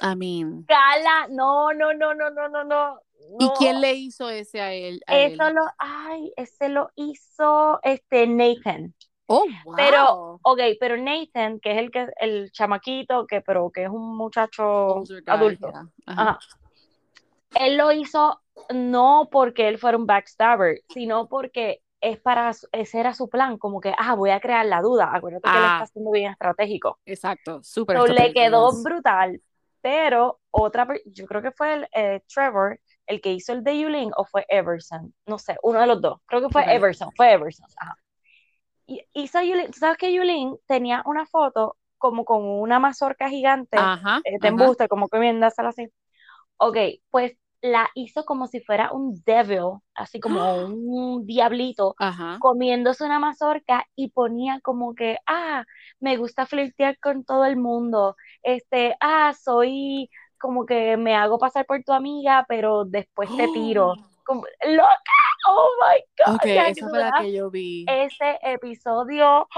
I 0.00 0.14
mean. 0.14 0.64
Cala, 0.66 1.26
no, 1.28 1.72
no, 1.72 1.92
no, 1.92 2.14
no, 2.14 2.30
no, 2.30 2.48
no, 2.48 2.64
no. 2.64 3.00
¿Y 3.40 3.48
quién 3.58 3.80
le 3.80 3.94
hizo 3.94 4.30
ese 4.30 4.60
a 4.60 4.72
él? 4.72 5.00
Eso 5.08 5.50
lo, 5.50 5.62
ay, 5.78 6.32
ese 6.36 6.68
lo 6.68 6.90
hizo 6.94 7.80
este 7.82 8.28
Nathan. 8.28 8.94
Oh, 9.26 9.44
wow. 9.64 9.76
Pero, 9.76 10.40
ok, 10.42 10.60
pero 10.78 10.96
Nathan, 10.96 11.58
que 11.60 11.72
es 11.72 11.78
el 11.78 11.90
que 11.90 12.06
el 12.20 12.52
chamaquito, 12.52 13.26
que 13.26 13.40
pero 13.42 13.70
que 13.70 13.84
es 13.84 13.90
un 13.90 14.16
muchacho 14.16 15.02
adulto. 15.26 15.72
Él 17.54 17.76
lo 17.76 17.92
hizo 17.92 18.40
no 18.74 19.28
porque 19.30 19.68
él 19.68 19.78
fuera 19.78 19.96
un 19.96 20.06
backstabber, 20.06 20.82
sino 20.88 21.28
porque 21.28 21.82
es 22.00 22.18
para, 22.18 22.52
ese 22.72 23.00
era 23.00 23.14
su 23.14 23.28
plan, 23.28 23.58
como 23.58 23.80
que, 23.80 23.92
ah, 23.98 24.14
voy 24.14 24.30
a 24.30 24.40
crear 24.40 24.66
la 24.66 24.80
duda. 24.80 25.10
Acuérdate 25.12 25.42
que 25.42 25.56
él 25.56 25.64
está 25.64 25.78
ah. 25.78 25.82
haciendo 25.82 26.10
bien 26.10 26.32
estratégico. 26.32 26.98
Exacto, 27.04 27.62
súper. 27.62 27.98
le 28.10 28.32
quedó 28.32 28.70
brutal, 28.82 29.40
pero 29.80 30.40
otra, 30.50 30.86
yo 31.06 31.26
creo 31.26 31.42
que 31.42 31.50
fue 31.50 31.74
el 31.74 31.88
eh, 31.92 32.22
Trevor, 32.32 32.80
el 33.06 33.20
que 33.20 33.32
hizo 33.32 33.52
el 33.52 33.64
de 33.64 33.80
Yulin, 33.80 34.12
o 34.16 34.24
fue 34.24 34.44
Everson, 34.48 35.14
no 35.26 35.38
sé, 35.38 35.56
uno 35.62 35.80
de 35.80 35.86
los 35.86 36.00
dos. 36.00 36.20
Creo 36.26 36.42
que 36.42 36.50
fue 36.50 36.72
Everson, 36.72 37.10
fue 37.16 37.32
Everson. 37.32 37.66
Ajá. 37.76 37.96
Y 38.86 39.04
hizo 39.12 39.42
Yulin, 39.42 39.70
¿tú 39.70 39.78
sabes 39.78 39.98
que 39.98 40.12
Yulin 40.12 40.56
tenía 40.66 41.02
una 41.04 41.26
foto 41.26 41.76
como 41.98 42.24
con 42.24 42.44
una 42.44 42.78
mazorca 42.78 43.28
gigante 43.28 43.76
ajá, 43.76 44.20
eh, 44.24 44.38
de 44.40 44.48
embuste, 44.48 44.88
como 44.88 45.08
comiéndasela 45.08 45.70
así? 45.70 45.88
Ok, 46.58 46.76
pues 47.10 47.36
la 47.60 47.90
hizo 47.94 48.24
como 48.24 48.46
si 48.46 48.60
fuera 48.60 48.92
un 48.92 49.20
devil, 49.24 49.80
así 49.94 50.20
como 50.20 50.66
un 50.66 51.26
diablito, 51.26 51.96
comiéndose 52.38 53.04
una 53.04 53.18
mazorca 53.18 53.84
y 53.96 54.10
ponía 54.10 54.60
como 54.60 54.94
que, 54.94 55.18
ah, 55.26 55.64
me 55.98 56.16
gusta 56.16 56.46
flirtear 56.46 56.98
con 57.00 57.24
todo 57.24 57.44
el 57.44 57.56
mundo, 57.56 58.16
este, 58.42 58.96
ah, 59.00 59.34
soy 59.34 60.08
como 60.38 60.66
que 60.66 60.96
me 60.96 61.16
hago 61.16 61.38
pasar 61.38 61.66
por 61.66 61.82
tu 61.82 61.92
amiga, 61.92 62.44
pero 62.48 62.84
después 62.84 63.28
te 63.36 63.48
tiro. 63.48 63.94
Como, 64.24 64.42
¡Loca! 64.66 65.18
¡Oh 65.48 65.68
my 65.80 66.00
God! 66.24 66.34
Ok, 66.36 66.44
esa 66.44 66.88
fue 66.88 66.98
la 66.98 67.12
que 67.20 67.32
yo 67.32 67.50
vi. 67.50 67.86
Ese 67.88 68.38
episodio. 68.42 69.48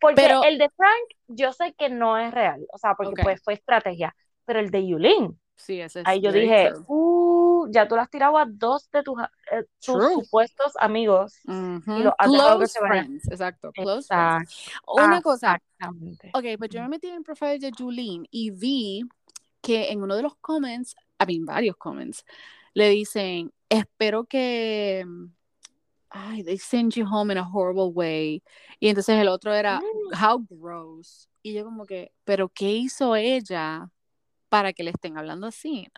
Porque 0.00 0.26
el 0.44 0.58
de 0.58 0.68
Frank, 0.76 1.08
yo 1.28 1.52
sé 1.52 1.74
que 1.74 1.88
no 1.88 2.18
es 2.18 2.34
real, 2.34 2.66
o 2.72 2.78
sea, 2.78 2.94
porque 2.94 3.22
pues 3.22 3.40
fue 3.42 3.54
estrategia, 3.54 4.14
pero 4.44 4.58
el 4.58 4.70
de 4.70 4.86
Yulin. 4.86 5.38
Sí, 5.56 5.80
ese 5.80 6.00
es 6.00 6.06
Ahí 6.06 6.20
yo 6.20 6.32
dije, 6.32 6.72
uh, 6.86 7.68
ya 7.70 7.86
tú 7.86 7.94
las 7.94 8.10
tirabas 8.10 8.48
dos 8.50 8.90
de 8.90 9.02
tus, 9.02 9.18
eh, 9.52 9.64
supuestos 9.80 10.72
amigos 10.78 11.38
y 11.44 12.02
los 12.02 12.14
Close 12.18 12.78
friends, 12.78 13.28
exacto. 13.30 13.70
Close 13.72 14.08
friends. 14.08 14.70
Una 14.86 15.20
cosa. 15.20 15.60
Ok, 16.34 16.44
pues 16.58 16.70
yo 16.70 16.80
me 16.82 16.88
metí 16.88 17.08
en 17.08 17.16
el 17.16 17.22
profile 17.22 17.58
de 17.58 17.70
Julene 17.76 18.26
y 18.30 18.50
vi 18.50 19.04
que 19.60 19.90
en 19.90 20.02
uno 20.02 20.16
de 20.16 20.22
los 20.22 20.34
comments, 20.36 20.96
a 21.18 21.26
mí 21.26 21.38
varios 21.40 21.76
comments, 21.76 22.24
le 22.74 22.88
dicen, 22.88 23.52
espero 23.68 24.24
que, 24.24 25.04
ay, 26.10 26.42
they 26.42 26.58
send 26.58 26.94
you 26.94 27.06
home 27.06 27.32
in 27.32 27.38
a 27.38 27.48
horrible 27.48 27.90
way. 27.94 28.42
Y 28.80 28.88
entonces 28.88 29.16
el 29.20 29.28
otro 29.28 29.54
era, 29.54 29.80
mm. 29.80 30.24
how 30.24 30.44
gross. 30.50 31.28
Y 31.42 31.54
yo 31.54 31.64
como 31.64 31.86
que, 31.86 32.12
pero 32.24 32.48
¿qué 32.48 32.70
hizo 32.70 33.14
ella 33.14 33.88
para 34.52 34.74
que 34.74 34.82
le 34.82 34.90
estén 34.90 35.16
hablando 35.16 35.46
así? 35.46 35.88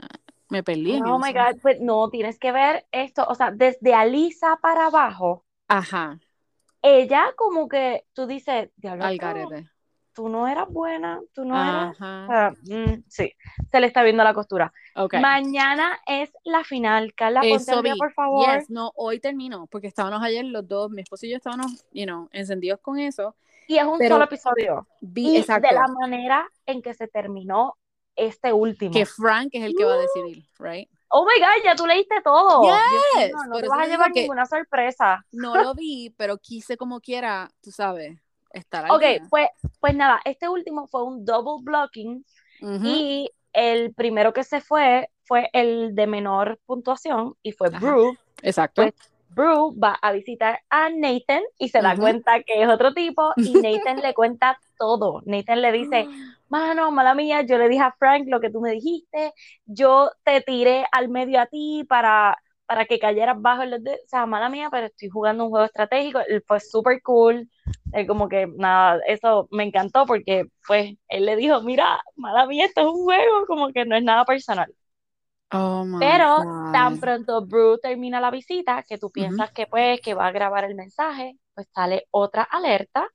Me 0.48 0.62
peleé. 0.62 1.02
Oh 1.04 1.18
my 1.18 1.32
God, 1.32 1.60
pues 1.60 1.80
no, 1.80 2.08
tienes 2.08 2.38
que 2.38 2.52
ver 2.52 2.86
esto, 2.92 3.26
o 3.28 3.34
sea, 3.34 3.50
desde 3.50 3.94
Alisa 3.94 4.60
para 4.62 4.86
abajo. 4.86 5.44
Ajá. 5.66 6.20
Ella 6.80 7.32
como 7.34 7.68
que, 7.68 8.04
tú 8.12 8.28
dices, 8.28 8.70
diablo. 8.76 9.06
Al 9.06 9.18
tú 10.12 10.28
no 10.28 10.46
eras 10.46 10.68
buena, 10.68 11.20
tú 11.32 11.44
no 11.44 11.56
eras. 11.60 12.56
Mm, 12.62 13.02
sí, 13.08 13.32
se 13.72 13.80
le 13.80 13.88
está 13.88 14.04
viendo 14.04 14.22
la 14.22 14.34
costura. 14.34 14.72
Mañana 15.20 15.98
es 16.06 16.30
la 16.44 16.62
final, 16.62 17.12
Carla, 17.12 17.40
Eso 17.42 17.82
por 17.98 18.12
favor. 18.12 18.46
no, 18.68 18.92
hoy 18.94 19.18
termino, 19.18 19.66
porque 19.66 19.88
estábamos 19.88 20.22
ayer 20.22 20.44
los 20.44 20.68
dos, 20.68 20.92
mi 20.92 21.02
esposo 21.02 21.26
y 21.26 21.30
yo 21.30 21.38
estábamos, 21.38 21.84
you 21.90 22.04
know, 22.04 22.28
encendidos 22.30 22.78
con 22.78 23.00
eso. 23.00 23.34
Y 23.66 23.78
es 23.78 23.84
un 23.84 23.98
solo 23.98 24.22
episodio. 24.22 24.86
y 25.00 25.42
de 25.42 25.72
la 25.72 25.88
manera 25.88 26.48
en 26.66 26.82
que 26.82 26.94
se 26.94 27.08
terminó 27.08 27.74
este 28.16 28.52
último. 28.52 28.92
Que 28.92 29.06
Frank 29.06 29.48
es 29.52 29.64
el 29.64 29.74
que 29.74 29.84
va 29.84 29.94
a 29.94 29.98
decidir, 29.98 30.44
right? 30.58 30.88
Oh 31.08 31.24
my 31.24 31.38
God, 31.38 31.64
ya 31.64 31.76
tú 31.76 31.86
leíste 31.86 32.16
todo. 32.24 32.62
no, 32.62 33.60
te 33.60 33.68
vas 33.68 33.80
a 33.80 33.86
llevar 33.86 34.10
ninguna 34.12 34.46
sorpresa. 34.46 35.24
No 35.30 35.54
lo 35.54 35.74
vi, 35.74 36.12
pero 36.16 36.38
quise 36.38 36.76
como 36.76 37.00
quiera, 37.00 37.50
tú 37.62 37.70
sabes 37.70 38.18
estar 38.50 38.90
Ok, 38.90 39.02
pues, 39.30 39.48
pues 39.80 39.94
nada, 39.94 40.20
este 40.24 40.48
último 40.48 40.86
fue 40.86 41.04
un 41.04 41.24
double 41.24 41.62
blocking 41.62 42.24
y 42.82 43.30
el 43.52 43.92
primero 43.94 44.32
que 44.32 44.42
se 44.42 44.60
fue 44.60 45.08
fue 45.26 45.48
el 45.52 45.94
de 45.94 46.06
menor 46.06 46.58
puntuación 46.66 47.34
y 47.42 47.52
fue 47.52 47.70
Brew. 47.70 48.16
Exacto. 48.42 48.82
Pues, 48.82 48.94
Brew 49.34 49.78
va 49.78 49.94
a 50.00 50.12
visitar 50.12 50.60
a 50.70 50.88
Nathan 50.90 51.42
y 51.58 51.68
se 51.68 51.80
da 51.80 51.96
cuenta 51.96 52.42
que 52.42 52.62
es 52.62 52.68
otro 52.68 52.94
tipo 52.94 53.32
y 53.36 53.52
Nathan 53.62 54.00
le 54.00 54.14
cuenta 54.14 54.58
todo. 54.78 55.22
Nathan 55.24 55.62
le 55.62 55.72
dice, 55.72 56.08
mano, 56.48 56.90
mala 56.90 57.14
mía, 57.14 57.42
yo 57.42 57.58
le 57.58 57.68
dije 57.68 57.82
a 57.82 57.94
Frank 57.98 58.26
lo 58.28 58.40
que 58.40 58.50
tú 58.50 58.60
me 58.60 58.72
dijiste, 58.72 59.32
yo 59.66 60.10
te 60.24 60.40
tiré 60.40 60.86
al 60.92 61.08
medio 61.08 61.40
a 61.40 61.46
ti 61.46 61.84
para 61.88 62.38
para 62.66 62.86
que 62.86 62.98
cayeras 62.98 63.40
bajo 63.40 63.62
el 63.62 63.74
o 63.74 63.78
sea, 64.06 64.26
mala 64.26 64.48
mía, 64.48 64.68
pero 64.70 64.86
estoy 64.86 65.08
jugando 65.08 65.44
un 65.44 65.50
juego 65.50 65.66
estratégico, 65.66 66.20
él 66.26 66.42
fue 66.46 66.60
súper 66.60 67.02
cool, 67.02 67.48
él 67.92 68.06
como 68.06 68.28
que 68.28 68.46
nada, 68.46 69.00
eso 69.06 69.48
me 69.50 69.64
encantó 69.64 70.06
porque 70.06 70.46
pues 70.66 70.96
él 71.08 71.26
le 71.26 71.36
dijo, 71.36 71.60
mira, 71.62 72.00
mala 72.16 72.46
mía, 72.46 72.66
esto 72.66 72.80
es 72.82 72.86
un 72.86 73.04
juego, 73.04 73.46
como 73.46 73.72
que 73.72 73.84
no 73.84 73.96
es 73.96 74.02
nada 74.02 74.24
personal. 74.24 74.72
Oh 75.52 75.84
my 75.84 75.98
pero 76.00 76.38
tan 76.72 76.98
pronto 76.98 77.44
Brew 77.46 77.78
termina 77.78 78.20
la 78.20 78.30
visita, 78.30 78.82
que 78.82 78.98
tú 78.98 79.10
piensas 79.10 79.52
que 79.52 79.66
pues 79.66 80.00
que 80.00 80.14
va 80.14 80.26
a 80.26 80.32
grabar 80.32 80.64
el 80.64 80.74
mensaje, 80.74 81.38
pues 81.54 81.68
sale 81.72 82.06
otra 82.10 82.42
alerta 82.42 83.08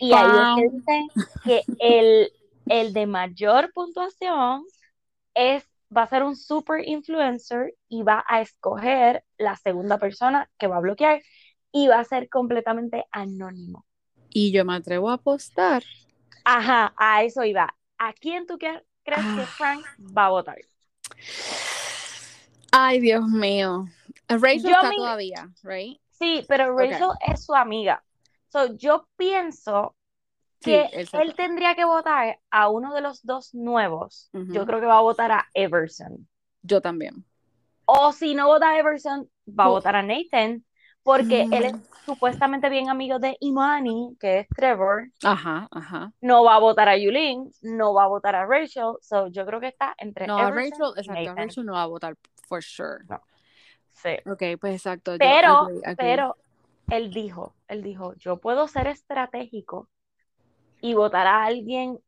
y 0.00 0.12
ahí 0.12 0.64
es 0.64 0.72
que 0.84 1.06
que 1.44 1.62
el, 1.78 2.32
el 2.66 2.92
de 2.92 3.06
mayor 3.06 3.72
puntuación 3.72 4.64
es 5.34 5.64
va 5.96 6.02
a 6.02 6.06
ser 6.06 6.22
un 6.22 6.36
super 6.36 6.86
influencer 6.88 7.74
y 7.88 8.02
va 8.02 8.24
a 8.26 8.40
escoger 8.40 9.24
la 9.36 9.56
segunda 9.56 9.98
persona 9.98 10.50
que 10.58 10.66
va 10.66 10.78
a 10.78 10.80
bloquear 10.80 11.22
y 11.70 11.88
va 11.88 12.00
a 12.00 12.04
ser 12.04 12.28
completamente 12.28 13.04
anónimo. 13.12 13.86
Y 14.30 14.52
yo 14.52 14.64
me 14.64 14.74
atrevo 14.74 15.10
a 15.10 15.14
apostar. 15.14 15.82
Ajá, 16.44 16.94
a 16.96 17.22
eso 17.22 17.44
iba. 17.44 17.74
¿A 17.98 18.12
quién 18.14 18.46
tú 18.46 18.58
crees 18.58 18.82
que 19.04 19.42
ah. 19.42 19.54
Frank 19.56 19.84
va 20.16 20.26
a 20.26 20.30
votar? 20.30 20.56
Ay, 22.70 23.00
Dios 23.00 23.28
mío. 23.28 23.86
Rachel 24.28 24.70
está 24.70 24.90
todavía, 24.96 25.50
right? 25.62 26.00
Sí, 26.10 26.44
pero 26.48 26.76
Rachel 26.76 27.10
es 27.26 27.44
su 27.44 27.54
amiga. 27.54 28.02
So, 28.48 28.74
yo 28.76 29.08
pienso 29.16 29.94
que 30.60 30.88
él, 31.12 31.34
tendría 31.34 31.74
que 31.74 31.84
votar 31.84 32.38
a 32.50 32.68
uno 32.68 32.94
de 32.94 33.00
los 33.00 33.24
dos 33.24 33.54
nuevos. 33.54 34.30
Yo 34.32 34.64
creo 34.64 34.80
que 34.80 34.86
va 34.86 34.98
a 34.98 35.02
votar 35.02 35.32
a 35.32 35.48
Everson. 35.54 36.28
Yo 36.62 36.80
también. 36.80 37.24
O 37.84 38.12
si 38.12 38.34
no 38.34 38.46
vota 38.46 38.70
a 38.70 38.78
Everson, 38.78 39.28
va 39.48 39.64
a 39.64 39.68
votar 39.68 39.96
a 39.96 40.02
Nathan, 40.02 40.64
porque 41.02 41.42
él 41.42 41.64
es 41.64 41.74
mm. 41.74 41.82
supuestamente 42.06 42.68
bien 42.68 42.88
amigo 42.88 43.18
de 43.18 43.36
Imani, 43.40 44.16
que 44.20 44.40
es 44.40 44.48
Trevor. 44.48 45.10
Ajá, 45.22 45.68
ajá. 45.70 46.12
No 46.20 46.44
va 46.44 46.56
a 46.56 46.58
votar 46.60 46.88
a 46.88 46.96
Yulin, 46.96 47.50
no 47.62 47.94
va 47.94 48.04
a 48.04 48.08
votar 48.08 48.34
a 48.34 48.46
Rachel, 48.46 48.94
so 49.00 49.26
yo 49.28 49.44
creo 49.44 49.60
que 49.60 49.68
está 49.68 49.94
entre 49.98 50.26
No, 50.26 50.38
a 50.38 50.50
Rachel, 50.50 50.92
exacto, 50.96 51.34
Rachel 51.34 51.66
no 51.66 51.72
va 51.72 51.82
a 51.82 51.86
votar 51.86 52.16
for 52.48 52.62
sure. 52.62 53.04
Sí. 53.92 54.16
Ok, 54.26 54.42
pues 54.60 54.74
exacto. 54.74 55.16
Pero, 55.18 55.68
pero 55.96 56.36
él 56.90 57.12
dijo, 57.12 57.54
él 57.68 57.82
dijo, 57.82 58.14
yo 58.14 58.38
puedo 58.38 58.68
ser 58.68 58.86
estratégico 58.86 59.88
y 60.80 60.94
votar 60.94 61.26
a 61.26 61.44
alguien 61.44 61.98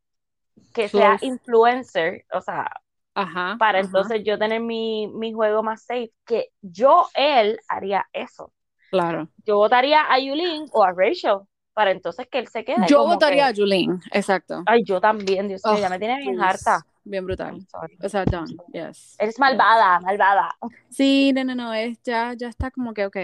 que 0.72 0.88
sea 0.88 1.18
influencer, 1.20 2.24
o 2.32 2.40
sea, 2.40 2.70
ajá, 3.14 3.57
para 3.59 3.80
entonces 3.80 4.22
yo 4.24 4.38
tener 4.38 4.61
mi, 4.61 5.09
mi 5.09 5.32
juego 5.32 5.62
más 5.62 5.84
safe, 5.84 6.12
que 6.24 6.51
yo, 6.61 7.09
él, 7.14 7.59
haría 7.68 8.07
eso. 8.12 8.53
Claro. 8.95 9.28
Yo 9.45 9.57
votaría 9.57 10.03
a 10.09 10.20
Yulin 10.20 10.68
o 10.72 10.84
a 10.84 10.92
Rachel 10.92 11.38
para 11.72 11.90
entonces 11.90 12.28
que 12.28 12.38
él 12.38 12.47
se 12.47 12.64
quede. 12.64 12.86
Yo 12.86 13.05
votaría 13.05 13.47
a 13.47 13.51
Yulin, 13.51 14.01
exacto. 14.12 14.62
Ay, 14.66 14.84
yo 14.84 15.01
también, 15.01 15.49
Dios 15.49 15.62
mío, 15.66 15.78
ya 15.78 15.88
me 15.88 15.99
tiene 15.99 16.18
bien 16.18 16.40
harta. 16.40 16.86
Bien 17.03 17.26
brutal. 17.26 17.59
O 18.01 18.09
sea, 18.09 18.24
done, 18.24 18.55
yes. 18.72 19.16
Eres 19.18 19.36
malvada, 19.40 19.99
malvada. 19.99 20.55
Sí, 20.90 21.32
no, 21.34 21.42
no, 21.42 21.57
no, 21.57 21.74
es, 21.74 22.01
ya, 22.05 22.34
ya 22.34 22.47
está 22.47 22.70
como 22.70 22.95
que, 22.95 23.05
ok, 23.07 23.16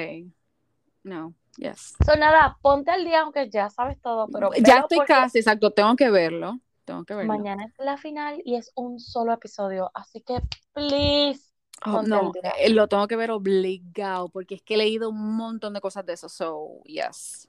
no, 1.04 1.34
yes. 1.56 1.94
So, 2.04 2.16
nada, 2.16 2.58
ponte 2.60 2.90
al 2.90 3.04
día, 3.04 3.20
aunque 3.20 3.48
ya 3.48 3.70
sabes 3.70 3.96
todo, 4.02 4.26
pero... 4.26 4.50
Ya 4.54 4.80
estoy 4.80 4.98
casi, 5.06 5.38
exacto, 5.38 5.70
tengo 5.70 5.94
que 5.94 6.10
verlo, 6.10 6.58
tengo 6.84 7.04
que 7.04 7.14
verlo. 7.14 7.32
Mañana 7.32 7.64
es 7.66 7.84
la 7.84 7.96
final 7.96 8.42
y 8.44 8.56
es 8.56 8.72
un 8.74 8.98
solo 8.98 9.32
episodio, 9.32 9.88
así 9.94 10.20
que, 10.20 10.40
please, 10.72 11.49
Oh, 11.86 12.02
no, 12.02 12.32
eh, 12.58 12.70
lo 12.70 12.88
tengo 12.88 13.08
que 13.08 13.16
ver 13.16 13.30
obligado 13.30 14.28
porque 14.28 14.56
es 14.56 14.62
que 14.62 14.74
he 14.74 14.76
leído 14.76 15.08
un 15.08 15.36
montón 15.36 15.72
de 15.72 15.80
cosas 15.80 16.04
de 16.04 16.12
eso. 16.12 16.28
So, 16.28 16.82
yes. 16.84 17.48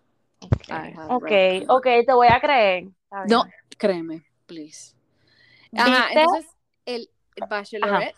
Ok, 1.10 1.32
ok, 1.68 1.88
te 2.06 2.14
voy 2.14 2.28
a 2.28 2.40
creer. 2.40 2.88
No, 3.28 3.44
créeme, 3.78 4.26
please. 4.46 4.96
Ajá, 5.76 6.08
entonces, 6.14 6.50
el, 6.86 7.10
Bachelorette. 7.50 8.16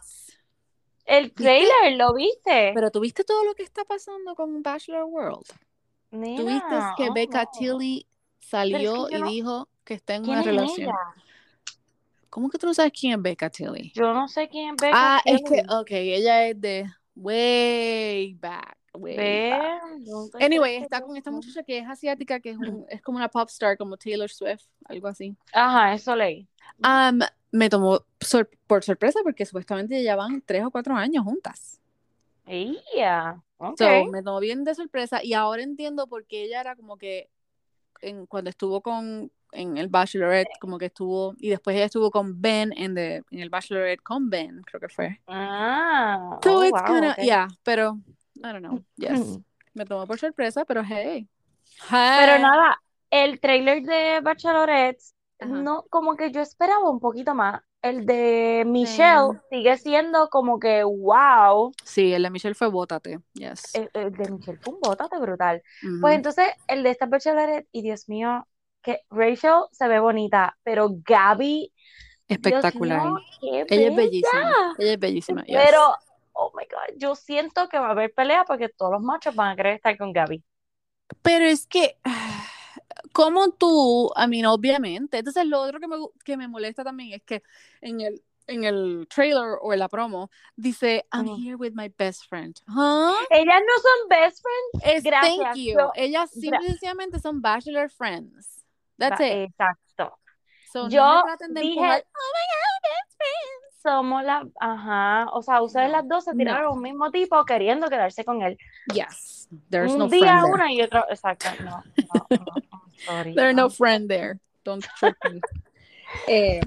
El 1.06 1.34
trailer, 1.34 1.98
¿lo 1.98 2.14
viste? 2.14 2.72
Pero 2.74 2.90
tú 2.90 3.02
viste 3.02 3.24
todo 3.24 3.44
lo 3.44 3.54
que 3.56 3.64
está 3.64 3.84
pasando 3.84 4.36
con 4.36 4.64
Bachelor 4.64 5.04
World. 5.04 5.46
¿Tú 6.12 6.46
viste 6.46 6.76
que 6.96 7.10
Becca 7.14 7.46
Tilly 7.48 8.08
salió 8.40 9.10
y 9.10 9.22
dijo 9.24 9.68
que 9.84 9.96
está 9.96 10.16
en 10.16 10.30
una 10.30 10.44
relación? 10.44 10.92
¿Cómo 12.34 12.50
que 12.50 12.58
tú 12.58 12.66
no 12.66 12.74
sabes 12.74 12.92
quién 13.00 13.14
es 13.14 13.22
Becca 13.22 13.48
Tilly? 13.48 13.92
Yo 13.94 14.12
no 14.12 14.28
sé 14.28 14.50
quién 14.50 14.74
es 14.74 14.82
Becca 14.82 15.18
ah, 15.18 15.22
es 15.24 15.40
que, 15.44 15.64
ok, 15.70 15.92
ella 15.92 16.48
es 16.48 16.60
de 16.60 16.90
way 17.16 18.34
back. 18.34 18.76
Way 18.96 19.52
back. 19.52 19.84
anyway, 20.42 20.78
está 20.78 21.02
con 21.02 21.16
esta 21.16 21.30
muchacha 21.30 21.62
que 21.62 21.78
es 21.78 21.88
asiática, 21.88 22.40
que 22.40 22.50
es, 22.50 22.58
es 22.90 23.04
como 23.04 23.20
una 23.20 23.30
pop 23.30 23.48
star, 23.50 23.78
como 23.78 23.98
Taylor 23.98 24.32
Swift, 24.32 24.64
algo 24.86 25.10
así. 25.10 25.38
Ajá, 25.54 25.94
eso 25.94 26.16
leí. 26.16 26.48
Um, 26.84 27.20
me 27.52 27.70
tomó 27.70 28.00
por 28.66 28.84
sorpresa 28.84 29.20
porque 29.22 29.46
supuestamente 29.46 30.02
ya 30.02 30.16
van 30.16 30.42
tres 30.44 30.64
o 30.66 30.72
cuatro 30.72 30.96
años 30.96 31.24
juntas. 31.24 31.80
Yeah. 32.48 33.44
Okay. 33.58 34.06
So, 34.06 34.12
me 34.12 34.24
tomó 34.24 34.40
bien 34.40 34.64
de 34.64 34.74
sorpresa 34.74 35.24
y 35.24 35.34
ahora 35.34 35.62
entiendo 35.62 36.08
por 36.08 36.26
qué 36.26 36.46
ella 36.46 36.62
era 36.62 36.76
como 36.76 36.98
que 36.98 37.30
en, 38.02 38.26
cuando 38.26 38.50
estuvo 38.50 38.82
con, 38.82 39.32
en 39.54 39.78
el 39.78 39.88
Bachelorette, 39.88 40.60
como 40.60 40.78
que 40.78 40.86
estuvo, 40.86 41.34
y 41.38 41.50
después 41.50 41.76
ella 41.76 41.86
estuvo 41.86 42.12
con 42.12 42.42
Ben 42.42 42.74
en, 42.76 42.96
the, 42.96 43.24
en 43.32 43.40
el 43.40 43.50
Bachelorette 43.50 44.02
con 44.02 44.30
Ben, 44.30 44.62
creo 44.64 44.80
que 44.80 44.90
fue. 44.90 45.20
Ah, 45.28 46.40
so 46.44 46.60
oh, 46.60 46.64
it's 46.64 46.72
wow, 46.72 47.24
yeah, 47.24 47.48
pero, 47.64 48.00
I 48.38 48.52
don't 48.52 48.60
know, 48.60 48.84
yes. 48.96 49.40
Me 49.74 49.86
tomó 49.86 50.06
por 50.06 50.20
sorpresa, 50.20 50.66
pero 50.66 50.84
hey. 50.88 51.28
Pero 51.90 52.40
nada, 52.40 52.82
el 53.10 53.40
trailer 53.40 53.84
de 53.84 54.22
Bachelorette, 54.22 55.02
no, 55.46 55.86
como 55.90 56.16
que 56.16 56.32
yo 56.32 56.42
esperaba 56.42 56.90
un 56.90 57.00
poquito 57.00 57.34
más. 57.34 57.62
El 57.82 58.06
de 58.06 58.64
Michelle 58.66 59.42
sigue 59.50 59.78
siendo 59.78 60.30
como 60.30 60.58
que 60.58 60.84
wow. 60.86 61.74
Sí, 61.84 62.14
el 62.14 62.24
de 62.24 62.30
Michelle 62.30 62.56
fue 62.56 62.70
bótate, 62.70 63.20
yes. 63.34 63.76
El, 63.76 63.90
de 64.14 64.32
Michelle 64.32 64.58
fue 64.62 64.74
un 64.74 64.80
bótate 64.80 65.20
brutal. 65.20 65.62
Pues 66.00 66.16
entonces, 66.16 66.48
el 66.68 66.84
de 66.84 66.92
esta 66.92 67.08
Bachelorette, 67.08 67.68
y 67.74 67.82
Dios 67.82 68.08
mío, 68.08 68.48
que 68.84 69.02
Rachel 69.10 69.64
se 69.72 69.88
ve 69.88 70.00
bonita, 70.00 70.58
pero 70.64 70.90
Gaby 70.92 71.72
espectacular. 72.28 73.14
ella 73.42 73.88
es 73.88 73.96
bellísima. 73.96 74.76
Ella 74.78 74.94
es 74.94 75.00
bellísima. 75.00 75.44
Pero, 75.48 75.96
oh 76.34 76.52
my 76.56 76.66
God, 76.66 76.98
yo 76.98 77.16
siento 77.16 77.68
que 77.70 77.80
va 77.80 77.88
a 77.88 77.92
haber 77.92 78.14
pelea 78.14 78.44
porque 78.46 78.70
todos 78.70 78.92
los 78.92 79.02
machos 79.02 79.36
van 79.36 79.52
a 79.52 79.56
querer 79.56 79.76
estar 79.76 79.98
con 79.98 80.12
Gaby. 80.12 80.44
Pero 81.22 81.46
es 81.46 81.66
que, 81.68 81.98
como 83.14 83.52
tú, 83.52 84.12
a 84.16 84.28
mí, 84.28 84.46
obviamente. 84.46 85.20
Entonces, 85.20 85.46
lo 85.46 85.62
otro 85.62 85.80
que 85.80 85.88
me, 85.88 85.98
que 86.24 86.38
me 86.38 86.48
molesta 86.48 86.84
también 86.84 87.14
es 87.14 87.24
que 87.24 87.44
en 87.82 88.02
el, 88.02 88.22
en 88.48 88.64
el 88.66 89.08
trailer 89.10 89.58
o 89.62 89.72
en 89.72 89.80
la 89.80 89.88
promo 89.88 90.30
dice 90.58 91.06
I'm 91.14 91.28
here 91.28 91.56
with 91.56 91.72
my 91.74 91.90
best 91.98 92.28
friend. 92.28 92.60
Ellas 92.68 93.62
no 93.62 93.82
son 93.82 94.10
best 94.10 94.42
friends. 94.42 95.04
Gracias. 95.04 95.38
Thank 95.38 95.56
you. 95.56 95.78
Ellas 95.96 96.32
simplemente 96.32 97.20
son 97.20 97.42
bachelor 97.42 97.90
friends. 97.90 98.63
That's 98.98 99.20
it. 99.22 99.50
Exacto. 99.50 100.18
So, 100.74 100.90
Yo 100.90 101.04
no 101.04 101.62
dije, 101.62 101.80
oh 101.80 101.82
my 101.82 101.94
God, 101.94 102.80
best 102.82 103.18
friends. 103.18 103.82
Somos 103.84 104.24
las, 104.24 104.46
ajá, 104.60 105.30
o 105.34 105.42
sea, 105.44 105.62
ustedes 105.62 105.92
las 105.92 106.08
dos 106.08 106.24
se 106.24 106.34
tiraron 106.34 106.78
un 106.78 106.82
mismo 106.82 107.12
tipo 107.12 107.44
queriendo 107.46 107.90
quedarse 107.90 108.24
con 108.24 108.42
él. 108.42 108.58
Yes, 108.94 109.50
there's 109.70 109.92
un 109.92 110.00
no 110.00 110.08
día 110.08 110.40
friend 110.40 110.54
una 110.54 110.72
y 110.72 110.82
otro, 110.82 111.06
exacto, 111.10 111.50
no, 111.64 111.84
no, 112.14 112.28
no 112.30 112.64
sorry. 113.06 113.36
There's 113.36 113.56
no 113.56 113.70
friend 113.70 114.10
there, 114.10 114.40
don't 114.64 114.84
trick 114.98 115.18
me. 115.26 115.42
eh, 116.28 116.62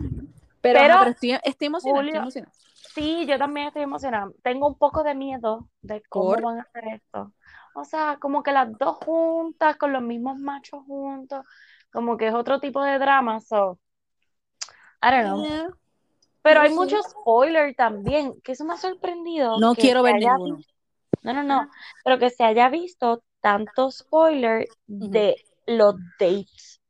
pero, 0.60 0.80
pero, 0.80 0.98
pero 0.98 1.10
estoy, 1.10 1.38
estoy, 1.42 1.66
emocionada, 1.66 1.98
Julio, 1.98 2.10
estoy 2.10 2.22
emocionada. 2.22 2.52
Sí, 2.94 3.26
yo 3.26 3.38
también 3.38 3.66
estoy 3.68 3.82
emocionada. 3.82 4.30
Tengo 4.42 4.68
un 4.68 4.78
poco 4.78 5.02
de 5.02 5.14
miedo 5.14 5.68
de 5.82 6.02
cómo 6.08 6.30
¿Por? 6.30 6.42
van 6.42 6.58
a 6.58 6.62
hacer 6.62 6.84
esto. 6.94 7.32
O 7.74 7.84
sea, 7.84 8.18
como 8.20 8.42
que 8.42 8.52
las 8.52 8.76
dos 8.78 8.96
juntas, 8.96 9.76
con 9.76 9.92
los 9.92 10.02
mismos 10.02 10.38
machos 10.38 10.84
juntos 10.86 11.44
como 11.96 12.18
que 12.18 12.28
es 12.28 12.34
otro 12.34 12.60
tipo 12.60 12.82
de 12.84 12.98
drama, 12.98 13.40
so 13.40 13.78
I 15.02 15.10
don't 15.10 15.24
know. 15.24 15.74
Pero 16.42 16.60
hay 16.60 16.70
muchos 16.70 17.06
spoilers 17.08 17.74
también, 17.74 18.38
que 18.42 18.52
eso 18.52 18.66
me 18.66 18.74
ha 18.74 18.76
sorprendido. 18.76 19.58
No 19.58 19.74
quiero 19.74 20.02
ver 20.02 20.16
ninguno. 20.16 20.58
No, 21.22 21.32
no, 21.32 21.42
no, 21.42 21.70
pero 22.04 22.18
que 22.18 22.28
se 22.28 22.44
haya 22.44 22.68
visto 22.68 23.24
tanto 23.40 23.90
spoiler 23.90 24.68
de 24.86 25.36
los 25.66 25.94
dates. 26.20 26.82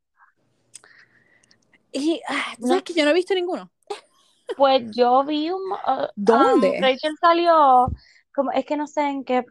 Y, 1.92 2.20
ah, 2.28 2.54
¿sabes 2.60 2.82
que 2.82 2.92
yo 2.92 3.04
no 3.04 3.12
he 3.12 3.14
visto 3.14 3.32
ninguno? 3.32 3.70
Pues 4.56 4.90
yo 4.90 5.22
vi 5.22 5.50
un... 5.52 5.62
Uh, 5.70 6.08
¿Dónde? 6.16 6.70
Um, 6.70 6.82
Rachel 6.82 7.16
salió, 7.20 7.86
como, 8.34 8.50
es 8.50 8.66
que 8.66 8.76
no 8.76 8.88
sé 8.88 9.02
en 9.02 9.24
qué 9.24 9.44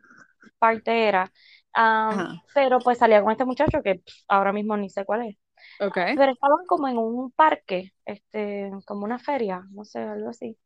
parte 0.59 1.07
era, 1.07 1.31
um, 1.77 2.41
pero 2.53 2.79
pues 2.79 2.97
salía 2.97 3.23
con 3.23 3.31
este 3.31 3.45
muchacho 3.45 3.81
que 3.81 4.03
ahora 4.27 4.51
mismo 4.51 4.75
ni 4.75 4.89
sé 4.89 5.05
cuál 5.05 5.27
es. 5.27 5.37
Okay. 5.79 6.15
Pero 6.15 6.31
estaban 6.31 6.65
como 6.67 6.87
en 6.87 6.97
un 6.97 7.31
parque, 7.31 7.93
este, 8.05 8.71
como 8.85 9.03
una 9.03 9.19
feria, 9.19 9.63
no 9.71 9.83
sé, 9.83 9.99
algo 9.99 10.29
así. 10.29 10.57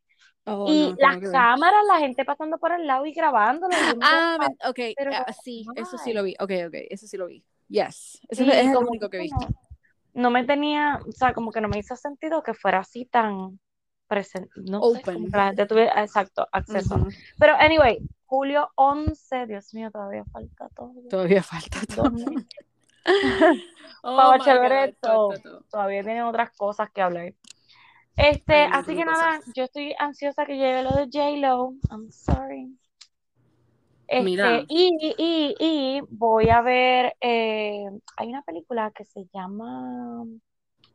Oh, 0.46 0.66
y 0.72 0.96
las 0.98 1.20
cámaras, 1.32 1.84
la 1.88 2.00
gente 2.00 2.26
pasando 2.26 2.58
por 2.58 2.72
el 2.72 2.88
lado 2.88 3.06
y 3.06 3.14
grabándolo. 3.14 3.74
ah, 4.02 4.38
ok, 4.68 4.80
ah, 5.14 5.34
sí, 5.34 5.66
eso 5.76 5.98
sí 5.98 6.14
lo 6.14 6.24
vi, 6.24 6.36
ok, 6.40 6.52
ok, 6.68 6.76
eso 6.90 7.08
sí 7.08 7.18
lo 7.18 7.28
vi. 7.28 7.44
Yes, 7.68 8.20
eso 8.30 8.44
es 8.44 8.68
el 8.68 8.78
único 8.78 9.10
que 9.10 9.18
he 9.18 9.22
visto. 9.22 9.48
No 10.14 10.32
me 10.32 10.44
tenía, 10.44 11.00
o 11.08 11.12
sea, 11.12 11.34
como 11.34 11.52
que 11.52 11.62
no 11.62 11.68
me 11.68 11.78
hizo 11.78 11.96
sentido 11.96 12.42
que 12.42 12.54
fuera 12.54 12.80
así 12.80 13.06
tan 13.06 13.60
presente, 14.08 14.50
no 14.56 14.80
Open. 14.80 15.30
Sé, 15.30 15.38
la 15.38 15.48
gente 15.48 15.66
tuviera, 15.68 16.02
exacto, 16.02 16.48
acceso. 16.52 17.08
Pero, 17.38 17.54
anyway, 17.60 18.00
julio 18.26 18.70
11, 18.76 19.46
Dios 19.46 19.74
mío, 19.74 19.92
todavía 19.92 20.26
falta 20.26 20.68
todo. 20.76 20.94
Todavía 21.10 21.44
falta 21.44 21.80
todo. 21.96 22.12
oh 24.04 24.34
todavía 25.70 26.04
tienen 26.04 26.24
otras 26.24 26.52
cosas 26.56 26.90
que 26.92 27.02
hablar. 27.02 27.34
Este, 28.16 28.64
así 28.64 28.96
que 28.96 29.06
nada, 29.06 29.40
yo 29.56 29.64
estoy 29.64 29.96
ansiosa 29.98 30.46
que 30.46 30.58
llegue 30.58 30.84
lo 30.84 30.92
de 30.92 31.06
J-Lo. 31.12 31.74
I'm 31.90 32.12
sorry. 32.12 32.78
Este, 34.08 34.66
y, 34.68 35.16
y, 35.18 35.56
y, 35.60 36.02
voy 36.10 36.50
a 36.50 36.62
ver, 36.62 37.16
eh, 37.22 37.86
hay 38.18 38.28
una 38.28 38.42
película 38.42 38.92
que 38.92 39.06
se 39.06 39.26
llama, 39.32 40.26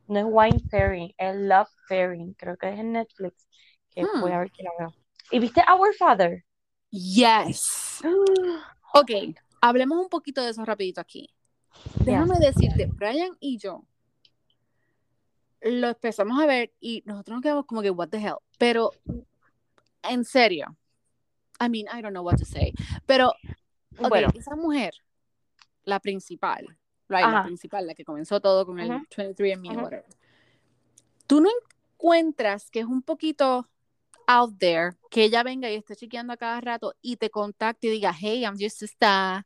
no 0.07 0.19
es 0.19 0.25
Wine 0.27 0.59
Fairy, 0.69 1.15
es 1.17 1.35
Love 1.35 1.69
Fairy, 1.87 2.35
creo 2.37 2.57
que 2.57 2.73
es 2.73 2.77
en 2.77 2.91
Netflix, 2.91 3.47
que 3.89 4.03
voy 4.19 4.31
a 4.31 4.35
hmm. 4.35 4.39
ver 4.39 4.51
que 4.51 4.63
la 4.63 4.71
veo. 4.77 4.93
¿Y 5.31 5.39
viste 5.39 5.63
Our 5.71 5.95
Father? 5.95 6.43
Yes. 6.91 8.01
Yes. 8.01 8.01
ok, 8.93 9.11
hablemos 9.61 9.97
un 9.97 10.09
poquito 10.09 10.43
de 10.43 10.49
eso 10.49 10.65
rapidito 10.65 10.99
aquí. 10.99 11.33
Déjame 12.03 12.37
decirte, 12.39 12.87
Brian 12.87 13.35
y 13.39 13.57
yo 13.57 13.83
lo 15.65 15.87
empezamos 15.87 16.39
a 16.39 16.45
ver 16.45 16.73
y 16.79 17.01
nosotros 17.05 17.35
nos 17.35 17.41
quedamos 17.41 17.65
como 17.65 17.81
que, 17.81 17.89
what 17.89 18.09
the 18.09 18.17
hell. 18.17 18.37
Pero, 18.57 18.91
en 20.03 20.23
serio, 20.23 20.77
I 21.59 21.69
mean, 21.69 21.87
I 21.87 22.01
don't 22.01 22.11
know 22.11 22.23
what 22.23 22.37
to 22.37 22.45
say. 22.45 22.71
Pero, 23.05 23.33
bueno. 23.97 24.29
esa 24.35 24.55
mujer, 24.55 24.93
la 25.83 25.99
principal, 25.99 26.65
right, 27.09 27.25
la 27.25 27.43
principal, 27.43 27.87
la 27.87 27.95
que 27.95 28.05
comenzó 28.05 28.39
todo 28.39 28.65
con 28.65 28.79
el 28.79 28.89
23andMe, 28.91 30.03
Tú 31.27 31.41
no 31.41 31.49
encuentras 31.49 32.69
que 32.69 32.81
es 32.81 32.85
un 32.85 33.01
poquito 33.01 33.67
out 34.27 34.57
there 34.59 34.91
que 35.09 35.23
ella 35.23 35.41
venga 35.41 35.71
y 35.71 35.75
esté 35.75 35.95
chequeando 35.95 36.33
a 36.33 36.37
cada 36.37 36.61
rato 36.61 36.93
y 37.01 37.17
te 37.17 37.31
contacte 37.31 37.87
y 37.87 37.91
diga, 37.91 38.13
hey, 38.13 38.43
I'm 38.43 38.57
just 38.59 38.83
a 39.01 39.45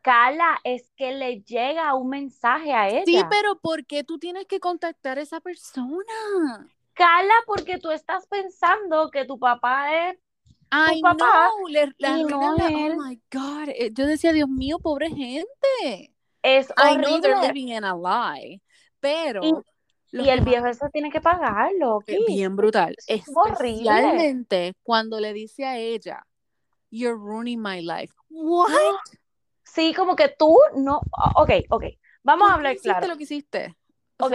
Carla, 0.00 0.58
es 0.64 0.90
que 0.96 1.12
le 1.12 1.42
llega 1.42 1.94
un 1.94 2.08
mensaje 2.08 2.72
a 2.72 2.88
ella. 2.88 3.02
Sí, 3.04 3.20
pero 3.28 3.58
¿por 3.58 3.84
qué 3.84 4.04
tú 4.04 4.18
tienes 4.18 4.46
que 4.46 4.60
contactar 4.60 5.18
a 5.18 5.22
esa 5.22 5.40
persona? 5.40 6.68
Carla, 6.94 7.34
porque 7.46 7.78
tú 7.78 7.90
estás 7.90 8.26
pensando 8.26 9.10
que 9.10 9.24
tu 9.26 9.38
papá 9.38 10.08
es 10.08 10.18
Ay, 10.70 11.00
papá. 11.00 11.48
No, 11.48 11.68
le, 11.68 11.92
oh 12.34 12.96
my 12.96 13.20
God. 13.30 13.68
Eh, 13.68 13.90
yo 13.92 14.06
decía, 14.06 14.32
Dios 14.32 14.48
mío, 14.48 14.78
pobre 14.78 15.10
gente. 15.10 16.12
Es 16.42 16.72
horrible. 16.76 16.92
I 16.92 16.96
know 16.96 17.20
they're 17.20 17.40
living 17.40 17.68
in 17.68 17.84
a 17.84 17.94
lie, 17.94 18.60
pero... 19.00 19.42
Y, 20.12 20.28
el 20.30 20.40
viejo 20.40 20.66
eso 20.66 20.86
tiene 20.92 21.10
que 21.10 21.20
pagarlo. 21.20 21.98
Es 22.06 22.24
bien 22.26 22.56
brutal. 22.56 22.94
Es 23.06 23.24
Especialmente 23.28 24.74
cuando 24.82 25.20
le 25.20 25.32
dice 25.34 25.66
a 25.66 25.78
ella, 25.78 26.24
You're 26.90 27.18
ruining 27.18 27.60
my 27.60 27.82
life. 27.82 28.14
What? 28.30 28.70
Sí, 29.66 29.92
como 29.94 30.16
que 30.16 30.28
tú 30.28 30.56
no. 30.76 31.00
Ok, 31.34 31.50
ok. 31.68 31.84
Vamos 32.22 32.50
a 32.50 32.54
hablar 32.54 32.76
claro. 32.76 32.98
hiciste 32.98 33.08
lo 33.08 33.16
que 33.16 33.22
hiciste? 33.24 33.76
ok. 34.18 34.32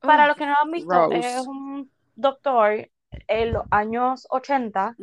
Para 0.00 0.26
los 0.26 0.36
que 0.36 0.46
no 0.46 0.56
han 0.60 0.70
visto, 0.70 1.12
es 1.12 1.46
un 1.46 1.88
doctor 2.16 2.90
en 3.28 3.52
los 3.52 3.64
años 3.70 4.26
80 4.30 4.96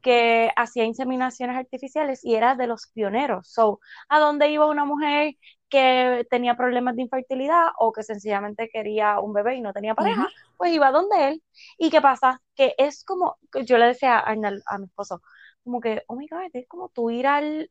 que 0.00 0.50
hacía 0.56 0.84
inseminaciones 0.84 1.56
artificiales 1.56 2.24
y 2.24 2.34
era 2.34 2.54
de 2.54 2.66
los 2.66 2.86
pioneros. 2.94 3.48
So, 3.48 3.80
a 4.08 4.18
dónde 4.18 4.50
iba 4.50 4.66
una 4.66 4.84
mujer 4.84 5.34
que 5.68 6.26
tenía 6.30 6.56
problemas 6.56 6.96
de 6.96 7.02
infertilidad 7.02 7.66
o 7.78 7.92
que 7.92 8.02
sencillamente 8.02 8.70
quería 8.72 9.20
un 9.20 9.34
bebé 9.34 9.56
y 9.56 9.60
no 9.60 9.74
tenía 9.74 9.94
pareja, 9.94 10.28
pues 10.56 10.72
iba 10.72 10.90
donde 10.90 11.28
él. 11.28 11.42
¿Y 11.76 11.90
qué 11.90 12.00
pasa? 12.00 12.40
Que 12.54 12.74
es 12.78 13.04
como, 13.04 13.36
yo 13.66 13.76
le 13.76 13.86
decía 13.86 14.18
a, 14.18 14.32
a 14.32 14.78
mi 14.78 14.86
esposo, 14.86 15.20
como 15.62 15.80
que, 15.80 16.02
oh 16.06 16.16
my 16.16 16.26
God, 16.26 16.50
es 16.54 16.66
como 16.66 16.88
tú 16.88 17.10
ir 17.10 17.26
al, 17.26 17.70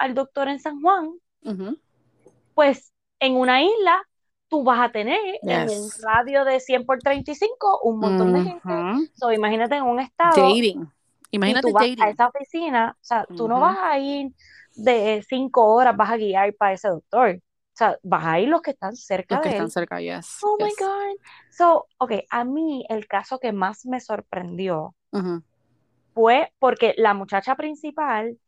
al 0.00 0.14
doctor 0.14 0.48
en 0.48 0.58
San 0.58 0.80
Juan, 0.80 1.10
pues 2.54 2.92
en 3.20 3.36
una 3.36 3.62
isla 3.62 4.02
tú 4.48 4.64
vas 4.64 4.80
a 4.80 4.90
tener 4.90 5.20
en 5.42 5.68
un 5.68 5.90
radio 6.02 6.44
de 6.44 6.58
100 6.58 6.86
por 6.86 6.98
35 6.98 7.80
un 7.84 7.98
montón 8.00 8.32
de 8.32 8.42
gente. 8.42 9.10
So, 9.14 9.30
imagínate 9.30 9.76
en 9.76 9.84
un 9.84 10.00
estado. 10.00 10.42
Dating. 10.42 10.90
Imagínate 11.30 11.68
tú 11.68 11.74
vas 11.74 11.86
a 12.00 12.08
esa 12.08 12.26
oficina, 12.26 12.96
o 12.98 13.04
sea, 13.04 13.24
tú 13.36 13.46
no 13.46 13.60
vas 13.60 13.76
a 13.80 13.98
ir 13.98 14.32
de 14.74 15.24
cinco 15.28 15.66
horas, 15.66 15.96
vas 15.96 16.10
a 16.10 16.16
guiar 16.16 16.54
para 16.54 16.72
ese 16.72 16.88
doctor. 16.88 17.36
O 17.36 17.76
sea, 17.76 17.98
vas 18.02 18.24
a 18.24 18.40
ir 18.40 18.48
los 18.48 18.62
que 18.62 18.72
están 18.72 18.96
cerca 18.96 19.36
los 19.36 19.42
que 19.42 19.50
están 19.50 19.70
cerca, 19.70 20.00
yes. 20.00 20.38
Oh 20.42 20.56
my 20.58 20.72
God. 20.78 21.16
So, 21.50 21.86
ok, 21.98 22.12
a 22.30 22.44
mí 22.44 22.84
el 22.88 23.06
caso 23.06 23.38
que 23.38 23.52
más 23.52 23.84
me 23.84 24.00
sorprendió 24.00 24.94
fue 26.14 26.52
porque 26.58 26.94
la 26.96 27.14
muchacha 27.14 27.54
principal 27.54 28.38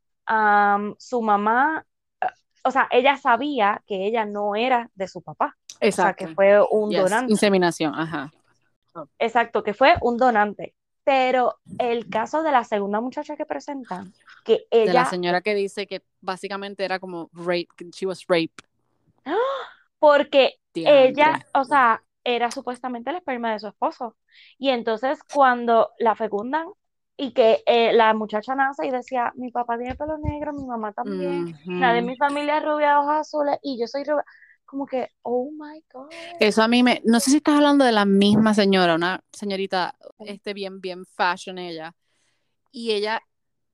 su 0.98 1.22
mamá, 1.22 1.84
eh, 2.20 2.26
o 2.64 2.70
sea, 2.70 2.88
ella 2.90 3.16
sabía 3.16 3.82
que 3.86 4.06
ella 4.06 4.24
no 4.24 4.56
era 4.56 4.90
de 4.94 5.08
su 5.08 5.22
papá. 5.22 5.56
Exacto. 5.80 6.24
O 6.24 6.26
sea, 6.26 6.28
que 6.28 6.34
fue 6.34 6.60
un 6.70 6.90
donante. 6.90 7.32
Inseminación, 7.32 7.94
ajá. 7.94 8.30
Exacto, 9.18 9.62
que 9.62 9.74
fue 9.74 9.94
un 10.00 10.16
donante. 10.16 10.74
Pero 11.04 11.58
el 11.78 12.08
caso 12.08 12.44
de 12.44 12.52
la 12.52 12.62
segunda 12.62 13.00
muchacha 13.00 13.36
que 13.36 13.44
presentan, 13.44 14.12
que 14.44 14.66
ella... 14.70 14.86
De 14.86 14.92
la 14.92 15.04
señora 15.06 15.40
que 15.40 15.54
dice 15.54 15.88
que 15.88 16.02
básicamente 16.20 16.84
era 16.84 17.00
como 17.00 17.28
rape, 17.32 17.66
she 17.92 18.06
was 18.06 18.24
raped. 18.28 18.64
Porque 19.98 20.60
ella, 20.74 21.44
o 21.54 21.64
sea, 21.64 22.04
era 22.22 22.52
supuestamente 22.52 23.10
el 23.10 23.16
esperma 23.16 23.52
de 23.52 23.58
su 23.58 23.66
esposo. 23.66 24.16
Y 24.58 24.68
entonces 24.68 25.18
cuando 25.32 25.90
la 25.98 26.14
fecundan, 26.14 26.68
y 27.16 27.32
que 27.32 27.62
eh, 27.66 27.92
la 27.92 28.14
muchacha 28.14 28.54
nace 28.54 28.86
y 28.86 28.90
decía, 28.90 29.32
mi 29.36 29.50
papá 29.50 29.78
tiene 29.78 29.94
pelo 29.94 30.18
negro, 30.18 30.52
mi 30.52 30.64
mamá 30.64 30.92
también, 30.92 31.56
nadie 31.66 32.00
de 32.00 32.06
mi 32.06 32.16
familia 32.16 32.58
es 32.58 32.64
rubia, 32.64 33.00
ojos 33.00 33.12
azules, 33.12 33.58
y 33.62 33.78
yo 33.78 33.86
soy 33.86 34.04
rubia. 34.04 34.24
Como 34.64 34.86
que, 34.86 35.10
oh 35.20 35.50
my 35.52 35.84
God. 35.92 36.08
Eso 36.40 36.62
a 36.62 36.68
mí 36.68 36.82
me, 36.82 37.02
no 37.04 37.20
sé 37.20 37.30
si 37.30 37.36
estás 37.36 37.56
hablando 37.56 37.84
de 37.84 37.92
la 37.92 38.06
misma 38.06 38.54
señora, 38.54 38.94
una 38.94 39.22
señorita, 39.30 39.94
este 40.20 40.54
bien, 40.54 40.80
bien 40.80 41.04
fashion 41.04 41.58
ella, 41.58 41.94
y 42.70 42.92
ella, 42.92 43.22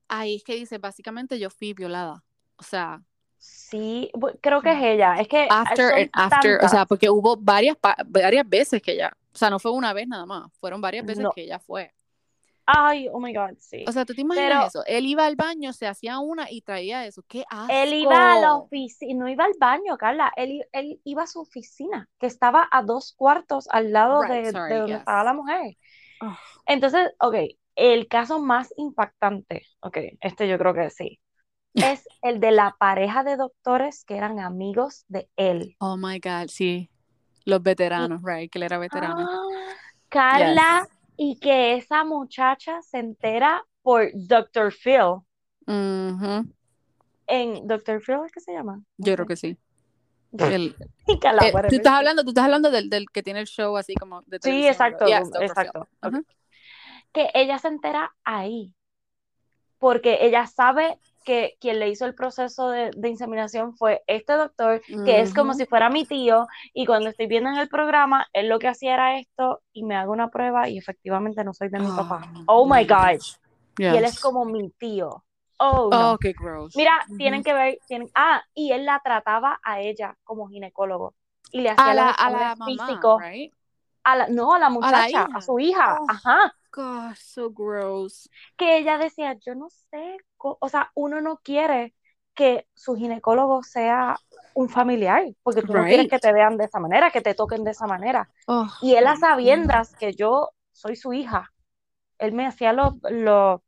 ahí 0.08 0.36
es 0.36 0.44
que 0.44 0.56
dice, 0.56 0.78
básicamente 0.78 1.38
yo 1.38 1.50
fui 1.50 1.72
violada, 1.72 2.24
o 2.56 2.62
sea. 2.64 3.00
Sí, 3.36 4.10
creo 4.40 4.60
que 4.60 4.72
es 4.72 4.82
ella, 4.82 5.14
es 5.20 5.28
que. 5.28 5.46
After, 5.48 6.10
after, 6.12 6.58
o 6.64 6.68
sea, 6.68 6.84
porque 6.84 7.08
hubo 7.08 7.36
varias, 7.36 7.76
varias 8.06 8.48
veces 8.48 8.82
que 8.82 8.92
ella, 8.92 9.12
o 9.32 9.38
sea, 9.38 9.48
no 9.48 9.60
fue 9.60 9.70
una 9.70 9.92
vez 9.92 10.08
nada 10.08 10.26
más, 10.26 10.52
fueron 10.58 10.80
varias 10.80 11.06
veces 11.06 11.24
que 11.32 11.42
ella 11.42 11.60
fue. 11.60 11.94
Ay, 12.70 13.08
oh 13.10 13.18
my 13.18 13.32
God, 13.32 13.56
sí. 13.58 13.82
O 13.88 13.92
sea, 13.92 14.04
¿tú 14.04 14.12
te 14.12 14.20
imaginas 14.20 14.66
eso? 14.66 14.84
Él 14.84 15.06
iba 15.06 15.24
al 15.24 15.36
baño, 15.36 15.72
se 15.72 15.86
hacía 15.86 16.18
una 16.18 16.50
y 16.50 16.60
traía 16.60 17.06
eso. 17.06 17.22
¡Qué 17.26 17.42
asco! 17.48 17.72
Él 17.72 17.94
iba 17.94 18.34
a 18.34 18.38
la 18.38 18.56
oficina, 18.56 19.18
no 19.18 19.26
iba 19.26 19.46
al 19.46 19.54
baño, 19.58 19.96
Carla. 19.96 20.30
Él, 20.36 20.66
él, 20.72 21.00
iba 21.02 21.22
a 21.22 21.26
su 21.26 21.40
oficina, 21.40 22.10
que 22.18 22.26
estaba 22.26 22.68
a 22.70 22.82
dos 22.82 23.14
cuartos 23.16 23.68
al 23.70 23.90
lado 23.90 24.20
de, 24.20 24.52
donde 24.52 24.96
estaba 24.96 25.24
la 25.24 25.32
mujer. 25.32 25.78
Entonces, 26.66 27.10
ok, 27.20 27.36
el 27.74 28.06
caso 28.06 28.38
más 28.38 28.68
impactante, 28.76 29.62
ok, 29.80 29.96
este 30.20 30.46
yo 30.46 30.58
creo 30.58 30.74
que 30.74 30.90
sí, 30.90 31.20
es 31.74 32.06
el 32.20 32.38
de 32.38 32.50
la 32.50 32.76
pareja 32.78 33.24
de 33.24 33.38
doctores 33.38 34.04
que 34.04 34.18
eran 34.18 34.40
amigos 34.40 35.06
de 35.08 35.30
él. 35.36 35.74
Oh 35.78 35.96
my 35.96 36.20
God, 36.20 36.48
sí. 36.48 36.90
Los 37.46 37.62
veteranos, 37.62 38.20
right, 38.22 38.52
que 38.52 38.58
él 38.58 38.64
era 38.64 38.76
veterano. 38.76 39.26
Ah, 39.26 39.74
Carla 40.10 40.86
y 41.20 41.38
que 41.40 41.74
esa 41.74 42.04
muchacha 42.04 42.80
se 42.80 42.98
entera 42.98 43.66
por 43.82 44.10
Dr. 44.14 44.72
Phil. 44.72 45.20
En 47.26 47.66
Dr. 47.66 48.00
Phil 48.00 48.20
es 48.24 48.32
que 48.32 48.40
se 48.40 48.52
llama. 48.52 48.80
Yo 48.96 49.14
creo 49.14 49.26
que 49.26 49.36
sí. 49.36 49.58
El, 50.38 50.76
eh, 51.08 51.18
tú 51.68 51.76
estás 51.76 51.92
hablando, 51.92 52.22
tú 52.22 52.30
estás 52.30 52.44
hablando 52.44 52.70
del, 52.70 52.88
del, 52.88 53.06
que 53.10 53.22
tiene 53.22 53.40
el 53.40 53.46
show 53.46 53.76
así 53.76 53.94
como 53.94 54.22
de 54.26 54.38
Sí, 54.40 54.68
exacto, 54.68 55.06
exacto. 55.06 55.88
Que 57.12 57.30
ella 57.34 57.58
se 57.58 57.68
entera 57.68 58.14
ahí. 58.22 58.74
Porque 59.78 60.18
ella 60.20 60.46
sabe 60.46 61.00
que 61.28 61.58
quien 61.60 61.78
le 61.78 61.90
hizo 61.90 62.06
el 62.06 62.14
proceso 62.14 62.70
de, 62.70 62.90
inseminación 63.04 63.76
fue 63.76 64.02
este 64.06 64.32
doctor, 64.32 64.80
que 65.04 65.20
es 65.20 65.34
como 65.34 65.52
si 65.52 65.66
fuera 65.66 65.90
mi 65.90 66.06
tío, 66.06 66.46
y 66.72 66.86
cuando 66.86 67.10
estoy 67.10 67.26
viendo 67.26 67.50
en 67.50 67.58
el 67.58 67.68
programa, 67.68 68.26
él 68.32 68.48
lo 68.48 68.58
que 68.58 68.68
hacía 68.68 68.94
era 68.94 69.18
esto, 69.18 69.60
y 69.74 69.84
me 69.84 69.94
hago 69.94 70.12
una 70.12 70.30
prueba, 70.30 70.70
y 70.70 70.78
efectivamente 70.78 71.44
no 71.44 71.52
soy 71.52 71.68
de 71.68 71.80
mi 71.80 71.88
papá. 71.88 72.22
Oh, 72.46 72.62
oh 72.62 72.66
my 72.66 72.86
God. 72.86 73.20
Y 73.76 73.84
él 73.84 74.04
es 74.04 74.18
como 74.18 74.46
mi 74.46 74.70
tío. 74.70 75.22
Oh, 75.58 75.90
oh 75.92 76.16
qué 76.18 76.32
gross. 76.32 76.74
Mira, 76.74 76.98
tienen 77.18 77.42
que 77.42 77.52
ver, 77.52 77.78
tienen, 77.86 78.08
ah, 78.14 78.42
y 78.54 78.72
él 78.72 78.86
la 78.86 78.98
trataba 79.04 79.60
a 79.62 79.82
ella 79.82 80.16
como 80.24 80.48
ginecólogo, 80.48 81.14
y 81.52 81.60
le 81.60 81.70
hacía 81.70 81.92
la, 81.92 82.10
a 82.10 82.30
la 82.30 82.56
físico. 82.64 83.20
A 84.02 84.16
la, 84.16 84.28
no, 84.28 84.54
a 84.54 84.58
la 84.58 84.70
muchacha, 84.70 85.28
a, 85.34 85.42
su 85.42 85.58
hija, 85.58 85.98
oh. 86.00 86.06
ajá. 86.08 86.54
God, 86.72 87.14
so 87.16 87.50
gross. 87.50 88.28
Que 88.56 88.78
ella 88.78 88.98
decía, 88.98 89.34
yo 89.44 89.54
no 89.54 89.68
sé, 89.70 90.16
o 90.38 90.68
sea, 90.68 90.90
uno 90.94 91.20
no 91.20 91.38
quiere 91.38 91.94
que 92.34 92.68
su 92.72 92.94
ginecólogo 92.94 93.64
sea 93.64 94.16
un 94.54 94.68
familiar, 94.68 95.24
porque 95.42 95.62
tú 95.62 95.72
no 95.72 95.84
quieres 95.84 96.08
que 96.08 96.20
te 96.20 96.32
vean 96.32 96.56
de 96.56 96.66
esa 96.66 96.78
manera, 96.78 97.10
que 97.10 97.20
te 97.20 97.34
toquen 97.34 97.64
de 97.64 97.72
esa 97.72 97.88
manera. 97.88 98.30
Oh, 98.46 98.68
y 98.80 98.94
él 98.94 99.08
a 99.08 99.16
sabiendas 99.16 99.96
que 99.96 100.12
yo 100.12 100.50
soy 100.70 100.94
su 100.94 101.12
hija, 101.12 101.50
él 102.18 102.32
me 102.32 102.46
hacía 102.46 102.72
los, 102.72 102.94
los, 103.10 103.60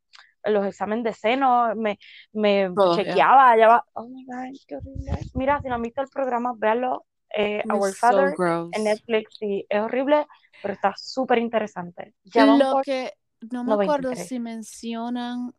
los 0.44 0.66
exámenes 0.66 1.03
de 1.05 1.12
seno, 1.14 1.74
me, 1.74 1.98
me 2.32 2.68
oh, 2.68 2.94
chequeaba, 2.94 3.57
yeah. 3.57 3.84
oh 3.94 4.09
my 4.09 4.24
God, 4.24 4.57
qué 4.68 4.76
horrible. 4.76 5.18
Mira, 5.34 5.61
si 5.61 5.68
no 5.68 5.74
han 5.74 5.82
visto 5.82 6.03
el 6.03 6.09
programa, 6.09 6.53
véanlo, 6.57 7.07
eh, 7.36 7.62
Our 7.70 7.92
Father 7.94 8.34
en 8.72 8.84
Netflix, 8.84 9.38
y 9.40 9.66
es 9.68 9.80
horrible, 9.80 10.26
pero 10.62 10.74
está 10.74 10.94
súper 10.96 11.38
interesante. 11.38 12.14
Lo 12.34 12.80
que 12.84 13.12
no 13.50 13.64
me 13.64 13.74
acuerdo 13.84 14.14
si 14.14 14.38
mencionan 14.38 15.54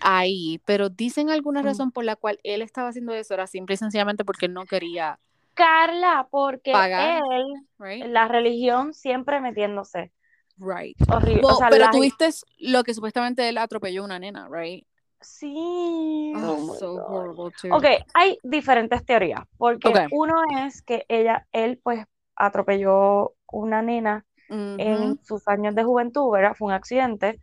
ahí, 0.00 0.60
pero 0.64 0.88
dicen 0.88 1.30
alguna 1.30 1.62
mm. 1.62 1.64
razón 1.64 1.92
por 1.92 2.04
la 2.04 2.16
cual 2.16 2.38
él 2.42 2.62
estaba 2.62 2.88
haciendo 2.88 3.12
eso, 3.14 3.34
era 3.34 3.46
simple 3.46 3.74
y 3.74 3.78
sencillamente 3.78 4.24
porque 4.24 4.48
no 4.48 4.64
quería. 4.64 5.18
Carla, 5.54 6.28
porque 6.30 6.72
él, 6.72 8.12
la 8.12 8.28
religión 8.28 8.94
siempre 8.94 9.40
metiéndose. 9.40 10.12
Right. 10.56 10.96
Horrible. 11.08 11.42
pero 11.70 11.90
tuviste 11.90 12.30
lo 12.58 12.82
que 12.82 12.94
supuestamente 12.94 13.48
él 13.48 13.58
atropelló 13.58 14.02
a 14.02 14.04
una 14.04 14.18
nena, 14.18 14.48
right? 14.50 14.86
Sí. 15.20 16.32
Oh, 16.34 16.68
so 16.78 16.96
horrible 17.08 17.50
too. 17.50 17.74
Ok, 17.74 17.84
hay 18.14 18.38
diferentes 18.42 19.04
teorías, 19.04 19.40
porque 19.56 19.88
Okay. 19.88 20.06
uno 20.12 20.34
es 20.66 20.82
que 20.82 21.04
ella, 21.08 21.46
él 21.52 21.80
pues 21.82 22.04
atropelló 22.36 23.34
una 23.50 23.82
nena 23.82 24.24
en 24.48 25.18
sus 25.24 25.46
años 25.48 25.74
de 25.74 25.84
juventud, 25.84 26.30
¿verdad? 26.30 26.54
Fue 26.56 26.68
un 26.68 26.72
accidente. 26.72 27.40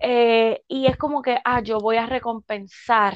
Eh, 0.00 0.62
y 0.68 0.86
es 0.86 0.96
como 0.96 1.22
que, 1.22 1.38
ah, 1.44 1.60
yo 1.60 1.78
voy 1.80 1.96
a 1.96 2.06
recompensar, 2.06 3.14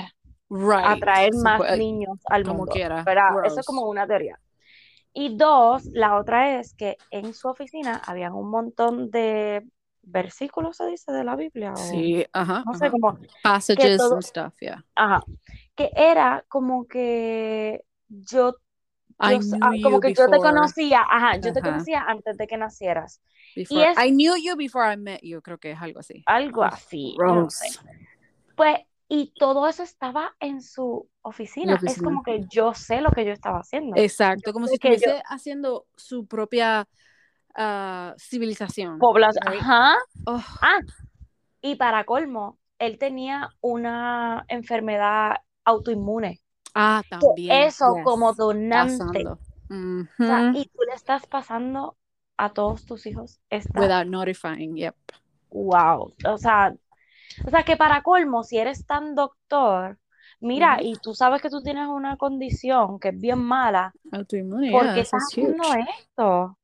Right. 0.51 0.87
atraer 0.87 1.35
más 1.35 1.59
pues, 1.59 1.79
niños 1.79 2.19
al 2.27 2.45
como 2.45 2.59
mundo, 2.59 2.73
quiera, 2.73 3.05
¿verdad? 3.05 3.31
Eso 3.45 3.61
es 3.61 3.67
como 3.67 3.83
una 3.89 4.07
teoría. 4.07 4.39
Y 5.13 5.37
dos, 5.37 5.85
la 5.93 6.17
otra 6.17 6.61
es 6.61 6.75
que 6.75 6.97
en 7.11 7.35
su 7.35 7.49
oficina 7.49 8.01
habían 8.07 8.35
un 8.35 8.51
montón 8.51 9.11
de 9.11 9.65
versículos, 10.11 10.77
se 10.77 10.87
dice, 10.87 11.13
de 11.13 11.25
la 11.25 11.37
Biblia, 11.37 11.73
o 11.73 11.77
Sí, 11.77 12.25
ajá. 12.33 12.63
no 12.67 12.75
sé, 12.75 12.91
como, 12.91 13.19
Passages 13.43 13.97
todo- 13.99 14.15
and 14.15 14.23
stuff, 14.23 14.55
yeah. 14.61 14.85
ajá, 14.95 15.23
que 15.77 15.91
era 15.95 16.45
como 16.49 16.87
que 16.87 17.85
yo 18.09 18.55
yo 19.21 19.27
ah, 19.61 19.71
como 19.83 19.97
you 19.97 20.01
que 20.01 20.15
yo 20.15 20.27
te 20.27 20.37
before- 20.37 20.43
conocía, 20.43 21.01
ajá, 21.03 21.37
yo 21.39 21.53
te 21.53 21.61
conocía 21.61 22.03
antes 22.07 22.37
de 22.37 22.47
que 22.47 22.57
nacieras. 22.57 23.21
before- 23.57 23.91
es- 23.91 23.99
I 24.07 24.11
knew 24.13 24.35
you 24.37 24.55
before 24.57 24.93
I 24.93 24.97
met 24.97 25.21
you, 25.23 25.43
creo 25.43 25.59
que 25.59 25.73
es 25.73 25.83
algo 25.83 25.99
así. 25.99 26.23
Algo 26.27 26.63
así. 26.63 27.17
yo 27.19 27.25
no 27.35 27.51
sé. 27.51 27.67
Pues, 28.57 28.79
y 29.09 29.33
todo 29.37 29.67
eso 29.67 29.83
estaba 29.83 30.37
en 30.39 30.61
su 30.63 31.09
oficina. 31.23 31.75
Es 31.75 31.83
oficina. 31.83 32.05
como 32.05 32.23
que 32.23 32.45
yo 32.49 32.75
sé 32.75 33.01
lo 33.01 33.11
que 33.11 33.25
yo 33.25 33.33
estaba 33.33 33.59
haciendo. 33.59 33.97
Exacto, 33.97 34.53
como 34.53 34.67
sé 34.67 34.75
si 34.75 34.79
que 34.79 34.89
yo- 34.91 34.95
estuviese 34.95 35.23
haciendo 35.27 35.87
su 35.97 36.27
propia 36.29 36.87
ah, 37.55 38.15
civilización. 38.19 38.99
Población. 38.99 39.43
right? 39.47 39.61
Ajá. 39.61 39.97
Oh, 40.27 40.43
Ah, 40.63 40.79
y 41.61 41.75
para 41.77 42.05
colmo, 42.05 42.59
él 42.79 42.99
tenía 42.99 43.51
una 43.61 44.45
enfermedad 44.49 45.37
autoinmune. 45.65 46.41
ah, 46.75 47.03
Que 47.03 47.09
también. 47.09 47.63
eso 47.65 47.87
yes, 47.97 48.05
como 48.05 48.33
donante. 48.35 49.25
O 49.27 50.07
sea, 50.17 50.53
y 50.55 50.67
tú 50.67 50.79
le 50.89 50.95
estás 50.95 51.27
pasando 51.27 51.97
a 52.39 52.51
todos 52.51 52.87
tus 52.87 53.05
hijos 53.07 53.41
esta 53.51 53.81
Without 53.81 54.07
notifying, 54.07 54.77
yep. 54.77 54.95
wow, 55.51 56.15
o 56.25 56.39
sea, 56.39 56.73
o 57.45 57.51
sea 57.51 57.65
que 57.65 57.77
para 57.77 58.03
colmo, 58.03 58.45
si 58.45 58.59
eres 58.59 58.87
tan 58.87 59.15
doctor, 59.15 59.99
mira, 60.41 60.79
y 60.81 60.95
tú 61.03 61.15
sabes 61.15 61.43
que 61.43 61.51
tú 61.51 61.61
tienes 61.63 61.89
una 61.89 62.17
condición 62.17 62.99
que 63.01 63.09
es 63.09 63.21
bien 63.21 63.41
mala, 63.41 63.93
Autoinmune, 64.13 64.71
¿por 64.71 64.85
yeah, 64.85 64.99
estás 64.99 65.21
haciendo 65.29 65.65
esto? 65.99 66.57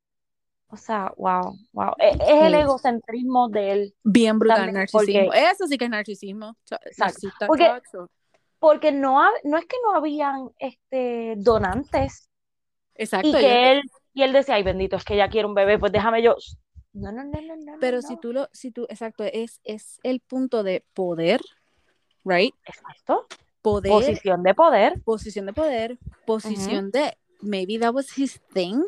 O 0.74 0.76
sea, 0.76 1.12
wow, 1.16 1.56
wow, 1.72 1.92
es, 1.98 2.14
es 2.16 2.42
el 2.42 2.54
egocentrismo 2.54 3.48
de 3.48 3.70
él, 3.70 3.94
Bien 4.02 4.40
brutal, 4.40 4.56
También, 4.58 4.74
narcisismo. 4.74 5.24
porque- 5.26 5.50
Eso 5.50 5.66
sí 5.68 5.78
que 5.78 5.84
es 5.84 5.90
narcisismo. 5.90 6.56
Narcisista, 6.98 7.46
Porque- 7.46 7.70
porque 8.58 8.90
no, 8.90 9.20
ha- 9.22 9.30
no 9.44 9.56
es 9.56 9.66
que 9.66 9.76
no 9.84 9.94
habían 9.94 10.50
este, 10.58 11.34
donantes 11.36 12.28
Exacto. 12.96 13.28
y 13.28 13.32
que 13.32 13.72
él, 13.72 13.82
y 14.14 14.22
él 14.22 14.32
decía, 14.32 14.56
ay 14.56 14.64
bendito, 14.64 14.96
es 14.96 15.04
que 15.04 15.14
ella 15.14 15.28
quiere 15.28 15.46
un 15.46 15.54
bebé, 15.54 15.78
pues 15.78 15.92
déjame 15.92 16.22
yo. 16.22 16.34
No, 16.92 17.12
no, 17.12 17.22
no, 17.22 17.40
no, 17.40 17.54
no. 17.56 17.72
Pero 17.80 17.98
no, 17.98 18.02
si 18.02 18.16
tú 18.16 18.32
lo, 18.32 18.48
si 18.52 18.72
tú, 18.72 18.84
exacto, 18.88 19.22
es, 19.24 19.60
es 19.62 20.00
el 20.02 20.18
punto 20.20 20.62
de 20.64 20.84
poder, 20.92 21.40
right? 22.24 22.54
Exacto. 22.66 23.26
Poder, 23.62 23.92
Posición 23.92 24.42
de 24.42 24.54
poder. 24.54 25.00
posición 25.04 25.46
de 25.46 25.52
poder, 25.52 25.98
posición 26.26 26.90
de 26.90 27.16
maybe 27.40 27.78
that 27.78 27.94
was 27.94 28.16
his 28.18 28.40
thing. 28.52 28.82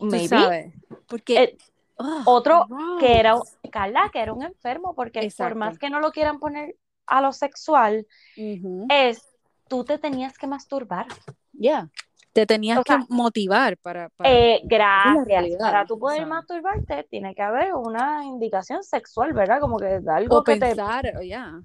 Maybe. 0.00 0.28
sabes. 0.28 0.74
Porque 1.06 1.42
Eh, 1.42 1.56
ugh, 1.98 2.22
otro 2.26 2.66
gross. 2.68 3.00
que 3.00 3.18
era, 3.18 3.36
Carla, 3.70 4.10
que 4.12 4.20
era 4.20 4.32
un 4.32 4.42
enfermo, 4.42 4.94
porque 4.94 5.28
por 5.36 5.54
más 5.54 5.78
que 5.78 5.90
no 5.90 6.00
lo 6.00 6.10
quieran 6.12 6.38
poner 6.38 6.76
a 7.06 7.20
lo 7.20 7.32
sexual, 7.32 8.06
Ujú. 8.36 8.86
es, 8.90 9.22
tú 9.68 9.84
te 9.84 9.98
tenías 9.98 10.36
que 10.38 10.46
masturbar. 10.46 11.06
Yeah. 11.52 11.88
Te 12.32 12.44
tenías 12.44 12.78
O 12.78 12.82
sea, 12.86 12.98
que 12.98 13.04
motivar 13.08 13.78
para, 13.78 14.10
para- 14.10 14.28
Eh, 14.30 14.60
gracias. 14.64 15.24
realidad, 15.26 15.58
Para 15.58 15.86
tú 15.86 15.98
poder 15.98 16.22
o 16.24 16.26
sea. 16.26 16.34
masturbarte, 16.34 17.04
tiene 17.08 17.34
que 17.34 17.40
haber 17.42 17.72
una 17.74 18.24
indicación 18.26 18.82
sexual, 18.82 19.32
¿verdad? 19.32 19.58
Como 19.60 19.78
que 19.78 20.00
de 20.00 20.12
algo 20.12 20.38
o 20.38 20.44
que 20.44 20.54
te... 20.54 20.60
pensar, 20.60 21.14
oh, 21.16 21.22
yeah. 21.22 21.62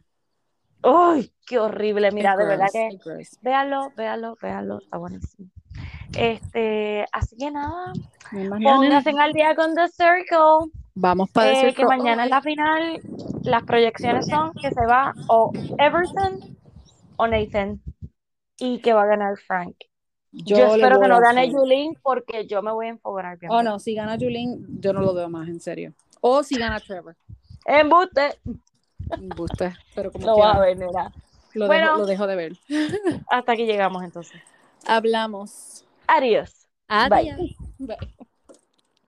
¡Uy, 0.83 1.31
qué 1.45 1.59
horrible! 1.59 2.11
Mira, 2.11 2.31
Es 2.31 2.37
de 2.37 2.45
verdad 2.45 2.67
que... 2.71 2.87
es 2.87 3.03
gross. 3.03 3.37
Véanlo, 3.41 3.91
véanlo, 3.97 4.37
véanlo, 4.41 4.79
está 4.79 4.97
buenísimo. 4.97 5.49
Este, 6.17 7.05
así 7.11 7.37
que 7.37 7.51
nada, 7.51 7.93
pónganse 8.31 9.11
al 9.11 9.33
día 9.33 9.55
con 9.55 9.73
The 9.75 9.87
Circle. 9.87 10.71
Vamos 10.93 11.29
para 11.31 11.51
Eh, 11.51 11.55
decir 11.55 11.75
que 11.75 11.85
mañana 11.85 12.25
es 12.25 12.29
la 12.29 12.41
final. 12.41 13.01
Las 13.43 13.63
proyecciones 13.63 14.27
son 14.27 14.51
que 14.53 14.71
se 14.71 14.85
va 14.85 15.13
o 15.27 15.51
Everton 15.77 16.57
o 17.15 17.27
Nathan. 17.27 17.81
Y 18.57 18.79
que 18.79 18.93
va 18.93 19.03
a 19.03 19.07
ganar 19.07 19.37
Frank. 19.47 19.75
Yo, 20.31 20.75
espero 20.75 20.99
que 20.99 21.07
no 21.07 21.19
gane. 21.19 21.51
Yulín 21.51 21.97
porque 22.01 22.45
yo 22.47 22.61
me 22.61 22.71
voy 22.71 22.87
a 22.87 23.35
bien. 23.35 23.51
Oh, 23.51 23.63
no, 23.63 23.79
si 23.79 23.95
gana 23.95 24.17
Julín, 24.17 24.65
yo 24.79 24.93
no 24.93 25.01
lo 25.01 25.13
veo 25.13 25.29
más, 25.29 25.47
en 25.49 25.59
serio. 25.59 25.93
O 26.21 26.43
si 26.43 26.57
gana 26.57 26.79
Trevor. 26.79 27.15
Embuste. 27.65 28.37
Embuste, 29.09 29.73
pero 29.93 30.11
como 30.11 30.33
quiera, 30.35 30.49
va 30.49 30.51
a 30.53 30.59
ver, 30.59 30.77
lo, 31.53 31.67
Bueno. 31.67 31.85
dejo, 31.87 31.97
lo 31.97 32.05
dejo 32.05 32.27
de 32.27 32.35
ver. 32.35 32.53
Hasta 33.29 33.51
aquí 33.51 33.65
llegamos 33.65 34.03
entonces. 34.03 34.41
Hablamos. 34.85 35.85
Adiós. 36.07 36.67
Adiós. 36.87 37.55
Bye. 37.79 38.27